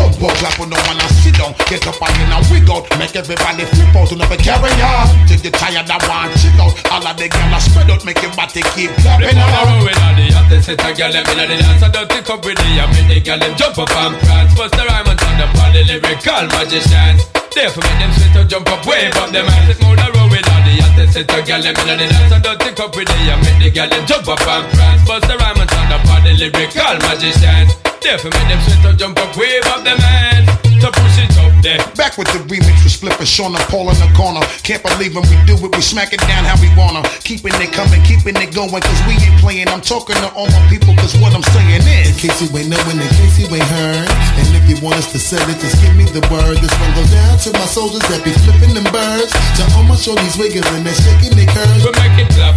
And 0.00 0.16
jump 0.16 0.32
up, 0.32 0.36
clap 0.40 0.56
on 0.60 0.68
the 0.72 0.78
one 0.88 0.96
and 0.96 1.12
sit 1.20 1.36
down. 1.36 1.52
Get 1.68 1.84
up 1.84 2.00
and 2.00 2.16
in 2.24 2.32
a 2.32 2.38
wiggle. 2.48 2.82
Make 2.96 3.16
everybody 3.16 3.64
flip 3.68 3.96
out 3.96 4.10
and 4.10 4.20
never 4.20 4.38
carry 4.40 4.72
on. 4.80 5.06
Till 5.28 5.40
you 5.44 5.52
tired 5.52 5.88
of 5.88 6.02
one 6.08 6.32
chick 6.40 6.56
out. 6.56 6.72
All 6.88 7.04
of 7.04 7.16
the 7.20 7.28
girls 7.28 7.52
are 7.52 7.60
spread 7.60 7.90
out, 7.92 8.02
make 8.08 8.20
your 8.24 8.32
body 8.32 8.64
keep 8.72 8.92
clapping 9.04 9.36
on 9.36 9.48
the 9.50 9.60
out. 9.60 9.84
with 9.84 10.00
all 10.00 10.14
the 10.16 10.26
hottest 10.32 10.64
set 10.72 10.80
a 10.80 10.90
girl 10.96 11.12
them 11.12 11.26
inna 11.28 11.44
the 11.44 11.56
dance. 11.60 11.82
I 11.84 11.88
don't 11.92 12.08
think 12.08 12.28
up 12.32 12.40
with 12.44 12.56
the 12.56 12.68
I 12.80 12.84
make 12.96 13.08
the 13.12 13.18
girl 13.20 13.38
them 13.38 13.54
jump 13.60 13.76
up 13.76 13.92
and 13.92 14.14
prance. 14.24 14.52
Bust 14.56 14.72
the 14.72 14.84
rhyme 14.88 15.08
and 15.08 15.18
turn 15.20 15.40
up 15.44 15.52
the 15.52 15.82
lyrical 15.84 16.44
magicians. 16.48 17.20
Therefore 17.50 17.84
make 17.84 17.98
them 18.00 18.12
sweat 18.16 18.32
to 18.36 18.42
jump 18.48 18.68
up, 18.72 18.82
wave 18.88 19.16
up 19.20 19.28
them 19.34 19.46
hands. 19.46 19.76
Flip 19.76 19.84
on 19.84 19.96
the 20.00 20.08
road 20.16 20.30
with 20.32 20.48
all 20.48 20.62
the 20.64 20.74
hottest 20.80 21.12
set 21.12 21.28
a 21.28 21.38
girl 21.44 21.60
them 21.60 21.76
inna 21.76 21.94
the 22.00 22.06
dance. 22.08 22.32
I 22.32 22.38
don't 22.40 22.56
think 22.56 22.80
up 22.80 22.92
with 22.96 23.08
the 23.08 23.18
I 23.20 23.36
make 23.36 23.58
the 23.60 23.68
girl 23.68 23.88
them 23.90 24.04
jump 24.08 24.28
up 24.32 24.40
and 24.48 24.64
prance. 24.72 25.02
Bust 25.04 25.24
the 25.28 25.36
rhyme 25.36 25.60
and 25.60 25.68
turn 25.68 25.92
up 25.92 26.08
the 26.24 26.32
lyrical 26.40 26.94
magicians. 27.04 27.89
Therefore 28.00 28.32
make 28.32 28.48
them 28.48 28.60
sweat 28.64 28.80
to 28.80 28.96
jump 28.96 29.18
up, 29.20 29.36
wave 29.36 29.60
up 29.68 29.84
them 29.84 30.00
hands. 30.00 30.48
To 30.80 30.88
push 30.88 31.20
it 31.20 31.36
up 31.36 31.52
there. 31.60 31.76
Back 31.92 32.16
with 32.16 32.32
the 32.32 32.40
remix 32.48 32.80
with 32.80 32.96
Spliff 32.96 33.20
and 33.20 33.28
Sean 33.28 33.52
and 33.52 33.60
Paul 33.68 33.92
in 33.92 33.98
the 34.00 34.08
corner. 34.16 34.40
Can't 34.64 34.80
believe 34.80 35.12
when 35.12 35.28
we 35.28 35.36
do 35.44 35.52
it, 35.60 35.68
we 35.68 35.82
smack 35.84 36.16
it 36.16 36.24
down 36.24 36.48
how 36.48 36.56
we 36.56 36.72
wanna. 36.72 37.04
Keeping 37.20 37.52
it 37.60 37.68
coming, 37.76 38.00
keeping 38.08 38.32
it 38.40 38.56
going, 38.56 38.80
cause 38.80 39.00
we 39.04 39.20
ain't 39.20 39.36
playing. 39.44 39.68
I'm 39.68 39.84
talking 39.84 40.16
to 40.16 40.32
all 40.32 40.48
my 40.48 40.62
people, 40.72 40.96
cause 40.96 41.12
what 41.20 41.36
I'm 41.36 41.44
saying 41.52 41.84
is. 41.84 42.08
In 42.08 42.16
case 42.16 42.40
you 42.40 42.48
ain't 42.56 42.72
knowing, 42.72 42.96
in 42.96 43.10
case 43.20 43.36
you 43.36 43.44
ain't 43.52 43.68
heard. 43.68 44.08
And 44.40 44.48
if 44.56 44.64
you 44.72 44.80
want 44.80 44.96
us 44.96 45.12
to 45.12 45.20
sell 45.20 45.44
it, 45.52 45.60
just 45.60 45.76
give 45.84 45.92
me 45.92 46.08
the 46.08 46.24
word. 46.32 46.56
This 46.64 46.72
one 46.80 46.92
goes 46.96 47.12
down 47.12 47.36
to 47.44 47.52
my 47.52 47.68
soldiers 47.68 48.00
that 48.08 48.24
be 48.24 48.32
flipping 48.40 48.72
them 48.72 48.88
birds. 48.88 49.28
To 49.60 49.62
all 49.76 49.84
my 49.84 50.00
shorties 50.00 50.40
wiggling 50.40 50.64
and 50.64 50.96
shaking 50.96 51.36
their 51.36 51.50
curves. 51.52 51.84
We 51.84 51.92
make 51.92 52.16
it 52.24 52.32
clap. 52.32 52.56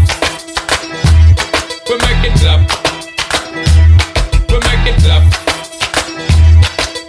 We 1.92 2.00
make 2.00 2.24
it 2.32 2.40
clap. 2.40 2.93
Make 4.84 4.98
it 4.98 5.02
clap. 5.02 5.24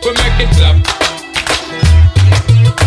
We 0.05 0.12
make 0.12 0.49
it 0.49 0.57
clap. 0.57 1.03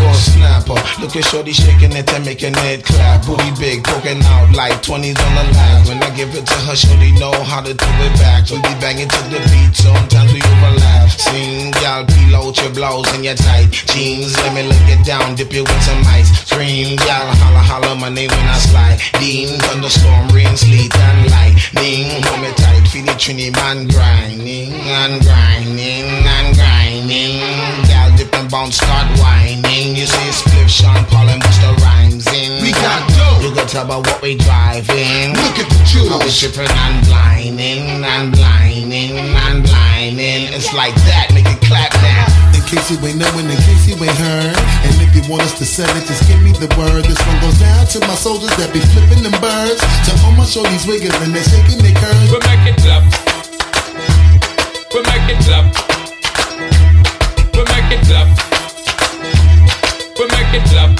Or 0.06 0.14
snapper. 0.14 0.80
Look 1.02 1.16
at 1.16 1.26
Shorty 1.26 1.54
shaking 1.54 1.94
it 1.94 2.12
and 2.14 2.26
making 2.26 2.56
it 2.70 2.84
clap. 2.84 3.26
Booty 3.26 3.52
big, 3.60 3.84
poking 3.84 4.22
out 4.24 4.54
like 4.54 4.82
20s 4.84 5.18
on 5.18 5.32
the 5.36 5.46
lap. 5.54 5.88
When 5.88 6.02
I 6.04 6.10
give 6.16 6.34
it 6.36 6.46
to 6.46 6.58
her, 6.68 6.76
Shorty 6.76 7.12
know 7.14 7.34
how 7.44 7.62
to 7.62 7.74
do 7.74 7.90
it 8.06 8.14
back. 8.20 8.50
We 8.50 8.58
be 8.58 8.74
banging 8.80 9.10
to 9.10 9.22
the 9.30 9.40
beat, 9.50 9.74
sometimes 9.76 10.34
we 10.34 10.42
overlap. 10.42 11.10
Sing, 11.10 11.74
y'all 11.82 12.06
peel 12.06 12.36
out 12.36 12.58
your 12.62 12.72
blouse 12.74 13.10
and 13.16 13.24
your 13.26 13.36
tight 13.36 13.72
jeans. 13.72 14.36
Let 14.38 14.54
me 14.54 14.64
look 14.64 14.88
it 14.88 15.06
down, 15.06 15.36
dip 15.36 15.54
it 15.54 15.62
with 15.62 15.84
some 15.84 16.04
ice. 16.08 16.30
Scream, 16.46 16.98
y'all 17.08 17.32
holla 17.42 17.60
holla 17.60 17.96
my 17.96 18.10
name 18.10 18.30
when 18.30 18.48
I 18.48 18.58
slide. 18.58 19.00
Dean, 19.20 19.60
thunderstorm, 19.60 20.30
rain, 20.30 20.56
sleet, 20.58 20.94
and 20.96 21.32
lightning. 21.32 22.24
Hold 22.24 22.42
me 22.42 22.52
tight, 22.54 22.88
feel 22.88 23.06
the 23.06 23.14
trini 23.14 23.54
man 23.56 23.88
grinding 23.88 24.74
and 24.74 25.22
grinding 25.24 26.08
and 26.26 26.56
grinding. 26.56 27.87
Y'all 28.48 28.68
dip 28.68 28.72
and 28.72 28.72
bounce, 28.72 28.78
start 28.78 29.08
whining. 29.20 29.96
You 29.96 30.06
see 30.08 30.32
Spliff, 30.32 30.70
Sean 30.70 31.04
Paul 31.06 31.28
and 31.30 31.42
Busta 31.42 31.76
Rhymes 31.84 32.28
in. 32.32 32.64
We 32.64 32.72
got 32.72 33.04
dope. 33.12 33.44
You 33.44 33.52
can 33.52 33.68
tell 33.68 33.86
by 33.86 33.98
what 33.98 34.22
we 34.22 34.36
driving. 34.38 35.36
Look 35.36 35.60
at 35.60 35.68
the 35.68 35.80
How 36.08 36.20
we 36.20 36.26
juice. 36.32 36.40
tripping 36.40 36.72
and 36.72 37.06
blinding 37.08 38.04
and 38.04 38.32
blinding 38.32 39.36
and 39.36 39.64
blinding. 39.64 40.54
It's 40.54 40.74
like 40.74 40.96
that, 41.12 41.32
make 41.34 41.48
it 41.48 41.60
clap 41.68 41.92
now. 42.00 42.28
In 42.56 42.64
case 42.64 42.92
you 42.92 42.98
ain't 43.04 43.20
knowing, 43.20 43.48
in 43.52 43.60
case 43.68 43.88
you 43.88 43.96
ain't 44.00 44.16
heard. 44.16 44.56
And 44.88 44.96
if 45.04 45.12
you 45.16 45.24
want 45.28 45.44
us 45.44 45.58
to 45.60 45.66
sell 45.66 45.90
it, 45.98 46.06
just 46.08 46.24
give 46.28 46.40
me 46.42 46.52
the 46.56 46.72
word. 46.80 47.04
This 47.04 47.20
one 47.28 47.40
goes 47.44 47.60
down 47.60 47.86
to 47.96 48.00
my 48.08 48.16
soldiers 48.16 48.54
that 48.56 48.72
be 48.72 48.80
flipping 48.96 49.24
them 49.24 49.36
birds. 49.44 49.80
To 50.08 50.12
all 50.24 50.32
my 50.36 50.48
shorties 50.48 50.88
wiggling 50.88 51.16
and 51.20 51.36
they 51.36 51.44
shaking 51.44 51.80
their 51.84 51.96
curves. 52.00 52.32
We 52.32 52.40
make 52.48 52.64
it 52.72 52.78
clap. 52.80 53.04
We 54.96 55.00
make 55.04 55.28
it 55.36 55.40
clap. 55.44 55.87
We 57.58 57.66
make 57.74 57.90
it 57.90 58.06
clap. 58.06 58.30
We 60.14 60.30
make 60.30 60.54
it 60.54 60.66
clap. 60.70 60.94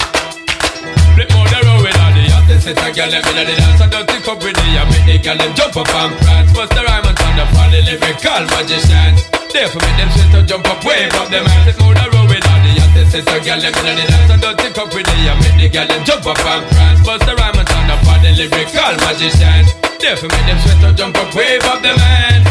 Flip 1.14 1.30
more 1.38 1.46
the 1.54 1.60
road 1.70 1.86
with 1.86 2.02
all 2.02 2.14
the 2.18 2.26
hottest 2.34 2.66
set 2.66 2.82
a 2.82 2.90
girl 2.98 3.10
them 3.14 3.22
inna 3.30 3.46
the 3.46 3.54
dance. 3.54 3.78
I 3.78 3.86
don't 3.86 4.10
think 4.10 4.26
up 4.26 4.42
with 4.42 4.58
the 4.58 4.66
I 4.66 4.82
make 4.90 5.06
the 5.06 5.22
girl 5.22 5.38
them 5.38 5.54
jump 5.54 5.78
up 5.78 5.86
and 5.86 6.18
prance. 6.18 6.50
Bust 6.58 6.74
the 6.74 6.82
rhyme 6.82 7.06
and 7.06 7.14
turn 7.14 7.38
up 7.38 7.54
all 7.54 7.70
lyrical 7.70 8.42
magicians. 8.58 9.22
Therefore 9.54 9.86
make 9.86 9.98
them 10.02 10.10
to 10.34 10.40
jump 10.50 10.66
up, 10.66 10.82
wave 10.82 11.14
up 11.14 11.30
them 11.30 11.46
hands. 11.46 11.78
Flip 11.78 11.78
more 11.78 11.94
the 11.94 12.06
road 12.10 12.26
with 12.26 12.50
all 12.50 12.62
the 12.66 12.72
hottest 12.74 13.10
set 13.14 13.30
a 13.30 13.38
girl 13.38 13.60
them 13.62 13.74
inna 13.78 13.94
the 13.94 14.06
dance. 14.10 14.32
I 14.34 14.38
don't 14.42 14.58
think 14.58 14.78
up 14.82 14.90
with 14.90 15.06
the 15.06 15.14
I 15.14 15.34
make 15.38 15.58
the 15.62 15.68
girl 15.70 15.86
them 15.86 16.02
jump 16.10 16.26
up 16.26 16.42
and 16.42 16.66
prance. 16.74 17.00
Bust 17.06 17.22
the 17.22 17.34
rhyme 17.38 17.54
and 17.54 17.68
turn 17.70 17.86
up 17.94 18.02
all 18.02 18.18
lyrical 18.18 18.94
magicians. 19.06 19.70
Therefore 20.02 20.30
make 20.34 20.46
them 20.50 20.58
to 20.58 20.90
jump 20.98 21.22
up, 21.22 21.30
wave 21.38 21.62
up 21.70 21.86
them 21.86 22.02
hands. 22.02 22.47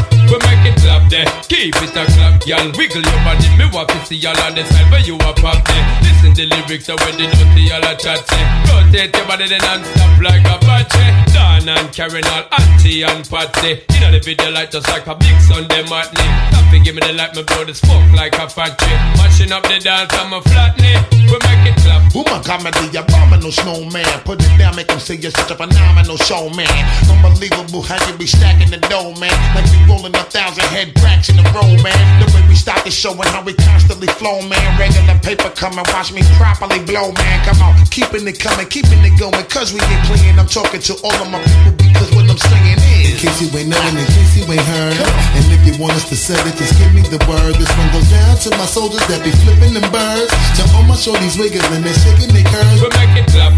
There, 1.09 1.25
keep 1.47 1.77
it 1.77 1.95
a 1.95 2.05
clap, 2.05 2.47
y'all. 2.47 2.67
Wiggle 2.75 3.03
your 3.03 3.21
body, 3.23 3.47
me 3.57 3.71
want 3.73 3.89
to 3.91 3.99
see 4.07 4.17
y'all 4.17 4.37
on 4.43 4.55
the 4.55 4.65
side 4.65 4.91
where 4.91 5.01
you 5.01 5.15
are 5.15 5.35
pop 5.35 5.63
there. 5.63 5.85
Listen 6.03 6.35
the 6.35 6.47
lyrics, 6.51 6.87
so 6.87 6.97
when 6.99 7.17
they 7.17 7.31
don't 7.31 7.55
see 7.55 7.69
y'all 7.69 7.85
a 7.87 7.95
chat 7.95 8.27
say. 8.27 8.43
Rotate 8.67 9.15
your 9.15 9.27
body 9.27 9.47
then 9.47 9.63
and 9.63 9.87
stop 9.87 10.19
like 10.19 10.43
a 10.43 10.59
battery. 10.67 11.09
Dan 11.31 11.69
and 11.69 11.93
Karen 11.95 12.27
all 12.27 12.45
auntie 12.59 13.03
and 13.03 13.23
Patsy. 13.29 13.87
You 13.95 14.01
know 14.01 14.11
the 14.11 14.21
video 14.21 14.51
like 14.51 14.71
just 14.73 14.89
like 14.89 15.07
a 15.07 15.15
big 15.15 15.39
Sunday 15.43 15.83
matinee. 15.89 16.57
And 16.77 16.85
give 16.85 16.95
me 16.95 17.01
the 17.01 17.13
light, 17.15 17.35
me 17.35 17.43
blow 17.43 17.65
the 17.65 17.73
like 18.13 18.35
a 18.37 18.49
factory. 18.51 18.93
Mashing 19.17 19.53
up 19.53 19.63
the 19.63 19.79
dance, 19.79 20.13
I'm 20.13 20.33
a 20.35 20.43
flatney. 20.43 20.93
We 21.25 21.39
make 21.47 21.73
it 21.73 21.77
clap. 21.81 22.13
Woman 22.13 22.43
comedy, 22.43 22.93
abominable 22.93 23.53
snowman. 23.53 24.05
Put 24.27 24.43
it 24.43 24.59
down, 24.59 24.77
make 24.77 24.89
them 24.89 25.01
say 25.01 25.15
you're 25.15 25.31
such 25.31 25.51
a 25.51 25.55
phenomenal 25.55 26.19
showman. 26.19 26.69
Unbelievable 27.09 27.81
how 27.81 27.97
you 28.11 28.19
be 28.19 28.27
stacking 28.27 28.71
the 28.71 28.79
dough, 28.93 29.15
man. 29.17 29.33
Like 29.55 29.65
we 29.73 29.79
rolling 29.89 30.15
a 30.17 30.25
thousand 30.29 30.69
head 30.69 30.93
cracks 31.01 31.29
in 31.29 31.39
a 31.39 31.47
row, 31.55 31.69
man. 31.83 32.05
The 32.21 32.27
way 32.35 32.43
we 32.49 32.55
start 32.55 32.85
the 32.85 32.91
show 32.91 33.13
and 33.13 33.29
how 33.31 33.43
we 33.43 33.55
constantly 33.55 34.09
flow, 34.19 34.43
man. 34.47 34.67
Regular 34.79 35.19
paper 35.21 35.51
coming, 35.55 35.85
watch 35.93 36.13
me 36.13 36.23
properly 36.37 36.81
blow, 36.85 37.13
man. 37.13 37.39
Come 37.45 37.61
on, 37.63 37.75
keeping 37.91 38.27
it 38.27 38.39
coming, 38.39 38.67
keeping 38.69 39.01
it 39.05 39.15
going. 39.19 39.45
Cause 39.49 39.73
we 39.73 39.81
ain't 39.81 40.05
playing, 40.07 40.39
I'm 40.39 40.47
talking 40.47 40.81
to 40.81 40.95
all 41.05 41.17
of 41.17 41.29
my 41.31 41.41
people 41.43 41.73
because 41.79 42.11
what 42.15 42.29
I'm 42.29 42.39
saying 42.39 42.79
In 43.09 43.15
case 43.17 43.39
you 43.41 43.49
ain't 43.57 43.69
knowing, 43.73 43.97
in 43.97 44.07
case 44.07 44.33
you 44.37 44.45
ain't 44.47 44.61
heard. 44.63 44.97
And 45.37 45.45
if 45.53 45.63
you 45.67 45.75
want 45.81 45.95
us 45.95 46.09
to 46.11 46.17
sell 46.17 46.41
it, 46.47 46.57
just 46.57 46.77
give 46.79 46.93
me 46.93 47.03
the 47.09 47.21
word. 47.29 47.55
This 47.57 47.71
one 47.77 47.89
goes 47.93 48.09
down 48.11 48.37
to 48.45 48.51
my 48.57 48.67
soldiers 48.67 49.05
that 49.09 49.25
be 49.25 49.33
flipping 49.45 49.75
them 49.75 49.87
birds. 49.93 50.31
To 50.61 50.63
all 50.77 50.85
my 50.85 50.97
shorties 50.97 51.39
wiggling 51.39 51.85
and 51.85 51.97
shaking 52.05 52.33
their 52.33 52.45
curves. 52.45 52.81
We 52.83 52.89
make 52.93 53.15
it 53.17 53.27
clap. 53.33 53.53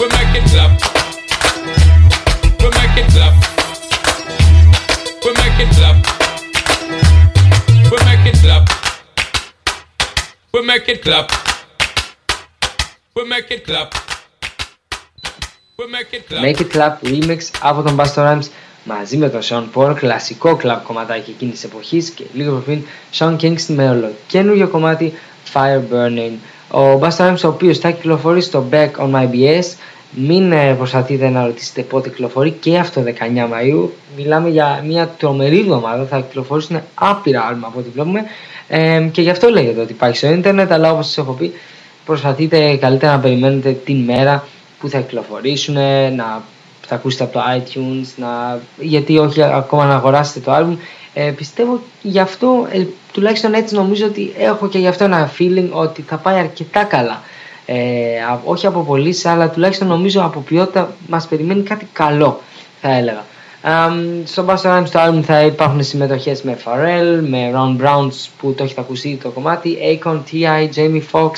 We 0.00 0.06
make 0.08 0.34
it 0.36 0.44
clap. 0.50 0.72
We 2.60 2.68
make 2.68 2.96
it 2.98 3.06
clap. 3.12 3.61
We 5.62 5.68
make 5.68 5.76
it 5.76 5.82
clap. 5.82 6.08
We 7.92 7.98
make 8.06 8.28
it 8.28 8.32
clap. 8.34 8.68
We 10.52 10.62
make 10.66 10.88
it 10.88 11.04
clap. 11.04 11.28
We 13.14 13.24
make 13.28 13.50
it 13.50 13.64
clap. 13.64 13.94
We 15.78 15.86
make 15.86 16.12
it 16.14 16.28
clap. 16.28 16.42
Make 16.42 16.60
It 16.60 16.70
Clap 16.72 17.00
Remix 17.02 17.38
από 17.60 17.82
τον 17.82 17.96
Busta 17.96 18.14
Rhymes 18.14 18.46
μαζί 18.84 19.16
με 19.16 19.28
τον 19.28 19.40
Sean 19.42 19.64
Paul, 19.74 19.94
κλασικό 19.96 20.56
κλαμπ 20.56 20.82
κομματάκι 20.82 21.30
εκείνης 21.30 21.54
της 21.54 21.64
εποχής 21.64 22.10
και 22.10 22.24
λίγο 22.32 22.56
πριν 22.56 22.82
Sean 23.18 23.36
Kingston 23.36 23.74
με 23.74 23.90
ολοκένουργιο 23.90 24.68
κομμάτι 24.68 25.12
Fire 25.52 25.80
Burning. 25.92 26.36
Ο 26.70 26.98
Busta 27.00 27.28
Rhymes 27.28 27.40
ο 27.44 27.48
οποίος 27.48 27.78
θα 27.78 27.90
κυκλοφορεί 27.90 28.40
στο 28.40 28.68
Back 28.72 28.90
on 28.96 29.10
My 29.12 29.28
BS 29.30 29.64
μην 30.14 30.52
ε, 30.52 30.74
προσπαθείτε 30.74 31.28
να 31.28 31.44
ρωτήσετε 31.46 31.82
πότε 31.82 32.08
κυκλοφορεί 32.08 32.50
και 32.50 32.78
αυτό 32.78 33.02
19 33.06 33.10
Μαΐου 33.36 33.88
μιλάμε 34.16 34.48
για 34.48 34.82
μια 34.86 35.08
τρομερή 35.18 35.58
εβδομάδα 35.58 36.04
θα 36.04 36.20
κυκλοφορήσουν 36.20 36.80
άπειρα 36.94 37.42
άλμα 37.42 37.66
από 37.66 37.78
ό,τι 37.78 37.88
βλέπουμε 37.88 38.24
ε, 38.68 39.08
και 39.12 39.22
γι' 39.22 39.30
αυτό 39.30 39.48
λέγεται 39.48 39.80
ότι 39.80 39.92
υπάρχει 39.92 40.16
στο 40.16 40.28
ίντερνετ 40.28 40.72
αλλά 40.72 40.92
όπως 40.92 41.06
σας 41.06 41.18
έχω 41.18 41.32
πει 41.32 41.52
προσπαθείτε 42.04 42.76
καλύτερα 42.76 43.12
να 43.12 43.18
περιμένετε 43.18 43.72
την 43.72 44.04
μέρα 44.04 44.44
που 44.78 44.88
θα 44.88 45.00
κυκλοφορήσουν, 45.00 45.74
να 46.16 46.42
θα 46.86 46.94
ακούσετε 46.94 47.24
από 47.24 47.32
το 47.32 47.40
iTunes, 47.56 48.06
να, 48.16 48.60
γιατί 48.78 49.18
όχι 49.18 49.42
ακόμα 49.42 49.84
να 49.84 49.94
αγοράσετε 49.94 50.40
το 50.40 50.56
album. 50.56 50.76
Ε, 51.14 51.30
πιστεύω 51.30 51.80
γι' 52.02 52.18
αυτό, 52.18 52.66
ε, 52.70 52.84
τουλάχιστον 53.12 53.54
έτσι 53.54 53.74
νομίζω 53.74 54.06
ότι 54.06 54.32
έχω 54.38 54.68
και 54.68 54.78
γι' 54.78 54.86
αυτό 54.86 55.04
ένα 55.04 55.30
feeling 55.38 55.68
ότι 55.70 56.02
θα 56.02 56.16
πάει 56.16 56.38
αρκετά 56.38 56.84
καλά. 56.84 57.22
Ε, 57.74 58.22
α- 58.30 58.40
όχι 58.44 58.66
από 58.66 58.80
πωλήσει, 58.80 59.28
αλλά 59.28 59.50
τουλάχιστον 59.50 59.88
νομίζω 59.88 60.22
από 60.22 60.40
ποιότητα 60.40 60.94
μας 61.08 61.26
περιμένει 61.26 61.62
κάτι 61.62 61.88
καλό, 61.92 62.40
θα 62.80 62.90
έλεγα. 62.90 63.24
Um, 63.64 64.22
στο 64.24 64.44
Busta 64.48 64.78
Rhymes 64.78 64.88
το 64.90 65.00
album 65.06 65.20
θα 65.22 65.42
υπάρχουν 65.42 65.82
συμμετοχές 65.82 66.42
με 66.42 66.58
Pharrell, 66.64 67.20
με 67.28 67.52
Ron 67.54 67.84
Browns 67.84 68.28
που 68.38 68.54
το 68.54 68.64
έχετε 68.64 68.80
ακούσει 68.80 69.18
το 69.22 69.28
κομμάτι, 69.28 69.76
Akon, 70.04 70.20
T.I., 70.30 70.68
Jamie 70.76 71.02
Foxx, 71.12 71.32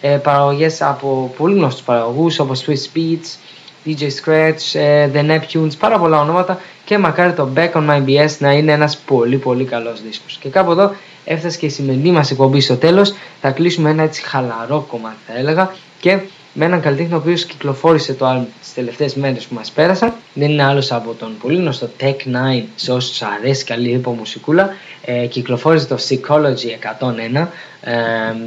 ε, 0.00 0.08
παραγωγές 0.08 0.82
από 0.82 1.34
πολύ 1.36 1.54
γνωστούς 1.54 1.82
παραγωγούς 1.82 2.38
όπως 2.38 2.64
Swiss 2.66 2.96
Beats, 2.98 3.38
DJ 3.86 4.02
Scratch, 4.02 4.80
ε, 4.80 5.10
The 5.14 5.30
Neptunes, 5.30 5.78
πάρα 5.78 5.98
πολλά 5.98 6.20
ονόματα 6.20 6.60
και 6.84 6.98
μακάρι 6.98 7.32
το 7.32 7.48
Back 7.56 7.72
on 7.72 7.88
My 7.88 8.04
BS 8.06 8.36
να 8.38 8.52
είναι 8.52 8.72
ένας 8.72 8.96
πολύ 8.96 9.36
πολύ 9.36 9.64
καλός 9.64 10.02
δίσκος. 10.02 10.36
Και 10.40 10.48
κάπου 10.48 10.70
εδώ 10.70 10.94
έφτασε 11.24 11.58
και 11.58 11.66
η 11.66 11.68
σημερινή 11.68 12.10
μας 12.10 12.30
εκπομπή 12.30 12.60
στο 12.60 12.76
τέλος, 12.76 13.14
θα 13.40 13.50
κλείσουμε 13.50 13.90
ένα 13.90 14.02
έτσι 14.02 14.22
χαλαρό 14.22 14.86
κομμάτι 14.88 15.16
θα 15.26 15.38
έλεγα 15.38 15.74
και 16.00 16.18
με 16.56 16.64
έναν 16.64 16.80
καλλιτέχνη 16.80 17.14
ο 17.14 17.16
οποίος 17.16 17.44
κυκλοφόρησε 17.44 18.14
το 18.14 18.26
άλμ 18.26 18.44
τις 18.60 18.74
τελευταίες 18.74 19.14
μέρες 19.14 19.44
που 19.44 19.54
μας 19.54 19.70
πέρασαν. 19.70 20.12
Δεν 20.34 20.50
είναι 20.50 20.64
άλλος 20.64 20.92
από 20.92 21.14
τον 21.18 21.36
πολύ 21.42 21.56
γνωστό 21.56 21.88
Tech 22.00 22.16
9 22.58 22.62
σε 22.74 22.92
όσους 22.92 23.22
αρέσει 23.22 23.64
καλή 23.64 23.90
υπομουσικούλα. 23.90 24.70
Ε, 25.04 25.26
κυκλοφόρησε 25.26 25.86
το 25.86 25.96
Psychology 26.08 27.00
101 27.36 27.46
ε, 27.80 27.92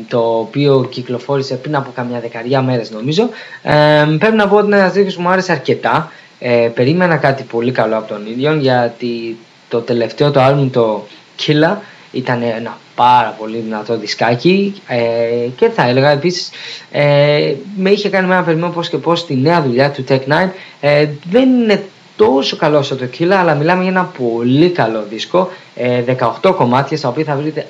το 0.07 0.19
οποίο 0.19 0.87
κυκλοφόρησε 0.89 1.55
πριν 1.55 1.75
από 1.75 1.91
καμιά 1.95 2.19
δεκαριά 2.19 2.61
μέρες 2.61 2.91
νομίζω. 2.91 3.29
Ε, 3.61 4.05
πρέπει 4.19 4.35
να 4.35 4.47
πω 4.47 4.55
ότι 4.55 4.65
είναι 4.65 4.77
ένας 4.77 4.91
δίσκος 4.91 5.15
που 5.15 5.21
μου 5.21 5.29
άρεσε 5.29 5.51
αρκετά. 5.51 6.11
Ε, 6.39 6.69
περίμενα 6.73 7.17
κάτι 7.17 7.43
πολύ 7.43 7.71
καλό 7.71 7.97
από 7.97 8.07
τον 8.07 8.25
ίδιο 8.25 8.53
γιατί 8.53 9.37
το 9.69 9.79
τελευταίο 9.79 10.31
το 10.31 10.41
άλμπουμ 10.41 10.69
το 10.69 11.07
Killa 11.39 11.75
ήταν 12.11 12.41
ένα 12.41 12.77
πάρα 12.95 13.35
πολύ 13.39 13.57
δυνατό 13.57 13.97
δισκάκι. 13.97 14.81
Ε, 14.87 15.47
και 15.55 15.69
θα 15.69 15.87
έλεγα 15.87 16.09
επίσης 16.09 16.49
ε, 16.91 17.53
με 17.75 17.89
είχε 17.89 18.09
κάνει 18.09 18.27
με 18.27 18.33
ένα 18.33 18.43
περιμένω 18.43 18.71
πώς 18.71 18.89
και 18.89 18.97
πώς 18.97 19.25
τη 19.25 19.35
νέα 19.35 19.61
δουλειά 19.61 19.91
του 19.91 20.03
Tech 20.09 20.19
9 20.19 20.49
ε, 20.81 21.07
δεν 21.29 21.49
είναι 21.49 21.83
τόσο 22.15 22.55
καλό 22.55 22.77
όσο 22.77 22.95
το 22.95 23.07
Killa 23.19 23.31
αλλά 23.31 23.55
μιλάμε 23.55 23.81
για 23.81 23.91
ένα 23.91 24.11
πολύ 24.17 24.69
καλό 24.69 25.05
δίσκο. 25.09 25.49
Ε, 25.75 26.03
18 26.41 26.53
κομμάτια 26.55 26.97
στα 26.97 27.09
οποία 27.09 27.23
θα 27.23 27.35
βρείτε 27.35 27.67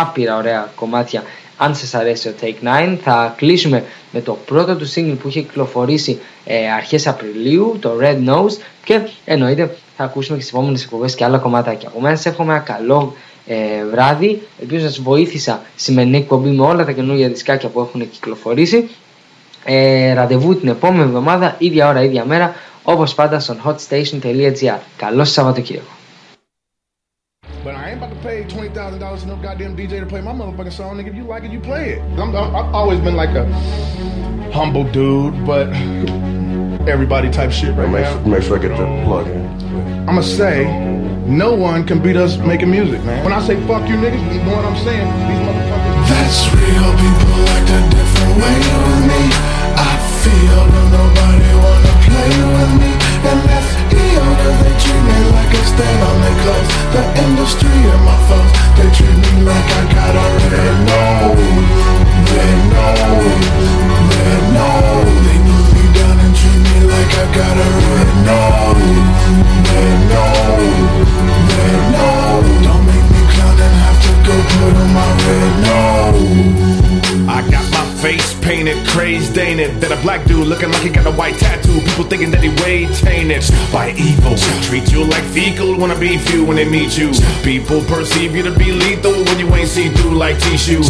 άπειρα 0.00 0.36
ωραία 0.36 0.70
κομμάτια 0.74 1.22
αν 1.62 1.74
σας 1.74 1.94
αρέσει 1.94 2.28
το 2.28 2.34
Take 2.40 2.92
9 2.92 2.96
θα 3.02 3.34
κλείσουμε 3.36 3.84
με 4.12 4.20
το 4.20 4.38
πρώτο 4.46 4.76
του 4.76 4.92
single 4.92 5.16
που 5.22 5.28
είχε 5.28 5.40
κυκλοφορήσει 5.40 6.20
ε, 6.44 6.72
αρχές 6.72 7.06
Απριλίου 7.06 7.76
το 7.80 7.90
Red 8.02 8.28
Nose 8.28 8.56
και 8.84 9.00
εννοείται 9.24 9.76
θα 9.96 10.04
ακούσουμε 10.04 10.36
και 10.36 10.42
στις 10.42 10.54
επόμενες 10.54 10.82
εκπομπές 10.82 11.14
και 11.14 11.24
άλλα 11.24 11.38
κομμάτια 11.38 11.88
από 11.88 12.00
μένα 12.00 12.16
σας 12.16 12.26
εύχομαι 12.26 12.52
ένα 12.52 12.62
καλό 12.62 13.14
ε, 13.46 13.56
βράδυ. 13.90 14.42
Ελπίζω 14.60 14.84
να 14.84 14.90
σας 14.90 15.00
βοήθησα 15.00 15.62
σημερινή 15.76 16.16
εκπομπή 16.16 16.50
με 16.50 16.62
όλα 16.62 16.84
τα 16.84 16.92
καινούργια 16.92 17.28
δισκάκια 17.28 17.68
που 17.68 17.80
έχουν 17.80 18.10
κυκλοφορήσει. 18.10 18.88
Ε, 19.64 20.12
ραντεβού 20.12 20.56
την 20.56 20.68
επόμενη 20.68 21.02
εβδομάδα, 21.02 21.56
ίδια 21.58 21.88
ώρα, 21.88 22.02
ίδια 22.02 22.24
μέρα, 22.24 22.54
όπως 22.82 23.14
πάντα 23.14 23.40
στο 23.40 23.56
hotstation.gr. 23.64 24.78
Καλό 24.96 25.24
σας 25.24 25.32
Σαββατοκύριακο. 25.32 25.98
But 28.22 28.28
I 28.28 28.36
ain't 28.36 28.48
pay 28.48 28.54
twenty 28.54 28.68
thousand 28.74 29.00
dollars 29.00 29.22
to 29.22 29.28
no 29.28 29.36
goddamn 29.36 29.76
DJ 29.76 30.00
to 30.00 30.06
play 30.06 30.20
my 30.20 30.32
motherfucking 30.32 30.72
song. 30.72 30.96
Nigga, 30.96 31.08
if 31.08 31.14
you 31.14 31.24
like 31.24 31.44
it, 31.44 31.50
you 31.50 31.60
play 31.60 31.90
it. 31.90 32.00
I'm, 32.18 32.34
I'm, 32.34 32.56
I've 32.56 32.74
always 32.74 33.00
been 33.00 33.14
like 33.16 33.30
a 33.30 33.46
humble 34.52 34.84
dude, 34.84 35.46
but 35.46 35.68
everybody 36.88 37.30
type 37.30 37.52
shit 37.52 37.74
right 37.76 37.88
make, 37.88 38.02
now. 38.02 38.20
Make 38.24 38.42
sure 38.42 38.58
I 38.58 38.62
get 38.62 38.70
the 38.70 39.04
plug 39.04 39.26
in. 39.28 40.08
I'ma 40.08 40.22
say, 40.22 40.64
no 41.26 41.54
one 41.54 41.86
can 41.86 42.02
beat 42.02 42.16
us 42.16 42.36
making 42.38 42.70
music, 42.70 43.02
man. 43.04 43.22
When 43.24 43.32
I 43.32 43.40
say 43.40 43.56
fuck 43.66 43.88
you 43.88 43.96
niggas, 43.96 44.20
you 44.34 44.42
know 44.42 44.56
what 44.56 44.64
I'm 44.64 44.76
saying? 44.84 45.06
These 45.28 45.40
motherfuckers. 45.46 46.08
That's 46.08 46.40
real. 46.54 46.90
People 47.00 47.48
act 47.48 47.70
a 47.70 47.80
different 47.94 48.32
way 48.40 48.56
with 48.84 49.02
me. 49.10 49.22
I 49.76 49.92
feel 50.22 50.60
that 50.72 50.86
nobody 50.92 51.50
wanna 51.62 51.94
play 52.04 52.32
with 52.52 52.72
me. 52.80 52.90
And 53.30 53.48
that's 53.48 53.79
EO, 54.30 54.50
they 54.62 54.74
treat 54.82 55.02
me 55.10 55.18
like 55.34 55.52
a 55.54 55.62
stain 55.66 56.00
on 56.08 56.16
their 56.22 56.36
clothes. 56.42 56.70
The 56.94 57.02
industry 57.24 57.76
and 57.92 58.02
my 58.06 58.18
foes, 58.28 58.50
they 58.78 58.88
treat 58.96 59.16
me 59.24 59.32
like 59.42 59.68
I 59.80 59.82
got 59.94 60.14
a 60.14 60.26
red 60.50 60.76
nose. 60.90 62.00
Red 62.30 62.60
nose. 62.74 63.46
Red 64.14 64.44
nose. 64.56 65.18
They 65.26 65.38
move 65.46 65.68
me 65.74 65.84
down 65.98 66.16
and 66.24 66.34
treat 66.38 66.60
me 66.68 66.78
like 66.92 67.12
I 67.22 67.26
got 67.38 67.56
a 67.58 67.68
red 67.90 68.10
nose. 68.28 69.30
Red 69.70 69.98
nose. 70.12 71.00
Red 71.56 71.82
nose. 71.96 72.50
Don't 72.66 72.84
make 72.86 73.08
me 73.14 73.22
clown 73.32 73.56
and 73.66 73.76
have 73.84 73.98
to 74.04 74.12
go 74.26 74.34
put 74.52 74.74
on 74.82 74.90
my 74.94 75.08
red 75.26 75.54
nose. 75.66 76.89
I 78.00 78.02
face 78.02 78.34
painted, 78.40 78.78
crazed, 78.88 79.36
ain't 79.36 79.60
it? 79.60 79.78
That 79.78 79.92
a 79.92 80.00
black 80.00 80.26
dude 80.26 80.46
looking 80.46 80.70
like 80.70 80.80
he 80.80 80.88
got 80.88 81.06
a 81.06 81.10
white 81.10 81.34
tattoo. 81.34 81.80
People 81.80 82.04
thinking 82.04 82.30
that 82.30 82.42
he 82.42 82.48
way 82.64 82.86
tainted 82.94 83.44
by 83.70 83.90
evil. 83.90 84.36
Treat 84.62 84.90
you 84.90 85.04
like 85.04 85.24
fecal, 85.24 85.76
wanna 85.76 85.98
be 85.98 86.16
few 86.16 86.42
when 86.42 86.56
they 86.56 86.64
meet 86.64 86.96
you. 86.96 87.12
People 87.44 87.84
perceive 87.84 88.34
you 88.34 88.42
to 88.42 88.56
be 88.56 88.72
lethal 88.72 89.12
when 89.24 89.38
you 89.38 89.54
ain't 89.54 89.68
see 89.68 89.90
through 89.90 90.16
like 90.16 90.38
tissue. 90.38 90.80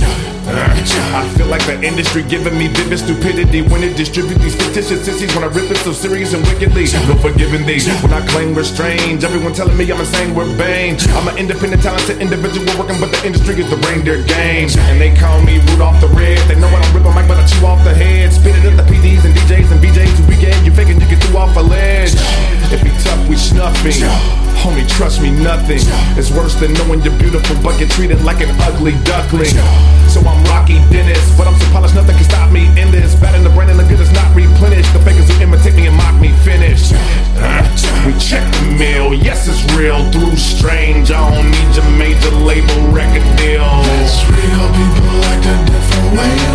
I 1.14 1.28
feel 1.36 1.46
like 1.46 1.64
the 1.66 1.78
industry 1.82 2.22
giving 2.22 2.56
me 2.58 2.68
vivid 2.68 2.98
stupidity 2.98 3.62
when 3.62 3.82
it 3.82 3.96
distribute 3.96 4.38
these 4.38 4.54
fictitious 4.54 5.04
sissies 5.04 5.34
when 5.34 5.44
I 5.44 5.48
rip 5.48 5.70
it 5.70 5.78
so 5.78 5.92
serious 5.92 6.34
and 6.34 6.42
wickedly. 6.46 6.86
No 7.06 7.14
forgiving 7.18 7.66
these 7.66 7.86
when 8.02 8.12
I 8.12 8.24
claim 8.26 8.54
we're 8.54 8.64
strange. 8.64 9.22
Everyone 9.24 9.52
telling 9.52 9.76
me 9.76 9.90
I'm 9.90 10.00
insane, 10.00 10.34
we're 10.34 10.50
Bane. 10.56 10.96
I'm 11.14 11.28
an 11.28 11.38
independent, 11.38 11.82
talented 11.82 12.20
individual 12.20 12.66
working, 12.78 12.98
but 12.98 13.10
the 13.12 13.22
industry 13.26 13.60
is 13.60 13.70
the 13.70 13.76
reindeer 13.88 14.22
game. 14.24 14.68
And 14.90 15.00
they 15.00 15.14
call 15.14 15.40
me 15.42 15.58
Rudolph 15.70 16.00
the 16.00 16.08
Red. 16.08 16.38
They 16.48 16.58
know 16.58 16.68
I 16.68 16.82
don't 16.82 16.94
rip 16.94 17.06
a 17.06 17.14
mic, 17.14 17.28
but 17.28 17.38
I 17.38 17.46
chew 17.46 17.66
off 17.66 17.82
the 17.84 17.94
head. 17.94 18.32
Spit 18.32 18.56
it 18.56 18.64
at 18.64 18.76
the 18.76 18.86
PDs 18.90 19.24
and 19.24 19.34
DJs 19.34 19.70
and 19.70 19.80
BJs 19.80 20.18
who 20.18 20.26
weekend. 20.26 20.66
You 20.66 20.72
faking 20.72 21.00
you 21.00 21.06
can 21.06 21.18
do 21.18 21.36
off 21.36 21.56
a 21.56 21.60
ledge. 21.60 22.14
If 22.74 22.82
we 22.82 22.90
tough, 23.02 23.28
we 23.28 23.36
snuffing. 23.36 24.49
Homie, 24.60 24.86
trust 24.86 25.22
me, 25.22 25.30
nothing 25.30 25.80
is 26.20 26.30
worse 26.32 26.54
than 26.54 26.74
knowing 26.74 27.00
you're 27.00 27.16
beautiful, 27.18 27.56
but 27.62 27.78
get 27.78 27.90
treated 27.90 28.22
like 28.22 28.40
an 28.40 28.50
ugly 28.60 28.92
duckling. 29.04 29.56
So 30.06 30.20
I'm 30.20 30.44
Rocky 30.44 30.76
Dennis, 30.92 31.24
but 31.38 31.46
I'm 31.46 31.58
so 31.58 31.66
polished, 31.72 31.94
nothing 31.94 32.16
can 32.16 32.24
stop 32.24 32.52
me 32.52 32.68
in 32.76 32.90
this. 32.90 33.14
Bad 33.14 33.34
in 33.36 33.42
the 33.42 33.50
brain 33.50 33.70
and 33.70 33.78
the 33.78 33.84
good 33.84 34.00
is 34.00 34.12
not 34.12 34.28
replenished. 34.36 34.92
The 34.92 35.00
fakers 35.00 35.30
who 35.30 35.42
imitate 35.42 35.74
me 35.74 35.86
and 35.86 35.96
mock 35.96 36.20
me 36.20 36.32
finish. 36.44 36.92
We 38.04 38.12
check 38.20 38.44
the 38.52 38.76
mail, 38.76 39.14
yes, 39.14 39.48
it's 39.48 39.64
real. 39.72 40.04
Through 40.12 40.36
strange, 40.36 41.10
I 41.10 41.24
don't 41.30 41.50
need 41.50 41.70
your 41.74 41.88
major 41.96 42.30
label 42.44 42.92
record 42.92 43.24
deal. 43.40 43.64
That's 43.64 44.20
real. 44.28 44.64
People 44.76 45.24
act 45.24 45.46
a 45.46 45.56
different 45.72 46.18
way 46.18 46.49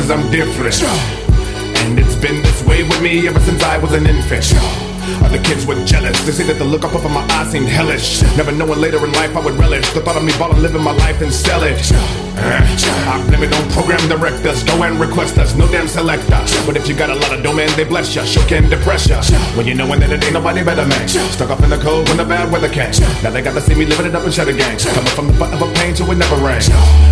because 0.00 0.10
I'm 0.10 0.30
different. 0.30 0.82
And 1.84 1.98
it's 1.98 2.16
been 2.16 2.42
this 2.42 2.64
way 2.64 2.82
with 2.82 3.02
me 3.02 3.28
ever 3.28 3.40
since 3.40 3.62
I 3.62 3.76
was 3.76 3.92
an 3.92 4.06
infant. 4.06 4.48
Other 5.20 5.42
kids 5.42 5.66
were 5.66 5.76
jealous. 5.84 6.18
They 6.24 6.32
say 6.32 6.44
that 6.44 6.56
the 6.56 6.64
look 6.64 6.84
up 6.84 6.94
of 6.94 7.04
my 7.10 7.20
eyes 7.36 7.52
seemed 7.52 7.68
hellish. 7.68 8.22
Never 8.36 8.52
knowing 8.52 8.80
later 8.80 9.04
in 9.04 9.12
life 9.12 9.36
I 9.36 9.40
would 9.44 9.54
relish 9.54 9.90
the 9.92 10.00
thought 10.00 10.16
of 10.16 10.24
me 10.24 10.32
ballin', 10.38 10.62
living 10.62 10.82
my 10.82 10.92
life 10.92 11.20
and 11.20 11.32
sell 11.32 11.62
it. 11.64 11.76
I 12.36 13.22
blame 13.28 13.42
it 13.42 13.52
on 13.52 13.68
program 13.72 14.00
directors. 14.08 14.64
Go 14.64 14.82
and 14.84 14.98
request 14.98 15.36
us, 15.36 15.54
no 15.54 15.66
damn 15.68 15.88
selector. 15.88 16.40
But 16.64 16.76
if 16.76 16.88
you 16.88 16.94
got 16.94 17.10
a 17.10 17.16
lot 17.16 17.36
of 17.36 17.42
domain, 17.42 17.68
they 17.76 17.84
bless 17.84 18.14
ya. 18.14 18.24
Shook 18.24 18.52
and 18.52 18.70
depress 18.70 19.08
ya. 19.08 19.20
When 19.54 19.66
you 19.66 19.74
knowin' 19.74 20.00
that 20.00 20.10
it 20.12 20.24
ain't 20.24 20.32
nobody 20.32 20.64
better, 20.64 20.86
man. 20.86 21.08
Stuck 21.08 21.50
up 21.50 21.60
in 21.60 21.68
the 21.68 21.78
cold 21.78 22.08
when 22.08 22.16
the 22.16 22.24
bad 22.24 22.50
weather 22.50 22.70
came. 22.70 22.92
Now 23.22 23.30
they 23.30 23.42
got 23.42 23.52
to 23.52 23.60
see 23.60 23.74
me 23.74 23.84
living 23.84 24.06
it 24.06 24.14
up 24.14 24.24
and 24.24 24.32
shut 24.32 24.48
again. 24.48 24.78
Coming 24.78 25.12
from 25.12 25.26
the 25.26 25.36
butt 25.38 25.52
of 25.52 25.60
a 25.60 25.70
pain 25.74 25.92
to 25.96 26.10
it 26.10 26.16
never 26.16 26.36
rain. 26.36 26.62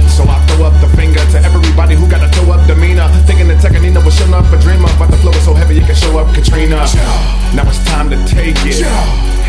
So 0.08 0.24
I 0.24 0.47
throw 0.58 0.66
up 0.66 0.80
the 0.82 0.90
finger 0.98 1.22
to 1.30 1.38
everybody 1.46 1.94
who 1.94 2.10
got 2.10 2.18
to 2.18 2.28
throw 2.34 2.50
up 2.50 2.66
demeanor. 2.66 3.06
Thinking 3.30 3.46
that 3.46 3.62
Tekanina 3.62 4.04
was 4.04 4.18
showing 4.18 4.34
up 4.34 4.50
a 4.50 4.58
dreamer. 4.58 4.90
But 4.98 5.14
the 5.14 5.18
flow 5.22 5.30
is 5.30 5.44
so 5.44 5.54
heavy 5.54 5.78
you 5.78 5.86
can 5.86 5.94
show 5.94 6.18
up 6.18 6.34
Katrina. 6.34 6.82
Now 7.54 7.62
it's 7.70 7.78
time 7.86 8.10
to 8.10 8.18
take 8.26 8.58
it. 8.66 8.82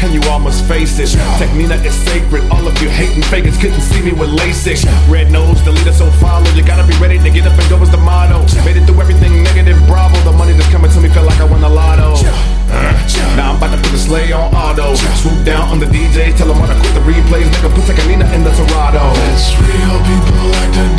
And 0.06 0.14
you 0.14 0.22
all 0.30 0.40
must 0.40 0.64
face 0.70 1.02
it. 1.02 1.10
Tech 1.42 1.50
N9ne 1.50 1.84
is 1.84 1.98
sacred. 2.06 2.46
All 2.54 2.62
of 2.62 2.78
you 2.82 2.90
hating 2.90 3.24
fakers 3.24 3.58
couldn't 3.58 3.82
see 3.82 4.02
me 4.06 4.14
with 4.14 4.30
LASIK. 4.30 4.86
Red 5.10 5.32
nose, 5.32 5.60
the 5.66 5.72
leader 5.72 5.92
so 5.92 6.10
follow. 6.22 6.48
You 6.54 6.64
gotta 6.64 6.86
be 6.86 6.96
ready 7.02 7.18
to 7.18 7.30
get 7.30 7.50
up 7.50 7.58
and 7.58 7.68
go 7.70 7.82
is 7.82 7.90
the 7.90 7.98
motto. 7.98 8.46
Made 8.64 8.78
it 8.78 8.86
through 8.86 9.02
everything 9.02 9.42
negative, 9.42 9.82
bravo. 9.88 10.16
The 10.30 10.32
money 10.38 10.54
that's 10.54 10.70
coming 10.70 10.92
to 10.92 11.00
me 11.02 11.10
feel 11.10 11.26
like 11.26 11.42
I 11.42 11.46
won 11.46 11.62
the 11.62 11.70
lotto. 11.70 12.22
Uh, 12.70 13.36
now 13.36 13.52
I'm 13.52 13.58
about 13.58 13.76
to 13.76 13.82
put 13.82 13.92
the 13.92 13.98
sleigh 13.98 14.32
on 14.32 14.54
auto. 14.54 14.94
Swoop 14.94 15.44
down 15.44 15.68
on 15.74 15.80
the 15.80 15.88
DJ, 15.88 16.38
tell 16.38 16.48
them 16.48 16.62
when 16.62 16.70
I 16.70 16.80
quit 16.80 16.94
the 16.94 17.02
replays. 17.02 17.50
Nigga, 17.50 17.74
put 17.74 17.84
Tekanina 17.90 18.30
in 18.32 18.44
the 18.46 18.54
Serato. 18.54 19.04
That's 19.10 19.58
real. 19.58 19.98
People 20.06 20.54
act 20.62 20.78
a 20.78 20.99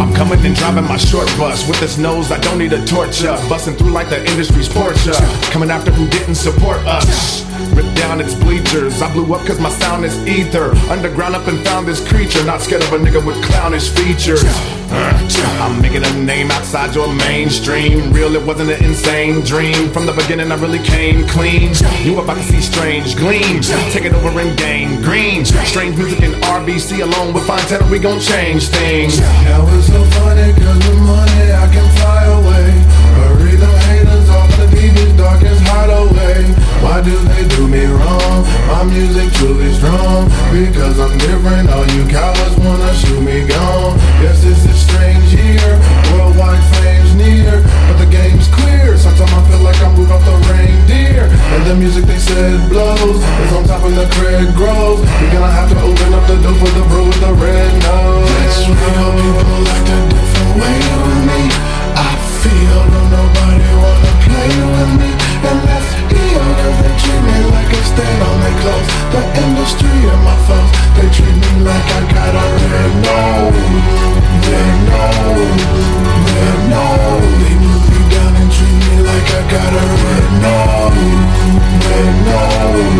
I'm 0.00 0.14
coming 0.14 0.44
and 0.46 0.54
driving 0.54 0.84
my 0.84 0.96
short 0.96 1.26
bus 1.36 1.66
with 1.66 1.80
this 1.80 1.98
nose. 1.98 2.30
I 2.30 2.38
don't 2.38 2.58
need 2.58 2.72
a 2.72 2.84
torture. 2.84 3.36
Busting 3.48 3.74
through 3.76 3.90
like 3.90 4.08
the 4.08 4.24
industry's 4.30 4.68
Porsche. 4.68 5.14
Coming 5.50 5.70
after 5.70 5.90
who 5.90 6.06
didn't 6.08 6.36
support 6.36 6.78
us. 6.86 7.44
Ripped 7.74 7.96
down 7.96 8.20
its 8.20 8.34
bleachers. 8.34 9.02
I 9.02 9.12
blew 9.12 9.34
up 9.34 9.46
cause 9.46 9.60
my 9.60 9.70
sound 9.70 10.04
is 10.04 10.16
ether. 10.26 10.70
Underground 10.88 11.34
up 11.34 11.48
and 11.48 11.58
found 11.64 11.88
this 11.88 12.06
creature. 12.08 12.44
Not 12.44 12.60
scared 12.60 12.82
of 12.82 12.92
a 12.92 12.98
nigga 12.98 13.24
with 13.24 13.42
clownish 13.44 13.90
features. 13.90 14.44
I'm 14.92 15.80
making 15.80 16.04
a 16.04 16.12
name 16.24 16.50
outside 16.50 16.94
your 16.94 17.12
mainstream. 17.14 18.12
Real, 18.12 18.34
it 18.34 18.44
wasn't 18.44 18.70
an 18.70 18.84
insane 18.84 19.42
dream. 19.42 19.90
From 19.90 20.06
the 20.06 20.12
beginning, 20.12 20.50
I 20.50 20.56
really 20.56 20.78
came 20.80 21.26
clean. 21.28 21.72
You 22.02 22.18
about 22.18 22.36
to 22.38 22.42
see 22.42 22.60
strange 22.60 23.16
gleams. 23.16 23.68
Take 23.92 24.04
it 24.04 24.14
over 24.14 24.40
and 24.40 24.56
gain 24.58 25.00
green. 25.02 25.44
Strange 25.44 25.96
music 25.96 26.20
in 26.20 26.32
RBC 26.40 27.02
alone 27.02 27.34
with 27.34 27.46
tenor, 27.68 27.90
we 27.90 27.98
gon' 27.98 28.20
change 28.20 28.68
things. 28.68 29.20
Now 29.20 29.66
it's 29.76 29.86
so 29.86 30.02
funny 30.04 30.52
cause 30.54 30.78
with 30.88 31.00
money 31.00 31.52
I 31.52 31.68
can 31.72 31.88
fly 31.98 32.24
away 32.24 32.66
Hurry 33.16 33.56
the 33.56 33.72
haters 33.86 34.28
off 34.30 34.50
the 34.56 34.66
deepest 34.74 35.16
darkest 35.16 35.60
hideaway 35.62 36.69
Why 36.80 37.02
do 37.02 37.12
they 37.12 37.44
do 37.48 37.68
me 37.68 37.84
wrong? 37.84 38.40
My 38.68 38.84
music 38.84 39.32
truly 39.36 39.72
strong. 39.74 40.32
Because 40.48 40.98
I'm 40.98 41.16
different, 41.18 41.68
all 41.68 41.86
you 41.92 42.08
cowards 42.08 42.56
wanna 42.56 42.92
shoot 42.94 43.20
me 43.20 43.46
gone. 43.46 43.96
Yes, 44.24 44.44
it's 44.44 44.64
a 44.64 44.72
strange 44.72 45.28
year, 45.34 45.76
worldwide 46.12 46.64
flames 46.74 47.14
near. 47.14 47.60
But 47.86 47.96
the 48.00 48.08
game's 48.08 48.48
clear, 48.48 48.96
sometimes 48.96 49.32
I 49.32 49.40
feel 49.48 49.60
like 49.60 49.80
I'm 49.84 49.94
Rudolph 49.96 50.24
the 50.24 50.36
reindeer. 50.48 51.28
And 51.28 51.66
the 51.66 51.74
music 51.76 52.04
they 52.04 52.18
said 52.18 52.68
blows 52.70 53.20
Is 53.44 53.52
on 53.52 53.64
top 53.64 53.84
and 53.84 53.96
the 53.96 54.06
cred 54.16 54.56
grows. 54.56 55.00
You're 55.20 55.32
gonna 55.36 55.52
have 55.52 55.68
to 55.68 55.76
open 55.80 56.14
up 56.14 56.26
the 56.26 56.36
door 56.40 56.54
for 56.54 56.70
the 56.72 56.84
bro 56.88 57.04
with 57.04 57.20
the 57.20 57.32
red 57.34 57.72
nose. 57.84 58.30
Why 58.70 58.92
all 59.04 59.12
people 59.20 59.68
act 59.68 59.88
a 59.88 59.98
different 60.08 60.52
way 60.56 60.76
with 61.04 61.22
me 61.28 61.79
treat 67.10 67.22
me 67.28 67.38
like 67.54 67.70
I 67.78 67.82
stand 67.92 68.20
on 68.28 68.36
their 68.42 68.56
clothes. 68.62 68.88
The 69.14 69.22
industry 69.44 69.96
and 70.12 70.22
my 70.28 70.36
foes 70.46 70.70
They 70.96 71.08
treat 71.16 71.36
me 71.42 71.52
like 71.68 71.88
I 71.98 72.02
got 72.14 72.32
a 72.42 72.46
red 72.72 72.92
nose. 73.06 73.58
Red 74.50 74.76
nose, 74.90 75.60
red 76.34 76.60
nose. 76.72 77.34
They 77.42 77.54
put 77.64 77.82
me 77.92 78.00
down 78.14 78.32
and 78.40 78.50
treat 78.56 78.76
me 78.84 78.94
like 79.08 79.28
I 79.38 79.42
got 79.54 79.72
a 79.82 79.86
red 80.04 80.28
nose. 80.44 81.02
Red 81.86 82.14
nose, 82.28 82.90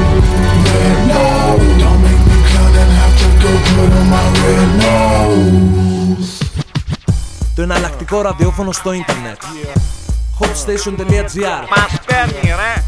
red 0.75 0.99
nose. 1.13 1.69
Don't 1.83 2.01
make 2.07 2.23
me 2.31 2.39
clown 2.49 2.73
and 2.83 2.93
have 3.01 3.15
to 3.21 3.29
go 3.43 3.53
put 3.69 3.91
on 3.99 4.07
my 4.15 4.27
red 4.43 4.71
nose. 4.85 6.29
Το 7.55 7.63
εναλλακτικό 7.63 8.21
ραδιόφωνο 8.21 8.73
στο 8.73 8.93
ίντερνετ. 8.93 9.43
Hotstation.gr 10.41 11.65
Μας 11.77 12.01
παίρνει 12.07 12.41
ρε. 12.45 12.83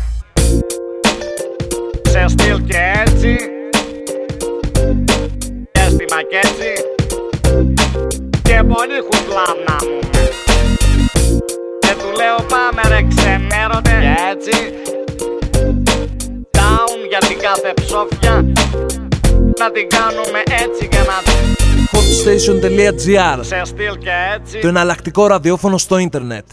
Σε 2.12 2.24
στυλ 2.28 2.64
και 2.64 2.78
έτσι. 3.06 3.36
Και 5.72 5.80
στη 5.80 6.04
μακέτσι. 6.14 6.72
Και 8.42 8.62
πολύ 8.72 8.98
χουκλάμνα 9.06 9.76
μου 9.80 9.98
Και 11.78 11.94
του 11.98 12.08
λέω 12.16 12.46
πάμε 12.48 12.82
ρε 12.88 13.02
ξενέρωτε 13.08 13.96
Και 14.00 14.14
έτσι. 14.32 14.72
Down 16.50 16.98
για 17.08 17.18
την 17.18 17.38
κάθε 17.38 17.74
ψόφια. 17.74 18.34
Να 19.58 19.70
την 19.70 19.88
κάνουμε 19.88 20.42
έτσι 20.64 20.88
και 20.88 20.98
να 20.98 21.16
hotstation.gr 21.92 23.38
Σε 23.40 23.60
στυλ 23.64 23.98
και 23.98 24.10
έτσι. 24.34 24.58
Το 24.58 24.68
εναλλακτικό 24.68 25.26
ραδιόφωνο 25.26 25.78
στο 25.78 25.98
ίντερνετ. 25.98 26.44